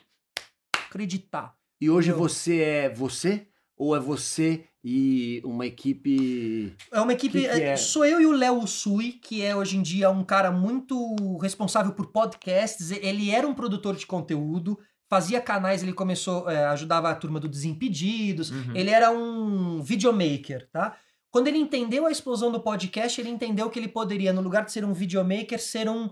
[0.87, 1.55] acreditar.
[1.81, 2.19] E hoje Meu.
[2.19, 3.47] você é você?
[3.77, 6.75] Ou é você e uma equipe.
[6.91, 7.41] É uma equipe.
[7.43, 7.77] Que que é- é?
[7.77, 11.93] Sou eu e o Léo Sui, que é hoje em dia um cara muito responsável
[11.93, 12.91] por podcasts.
[12.91, 14.79] Ele era um produtor de conteúdo,
[15.09, 18.51] fazia canais, ele começou, é, ajudava a turma do Desimpedidos.
[18.51, 18.75] Uhum.
[18.75, 20.97] Ele era um videomaker, tá?
[21.31, 24.73] Quando ele entendeu a explosão do podcast, ele entendeu que ele poderia, no lugar de
[24.73, 26.11] ser um videomaker, ser um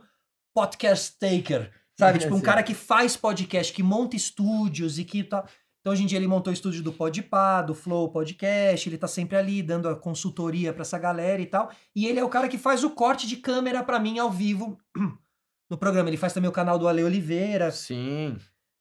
[0.55, 1.71] podcast taker.
[1.99, 2.19] Sabe?
[2.21, 2.45] tipo, um Sim.
[2.45, 5.45] cara que faz podcast, que monta estúdios e que tá.
[5.81, 9.07] Então, hoje em dia, ele montou o estúdio do Podpah, do Flow Podcast, ele tá
[9.07, 11.71] sempre ali dando a consultoria pra essa galera e tal.
[11.95, 14.77] E ele é o cara que faz o corte de câmera pra mim ao vivo
[15.71, 16.09] no programa.
[16.09, 18.37] Ele faz também o canal do Ale Oliveira, Sim.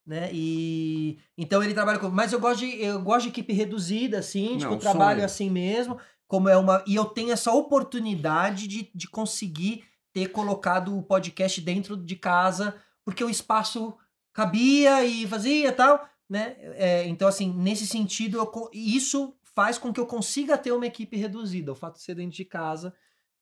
[0.06, 0.30] Né?
[0.32, 4.50] E então ele trabalha com, mas eu gosto de eu gosto de equipe reduzida assim,
[4.52, 4.80] Não, tipo, sonho.
[4.80, 5.98] trabalho assim mesmo,
[6.28, 11.60] como é uma e eu tenho essa oportunidade de, de conseguir ter colocado o podcast
[11.60, 13.96] dentro de casa, porque o espaço
[14.32, 16.56] cabia e fazia tal, né?
[16.74, 21.16] É, então assim, nesse sentido, eu isso faz com que eu consiga ter uma equipe
[21.16, 21.72] reduzida.
[21.72, 22.94] O fato de ser dentro de casa,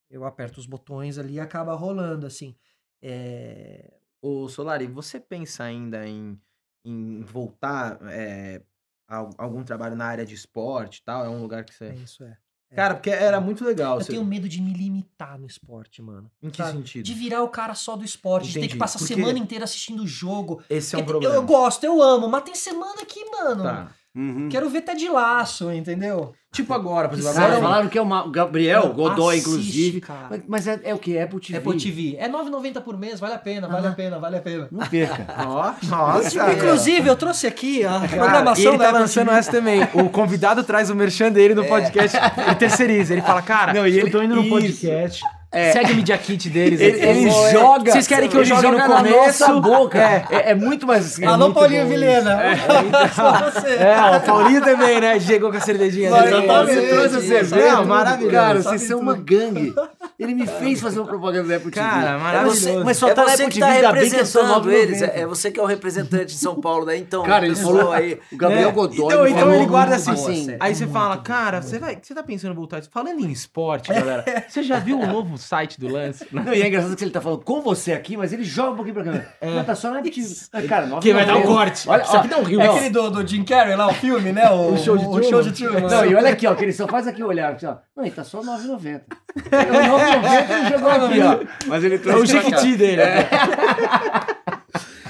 [0.09, 2.57] eu aperto os botões ali e acaba rolando assim.
[3.03, 3.93] É,
[4.27, 6.41] Ô, Solari, você pensa ainda em,
[6.85, 8.61] em voltar é,
[9.09, 11.24] a al- algum trabalho na área de esporte e tal?
[11.24, 11.95] É um lugar que é você.
[11.95, 12.37] isso é.
[12.70, 12.74] É.
[12.76, 13.99] Cara, porque era muito legal.
[13.99, 16.28] Eu você- tenho medo de me limitar no esporte, mano.
[16.43, 16.72] Em que sabe?
[16.78, 17.05] sentido?
[17.05, 18.72] De virar o cara só do esporte, de ter Entendi.
[18.72, 20.61] que passar a Porque- semana inteira assistindo o jogo.
[20.68, 21.35] Esse é um problema.
[21.35, 23.93] eu, eu gosto, eu amo, mas tem semana que, mano, Tá.
[24.17, 24.49] Uhum.
[24.49, 26.33] quero ver Ted Laço, entendeu?
[26.53, 27.62] Tipo agora, por exemplo, Cara, agora.
[27.62, 30.01] falaram que é o Gabriel Não, Godoy, assiste, inclusive.
[30.01, 30.41] cara.
[30.47, 31.17] Mas, é, é o que?
[31.17, 31.59] É Apple TV.
[31.59, 32.17] Apple TV.
[32.17, 34.69] É 9,90 por mês, vale a pena, vale a pena, vale a pena.
[34.71, 35.27] Não perca.
[35.49, 36.53] Ó, nossa.
[36.53, 39.39] Inclusive, eu trouxe aqui a Cara, e programação ele da tá Apple lançando TV.
[39.41, 39.81] essa também.
[39.95, 42.17] O convidado traz o merchan dele no podcast.
[42.47, 43.15] Ele terceiriza.
[43.15, 44.51] Ele fala, cara, Não, e eu ele- tô indo no isso.
[44.51, 45.25] podcast.
[45.55, 45.73] É.
[45.73, 46.81] Segue o Media Kit deles.
[46.81, 47.93] Ele, ele Vou- joga.
[47.93, 49.17] Vocês querem que eu ele jogue no na começo?
[49.17, 49.99] nossa boca.
[49.99, 50.25] É.
[50.31, 51.19] É, é muito mais.
[51.21, 52.39] é Alô, muito Paulinho Vilhena.
[53.15, 53.69] Só você.
[53.77, 55.19] É, o Paulinho também, né?
[55.21, 56.45] Chegou com a cervejinha dele.
[56.45, 56.75] exatamente.
[56.81, 57.73] Você trouxe a cerveja.
[57.73, 58.35] Não, maravilhoso.
[58.37, 59.75] Cara, vocês são uma gangue.
[60.19, 61.87] Ele me fez fazer uma propaganda da Apple TV.
[61.87, 62.61] Cara, É maravilhoso.
[62.61, 64.25] você, Mas só é tá na você Apple que TV, tá ainda bem que é
[64.25, 64.75] só representando 9,90.
[64.83, 65.03] eles.
[65.03, 66.97] É é você que é o representante de São Paulo, né?
[66.97, 68.19] Então, Cara, ele falou aí.
[68.33, 68.73] O Gabriel?
[68.73, 68.97] Godoy.
[69.07, 70.57] Então, então ele guarda assim.
[70.61, 72.83] Aí você fala, cara, muito você, vai, você tá pensando em voltar?
[72.91, 76.26] Falando em esporte, galera, você já viu o novo site do Lance?
[76.32, 78.76] Não, e é engraçado que ele tá falando com você aqui, mas ele joga um
[78.76, 79.34] pouquinho pra câmera.
[79.40, 80.01] Não, tá só na.
[80.03, 81.47] Mas, Cara, Que vai dar um 9,90.
[81.47, 81.88] corte.
[81.88, 82.61] Olha, Isso aqui dá um rio.
[82.61, 84.49] É aquele do, do Jim Carrey lá, o filme, né?
[84.55, 85.80] O, O show de o show de Truman.
[85.80, 85.97] Truman.
[85.97, 87.53] Não, e olha aqui, ó, que ele só faz aqui o olhar.
[87.55, 87.76] Aqui, ó.
[87.97, 89.03] Não, ele tá só 9,90.
[89.51, 91.66] É o 9,90 ele jogou aqui, ó.
[91.68, 92.49] Mas ele É o trouxe pra cá.
[92.50, 92.96] Jequiti dele.
[93.04, 93.29] né?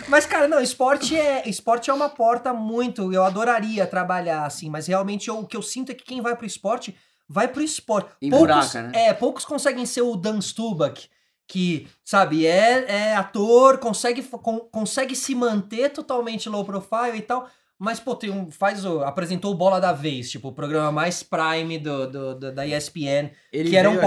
[0.09, 3.13] Mas, cara, não, esporte é, esporte é uma porta muito.
[3.13, 6.37] Eu adoraria trabalhar assim, mas realmente eu- o que eu sinto é que quem vai
[6.37, 6.95] pro esporte,
[7.29, 8.11] vai pro esporte.
[8.31, 8.93] Poucos, né?
[8.95, 11.09] É, poucos conseguem ser o Dan Stubach,
[11.47, 17.49] que, sabe, é, é ator, consegue, con- consegue se manter totalmente low profile e tal.
[17.77, 21.23] Mas, pô, tem um, faz o, apresentou o Bola da Vez, tipo, o programa mais
[21.25, 24.01] prime do, do- do- da ESPN, Ele que era um a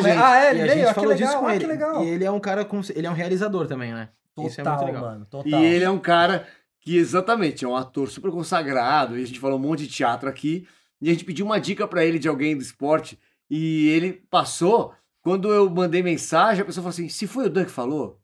[0.00, 0.16] né?
[0.16, 1.64] Ah, é, ele veio, ah, que legal, ah, ele.
[1.64, 2.04] que legal.
[2.04, 2.80] E ele é um cara com.
[2.94, 4.08] Ele é um realizador também, né?
[4.38, 5.02] Isso é Total, muito legal.
[5.10, 5.60] mano, total.
[5.60, 6.46] E ele é um cara
[6.80, 9.18] que exatamente é um ator super consagrado.
[9.18, 10.66] E a gente falou um monte de teatro aqui.
[11.04, 13.18] E a gente pediu uma dica pra ele de alguém do esporte.
[13.50, 14.92] E ele passou.
[15.22, 18.18] Quando eu mandei mensagem, a pessoa falou assim: se foi o Dan que falou,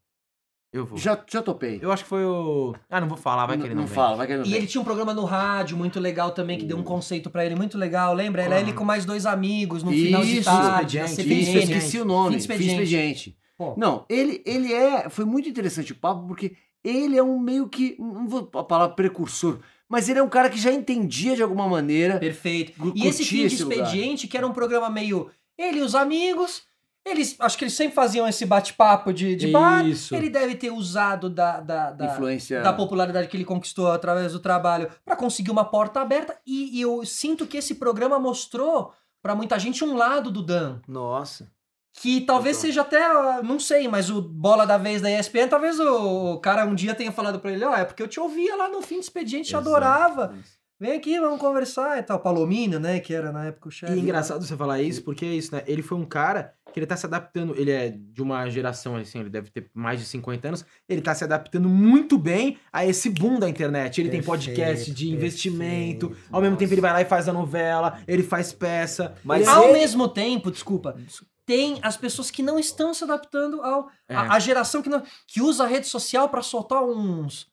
[0.72, 0.98] Eu vou.
[0.98, 1.78] já, já topei.
[1.82, 2.74] Eu acho que foi o.
[2.88, 3.94] Ah, não vou falar, vai que ele não, não vem.
[3.94, 4.58] fala, vai que ele não E vem.
[4.58, 7.54] ele tinha um programa no rádio muito legal também, que deu um conceito pra ele
[7.54, 8.42] muito legal, lembra?
[8.42, 11.62] Era ele com mais dois amigos no final de Isso, tarde, na Expediente, Fiz, CBN.
[11.78, 12.34] esqueci o nome.
[12.34, 12.82] Fim Fiz de expediente.
[12.82, 13.36] expediente.
[13.58, 13.74] Pô.
[13.76, 15.08] Não, ele, ele é.
[15.10, 16.54] Foi muito interessante o papo, porque
[16.84, 17.96] ele é um meio que.
[17.98, 19.58] Não vou a palavra precursor,
[19.90, 22.20] mas ele é um cara que já entendia de alguma maneira.
[22.20, 22.92] Perfeito.
[22.94, 23.78] E esse fim de esse lugar.
[23.78, 25.28] expediente, que era um programa meio.
[25.58, 26.62] Ele e os amigos.
[27.04, 29.84] Eles, acho que eles sempre faziam esse bate-papo de, de bar.
[29.84, 30.14] Isso.
[30.14, 32.60] Ele deve ter usado da, da, da, influência.
[32.60, 36.38] da popularidade que ele conquistou através do trabalho pra conseguir uma porta aberta.
[36.46, 38.92] E, e eu sinto que esse programa mostrou
[39.22, 40.78] pra muita gente um lado do Dan.
[40.86, 41.50] Nossa.
[41.92, 42.68] Que talvez Total.
[42.68, 46.64] seja até, ah, não sei, mas o bola da vez da ESPN, talvez o, cara
[46.64, 48.94] um dia tenha falado pra ele, ó, é porque eu te ouvia lá no fim
[49.00, 49.68] de expediente, te Exato.
[49.68, 50.34] adorava.
[50.80, 52.18] Vem aqui, vamos conversar e tal.
[52.20, 53.92] Palomino, né, que era na época o chefe.
[53.92, 55.62] E engraçado você falar isso, porque é isso, né?
[55.66, 57.54] Ele foi um cara que ele tá se adaptando.
[57.54, 60.64] Ele é de uma geração, assim, ele deve ter mais de 50 anos.
[60.88, 64.00] Ele tá se adaptando muito bem a esse boom da internet.
[64.00, 66.08] Ele tem Perfeito, podcast de investimento.
[66.08, 66.28] perfeito.
[66.32, 69.14] Ao mesmo tempo, ele vai lá e faz a novela, ele faz peça.
[69.22, 70.96] Mas ele Ao mesmo tempo, desculpa,
[71.44, 74.14] tem as pessoas que não estão se adaptando ao É.
[74.16, 77.50] a, a geração que não que usa a rede social pra soltar uns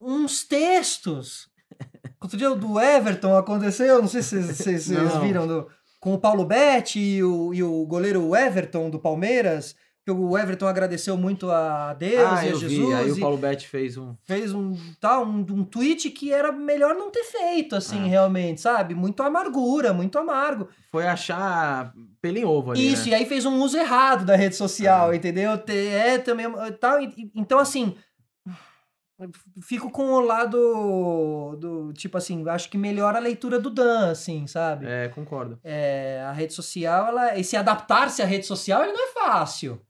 [0.00, 1.52] uns textos.
[2.24, 4.88] Outro dia o do Everton aconteceu, não sei se vocês-
[5.22, 5.68] viram do,
[6.00, 10.66] com o Paulo Betti e o, e o goleiro Everton do Palmeiras, que o Everton
[10.66, 12.92] agradeceu muito a Deus ah, e a eu Jesus vi.
[12.94, 14.14] Aí e o Paulo Betti fez um.
[14.24, 18.06] fez um tal um, um tweet que era melhor não ter feito assim Ah.
[18.08, 18.94] realmente, sabe?
[18.94, 20.68] Muito amargura, muito amargo.
[20.90, 21.92] Foi achar
[22.22, 22.90] pelo em ovo ali.
[22.92, 23.12] Isso, né?
[23.12, 25.56] e aí fez um uso errado da rede social, entendeu?
[25.58, 26.46] Te- É também
[26.80, 27.00] tal.
[27.02, 27.94] e- e- Então, assim,
[29.62, 34.46] fico com o lado do tipo assim, acho que melhora a leitura do Dan, assim,
[34.46, 34.86] sabe?
[34.86, 35.58] É, concordo.
[35.62, 39.80] É, a rede social, ela, e se adaptar-se à rede social, ele não é fácil.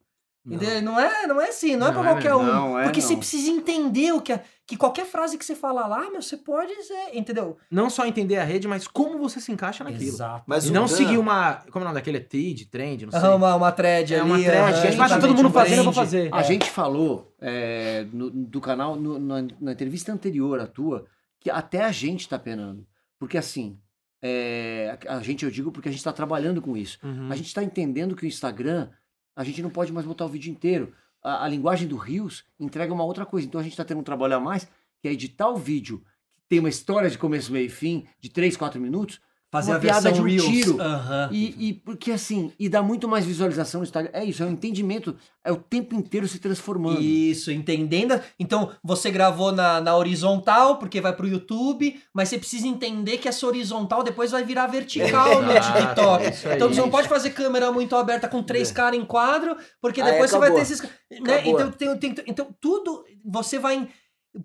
[0.46, 0.82] Entendeu?
[0.82, 2.54] Não é, não é assim, não, é Não pra é qualquer mesmo, um.
[2.54, 3.18] não é, porque você não.
[3.18, 4.44] precisa entender o que é.
[4.66, 7.56] Que qualquer frase que você fala lá, meu, você pode dizer, entendeu?
[7.70, 10.02] Não só entender a rede, mas como você se encaixa naquilo.
[10.02, 10.42] Exato.
[10.46, 11.54] Mas E não Dan- seguir uma.
[11.70, 12.20] Como é o nome daquele?
[12.20, 13.20] Trend, trend, não sei.
[13.30, 14.26] Uma, uma thread É ali.
[14.30, 16.28] uma thread, que a gente passa exatamente, todo mundo um fazendo, eu vou fazer.
[16.34, 16.44] A É.
[16.44, 21.06] gente falou é, no- do canal, no- na, na entrevista anterior à tua,
[21.40, 22.86] que até a gente tá penando.
[23.18, 23.78] Porque assim,
[24.22, 26.98] é, a, a gente, eu digo porque a gente tá trabalhando com isso.
[27.02, 27.28] Uhum.
[27.30, 28.88] A gente tá entendendo que o Instagram,
[29.36, 30.94] a gente não pode mais botar o vídeo inteiro.
[31.22, 33.46] A, a linguagem do Rios entrega uma outra coisa.
[33.46, 34.68] Então a gente tá tendo um trabalho a mais,
[35.00, 36.04] que é editar o vídeo,
[36.36, 39.20] que tem uma história de começo, meio e fim, de 3, 4 minutos,
[39.54, 40.44] Fazer uma a piada versão de um Reels.
[40.64, 40.80] tiro.
[40.82, 41.28] Aham.
[41.30, 44.10] E, e porque assim, e dá muito mais visualização no Instagram.
[44.12, 47.00] É isso, é um entendimento, é o tempo inteiro se transformando.
[47.00, 48.20] Isso, entendendo.
[48.36, 53.28] Então, você gravou na, na horizontal, porque vai pro YouTube, mas você precisa entender que
[53.28, 56.24] essa horizontal depois vai virar vertical no Exato, TikTok.
[56.24, 56.56] é aí.
[56.56, 60.10] então, você não pode fazer câmera muito aberta com três caras em quadro, porque Aí
[60.10, 60.82] depois você vai ter esses.
[60.82, 61.42] Né?
[61.46, 63.88] Então, tem, tem- então, tudo você vai.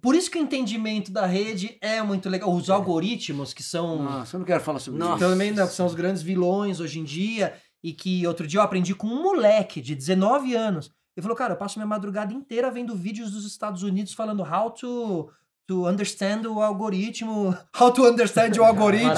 [0.02, 2.53] Por isso que o entendimento da rede é muito legal.
[2.53, 4.03] Os algoritmos, que são.
[4.03, 5.24] Nossa, eu não quero falar sobre Nossa.
[5.24, 5.32] isso.
[5.32, 7.56] Também não, que são os grandes vilões hoje em dia.
[7.84, 10.91] E que outro dia eu aprendi com um moleque de 19 anos.
[11.16, 14.70] Ele falou, cara, eu passo minha madrugada inteira vendo vídeos dos Estados Unidos falando how
[14.72, 15.30] to,
[15.70, 17.56] to understand o algoritmo.
[17.80, 19.14] How to understand o algoritmo.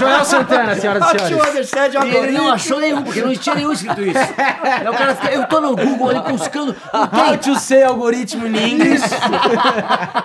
[0.00, 1.50] Joel Santana, senhoras how e to senhores.
[1.50, 2.38] understand o E ele algoritmo.
[2.42, 4.18] não achou nenhum, porque não tinha nenhum escrito isso.
[4.18, 6.74] Aí o cara fica, eu tô no Google ali buscando.
[6.94, 9.04] How to say algoritmo in English.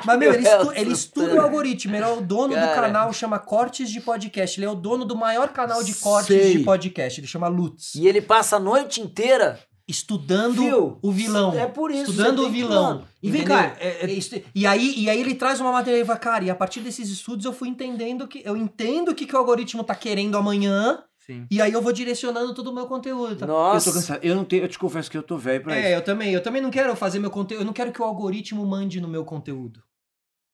[0.06, 1.94] Mas, meu, ele, estu- ele estuda o algoritmo.
[1.94, 2.82] Ele é o dono do Cara.
[2.84, 4.57] canal, chama Cortes de Podcast.
[4.57, 6.57] Ele é o dono do maior canal de cortes Sei.
[6.57, 7.20] de podcast.
[7.20, 7.95] Ele chama Lutz.
[7.95, 9.60] E ele passa a noite inteira.
[9.88, 10.97] Estudando Viu?
[11.01, 11.53] o vilão.
[11.60, 13.03] É por isso, Estudando o vilão.
[13.22, 16.05] e vem cá, é- é- Isto- E, aí, e aí ele traz uma matéria e
[16.05, 18.41] fala, cara, e a partir desses estudos eu fui entendendo que.
[18.45, 21.03] Eu entendo o que, que o algoritmo tá querendo amanhã.
[21.26, 21.45] Sim.
[21.51, 23.35] E aí eu vou direcionando todo o meu conteúdo.
[23.35, 23.45] tá?
[23.45, 23.89] Eu Nossa.
[23.89, 24.19] tô cansado.
[24.23, 25.99] Eu não tenho, eu te confesso que eu tô velho pra É, isso.
[25.99, 26.34] eu também.
[26.34, 27.61] Eu também não quero fazer meu conteúdo.
[27.61, 29.81] Eu não quero que o algoritmo mande no meu conteúdo.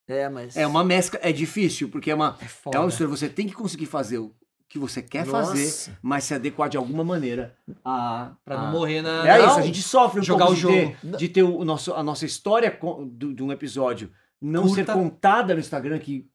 [0.07, 0.57] É, mas.
[0.57, 2.35] É uma mescla, é difícil, porque é uma.
[2.41, 2.80] É É foda.
[2.80, 4.34] uma mistura, você tem que conseguir fazer o
[4.69, 5.47] que você quer Nossa.
[5.47, 8.33] fazer, mas se adequar de alguma maneira a.
[8.45, 9.27] Pra não a- morrer na.
[9.27, 9.47] É Não.
[9.47, 11.17] isso, a gente sofre um Jogar pouco o de ter, jogo.
[11.17, 12.77] de ter o nosso, a nossa história
[13.11, 14.75] do- de um episódio não Curta.
[14.85, 16.27] ser contada no Instagram, que,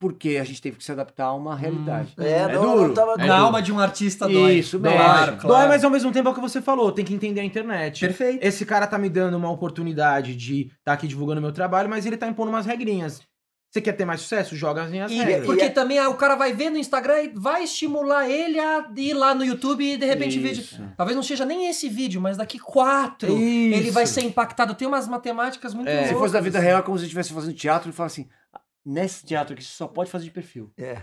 [0.00, 2.12] porque a gente teve que se adaptar a uma realidade.
[2.18, 2.88] É, É não, duro.
[2.88, 3.12] não tava.
[3.12, 3.46] É Na duro.
[3.46, 4.54] alma de um artista dói.
[4.56, 4.92] Isso Dói.
[4.92, 5.48] Claro, claro.
[5.48, 8.00] Dói, mas ao mesmo tempo é o que você falou, tem que entender a internet.
[8.00, 8.44] Perfeito.
[8.44, 12.16] Esse cara tá me dando uma oportunidade de estar aqui divulgando meu trabalho, mas ele
[12.16, 13.22] tá impondo umas regrinhas.
[13.70, 14.56] Você quer ter mais sucesso?
[14.56, 15.44] Joga as minhas E, regras.
[15.44, 18.58] porque E é- também ah, o cara vai ver no Instagram e vai estimular ele
[18.58, 20.52] a ir lá no YouTube e de repente ver.
[20.52, 20.82] Isso.
[20.96, 24.74] Talvez não seja nem esse vídeo, mas daqui quatro ele vai ser impactado.
[24.74, 26.06] Tem umas matemáticas muito É.
[26.08, 28.60] Se fosse da vida real, é como se estivesse fazendo teatro e fala assim: "Ah,
[28.84, 30.72] nesse teatro aqui você só pode fazer de perfil.
[30.78, 31.02] É.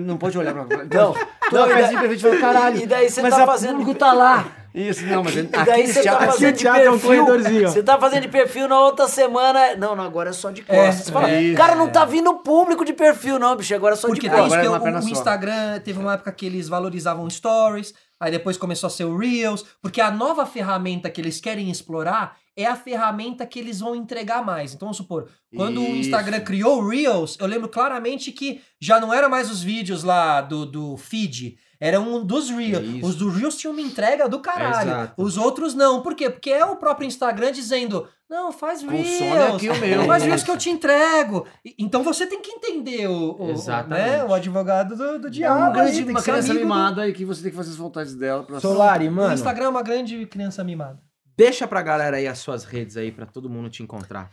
[0.00, 2.80] Não pode olhar pra Não, Então, não, toda e peça da- de perfil, fala, caralho.
[2.80, 4.50] e daí você mas tá fazendo- público tá lá.
[4.74, 6.26] Isso, não, mas aqui daí você tá teatro.
[6.32, 7.00] fazendo de é um perfil.
[7.00, 7.68] corredorzinho.
[7.68, 9.76] Você tá fazendo de perfil na outra semana.
[9.76, 11.06] Não, não, agora é só de costas.
[11.06, 11.54] Você fala, é.
[11.54, 13.72] cara, não tá vindo público de perfil, não, bicho.
[13.72, 14.46] Agora é só Porque de tem costas.
[14.64, 15.08] isso Agora que é o, o.
[15.08, 19.64] Instagram teve uma época que eles valorizavam stories, aí depois começou a ser o Reels,
[19.80, 24.44] porque a nova ferramenta que eles querem explorar é a ferramenta que eles vão entregar
[24.44, 24.74] mais.
[24.74, 26.08] Então, vamos supor, quando o Isso.
[26.08, 30.40] Instagram criou o Reels, eu lembro claramente que já não era mais os vídeos lá
[30.40, 32.84] do, do feed, era um dos Reels.
[32.86, 33.06] Isso.
[33.06, 34.90] Os do Reels tinham uma entrega do caralho.
[34.90, 35.22] Exato.
[35.22, 36.02] Os outros não.
[36.02, 36.30] Por quê?
[36.30, 39.54] Porque é o próprio Instagram dizendo, não, faz Reels.
[39.54, 40.04] Aqui o meu.
[40.06, 41.46] Faz Reels que eu te entrego.
[41.78, 44.00] Então você tem que entender o, o, Exatamente.
[44.08, 45.56] né, o advogado do, do É diabo.
[45.58, 47.76] uma, aí, grande, uma criança amigo do- mimada e que você tem que fazer as
[47.76, 48.42] vontades dela.
[48.44, 50.98] Pra Solari, O mano, Instagram é uma grande criança mimada.
[51.36, 54.30] deixa pra galera aí as suas redes aí pra todo mundo te encontrar.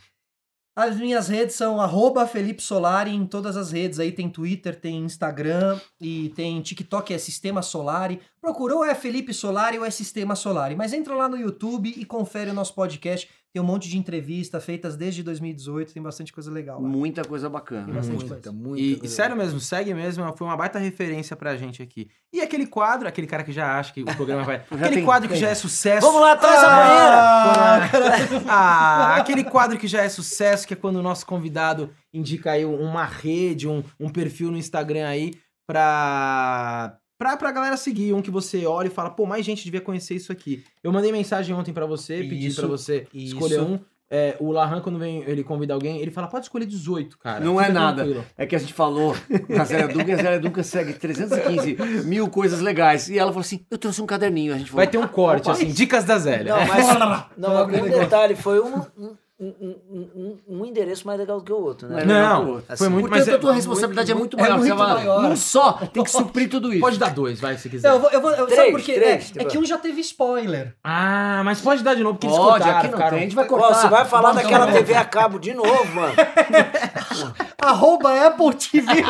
[0.74, 1.82] As minhas redes são
[2.26, 4.00] Felipe Solari em todas as redes.
[4.00, 8.20] Aí tem Twitter, tem Instagram e tem TikTok, é Sistema Solari.
[8.40, 10.74] Procurou ou é Felipe Solari ou é Sistema Solari.
[10.74, 13.28] Mas entra lá no YouTube e confere o nosso podcast.
[13.54, 16.88] Tem um monte de entrevista feitas desde 2018, tem bastante coisa legal lá.
[16.88, 17.92] Muita coisa Tem bacana.
[17.92, 18.50] bastante Muita, coisa.
[18.52, 19.14] muita E, e coisa.
[19.14, 22.08] sério mesmo, segue mesmo, foi uma baita referência pra gente aqui.
[22.32, 24.56] E aquele quadro, aquele cara que já acha que o programa vai.
[24.72, 25.42] aquele tem- quadro que tem.
[25.42, 26.06] já é sucesso.
[26.06, 28.42] Vamos lá, traz a banheira.
[28.48, 32.64] Ah, aquele quadro que já é sucesso, que é quando o nosso convidado indica aí
[32.64, 35.34] uma rede, um, um perfil no Instagram aí
[35.66, 39.80] pra, pra, pra galera seguir, um que você olha e fala, pô, mais gente devia
[39.80, 40.64] conhecer isso aqui.
[40.82, 43.34] Eu mandei mensagem ontem pra você, pedi Isso, pra você isso.
[43.34, 43.78] escolher um.
[44.14, 47.42] É, o Lahan, quando vem, ele convida alguém, ele fala, pode escolher 18, cara.
[47.42, 48.02] Não é Fica nada.
[48.02, 49.16] tranquilo." É que a gente falou
[49.48, 53.08] da Zélia Duncan e a Zélia Duncan segue 315 mil coisas legais.
[53.08, 54.52] E ela falou assim: eu trouxe um caderninho.
[54.52, 55.52] A gente falou, Vai ter um corte, Opa.
[55.52, 56.54] assim, dicas da Zélia.
[56.54, 56.86] Não, mas,
[57.38, 59.16] não, mas um detalhe, foi um, um,
[59.46, 59.76] um,
[60.16, 62.02] um, um endereço mais legal do que o outro, né?
[62.02, 62.64] É Não, outro.
[62.76, 63.28] foi Assim, muito mais.
[63.28, 64.58] a tua responsabilidade é muito, é maior.
[64.58, 65.24] muito você fala, maior.
[65.24, 66.80] Um só tem que suprir tudo isso.
[66.80, 67.88] Pode dar dois, vai, se quiser.
[67.88, 68.92] Não, eu vou, eu vou, Três, sabe por quê?
[68.94, 70.74] três, É, tipo- é que um já teve spoiler.
[70.84, 73.18] Ah, mas pode dar de novo, porque eles Pode, cortaram, aqui não ficaram- tem.
[73.18, 73.74] A gente vai Ó, cortar.
[73.74, 74.66] você vai falar daquela.
[74.72, 76.12] TV a cabo de novo, mano.
[77.60, 78.86] Arroba Apple TV.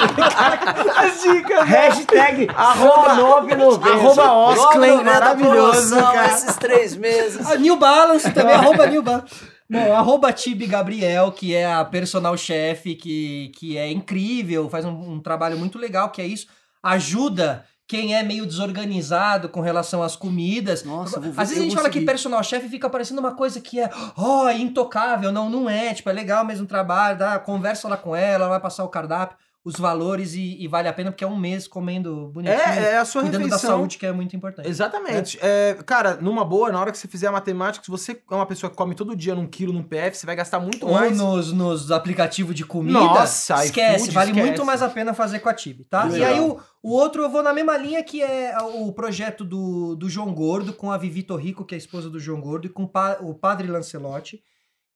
[0.96, 3.90] As dicas, Hashtag arroba 990.
[3.90, 6.26] Arroba Osclen, maravilhoso, cara.
[6.26, 7.46] Esses três meses.
[7.50, 9.51] A New Balance também, arroba New Balance.
[9.72, 14.90] Bom, arroba Tibi Gabriel, que é a personal chefe, que, que é incrível, faz um,
[15.14, 16.46] um trabalho muito legal, que é isso.
[16.82, 20.82] Ajuda quem é meio desorganizado com relação às comidas.
[20.84, 23.78] Nossa, vou- Às vezes a gente fala que personal chefe fica parecendo uma coisa que
[23.80, 25.30] é, ó, é intocável.
[25.32, 25.92] Não, não é.
[25.94, 28.88] Tipo, é legal mesmo o trabalho, dá, conversa lá com ela, ela vai passar o
[28.88, 32.58] cardápio, os valores e, e vale a pena porque é um mês comendo bonitinho.
[32.60, 33.70] É, é a sua cuidando da refeição.
[33.70, 34.68] saúde, que é muito importante.
[34.68, 35.38] Exatamente.
[35.40, 38.44] É, cara, numa boa, na hora que você fizer a matemática, se você é uma
[38.44, 41.16] pessoa que come todo dia num quilo num PF, você vai gastar muito Ou mais.
[41.16, 42.98] nos, nos aplicativos de comida.
[42.98, 44.46] Nossa, esquece, iFood, vale esquece.
[44.48, 46.04] muito mais a pena fazer com a Tibi, tá?
[46.04, 46.18] Legal.
[46.18, 49.94] E aí o, o outro eu vou na mesma linha que é o projeto do,
[49.94, 52.68] do João Gordo, com a Vivi Torrico, que é a esposa do João Gordo, e
[52.68, 54.42] com o pa- o Padre Lancelotti,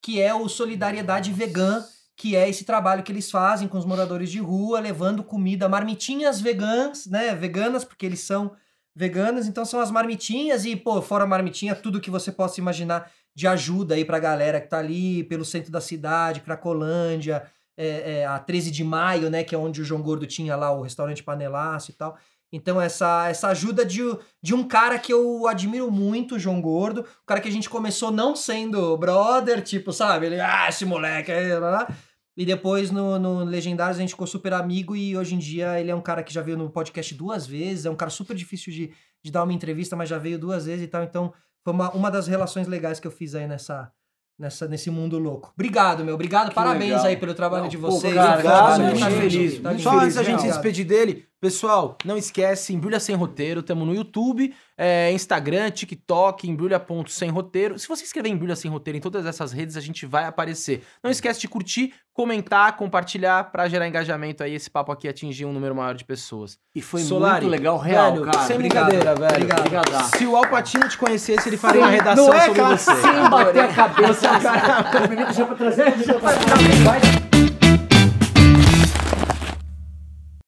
[0.02, 1.84] que é o Solidariedade Vegan,
[2.16, 6.40] que é esse trabalho que eles fazem com os moradores de rua, levando comida, marmitinhas
[6.40, 7.34] vegans, né?
[7.34, 8.52] Veganas, porque eles são
[8.94, 13.46] veganos, então são as marmitinhas e, pô, fora marmitinha, tudo que você possa imaginar de
[13.46, 17.42] ajuda aí pra galera que tá ali pelo centro da cidade, Cracolândia,
[17.76, 20.72] é, é, a 13 de maio, né, que é onde o João Gordo tinha lá
[20.72, 22.16] o restaurante Panelaço e tal.
[22.50, 24.00] Então, essa, essa ajuda de,
[24.40, 28.10] de um cara que eu admiro muito, João Gordo, o cara que a gente começou
[28.10, 30.26] não sendo brother, tipo, sabe?
[30.26, 31.88] Ele, ah, esse moleque aí, lá, lá.
[32.36, 35.90] E depois no, no Legendários a gente ficou super amigo e hoje em dia ele
[35.90, 38.72] é um cara que já veio no podcast duas vezes, é um cara super difícil
[38.72, 38.92] de,
[39.24, 41.02] de dar uma entrevista, mas já veio duas vezes e tal.
[41.02, 41.32] Então,
[41.64, 43.90] foi uma, uma das relações legais que eu fiz aí nessa,
[44.38, 45.50] nessa, nesse mundo louco.
[45.54, 46.14] Obrigado, meu.
[46.14, 46.52] Obrigado.
[46.52, 47.06] Parabéns legal.
[47.06, 48.14] aí pelo trabalho Não, de pô, vocês.
[48.14, 49.02] cara, obrigado, Tá gente.
[49.02, 49.82] lindo, feliz, tá muito.
[49.82, 53.94] Só antes da gente se despedir dele, pessoal, não esquece, Embrulha Sem Roteiro, tamo no
[53.94, 57.78] YouTube, é, Instagram, TikTok, embrulha.sem roteiro.
[57.78, 60.82] Se você escrever Embrulha Sem Roteiro em todas essas redes, a gente vai aparecer.
[61.02, 65.52] Não esquece de curtir, comentar, compartilhar pra gerar engajamento aí, esse papo aqui atingir um
[65.52, 66.58] número maior de pessoas.
[66.74, 68.40] E foi Solari, muito legal, real, velho, cara.
[68.46, 68.86] sem Obrigado.
[68.88, 69.34] brincadeira, velho.
[69.34, 69.60] Obrigado.
[69.60, 70.16] Obrigado.
[70.16, 72.76] Se o Alpatino te conhecesse, ele faria uma redação Não é, sobre cara?
[72.76, 72.94] você.
[72.96, 75.32] Sem bater a cabeça, cara.
[75.32, 75.98] Já pra trazer.
[76.04, 77.65] já pra-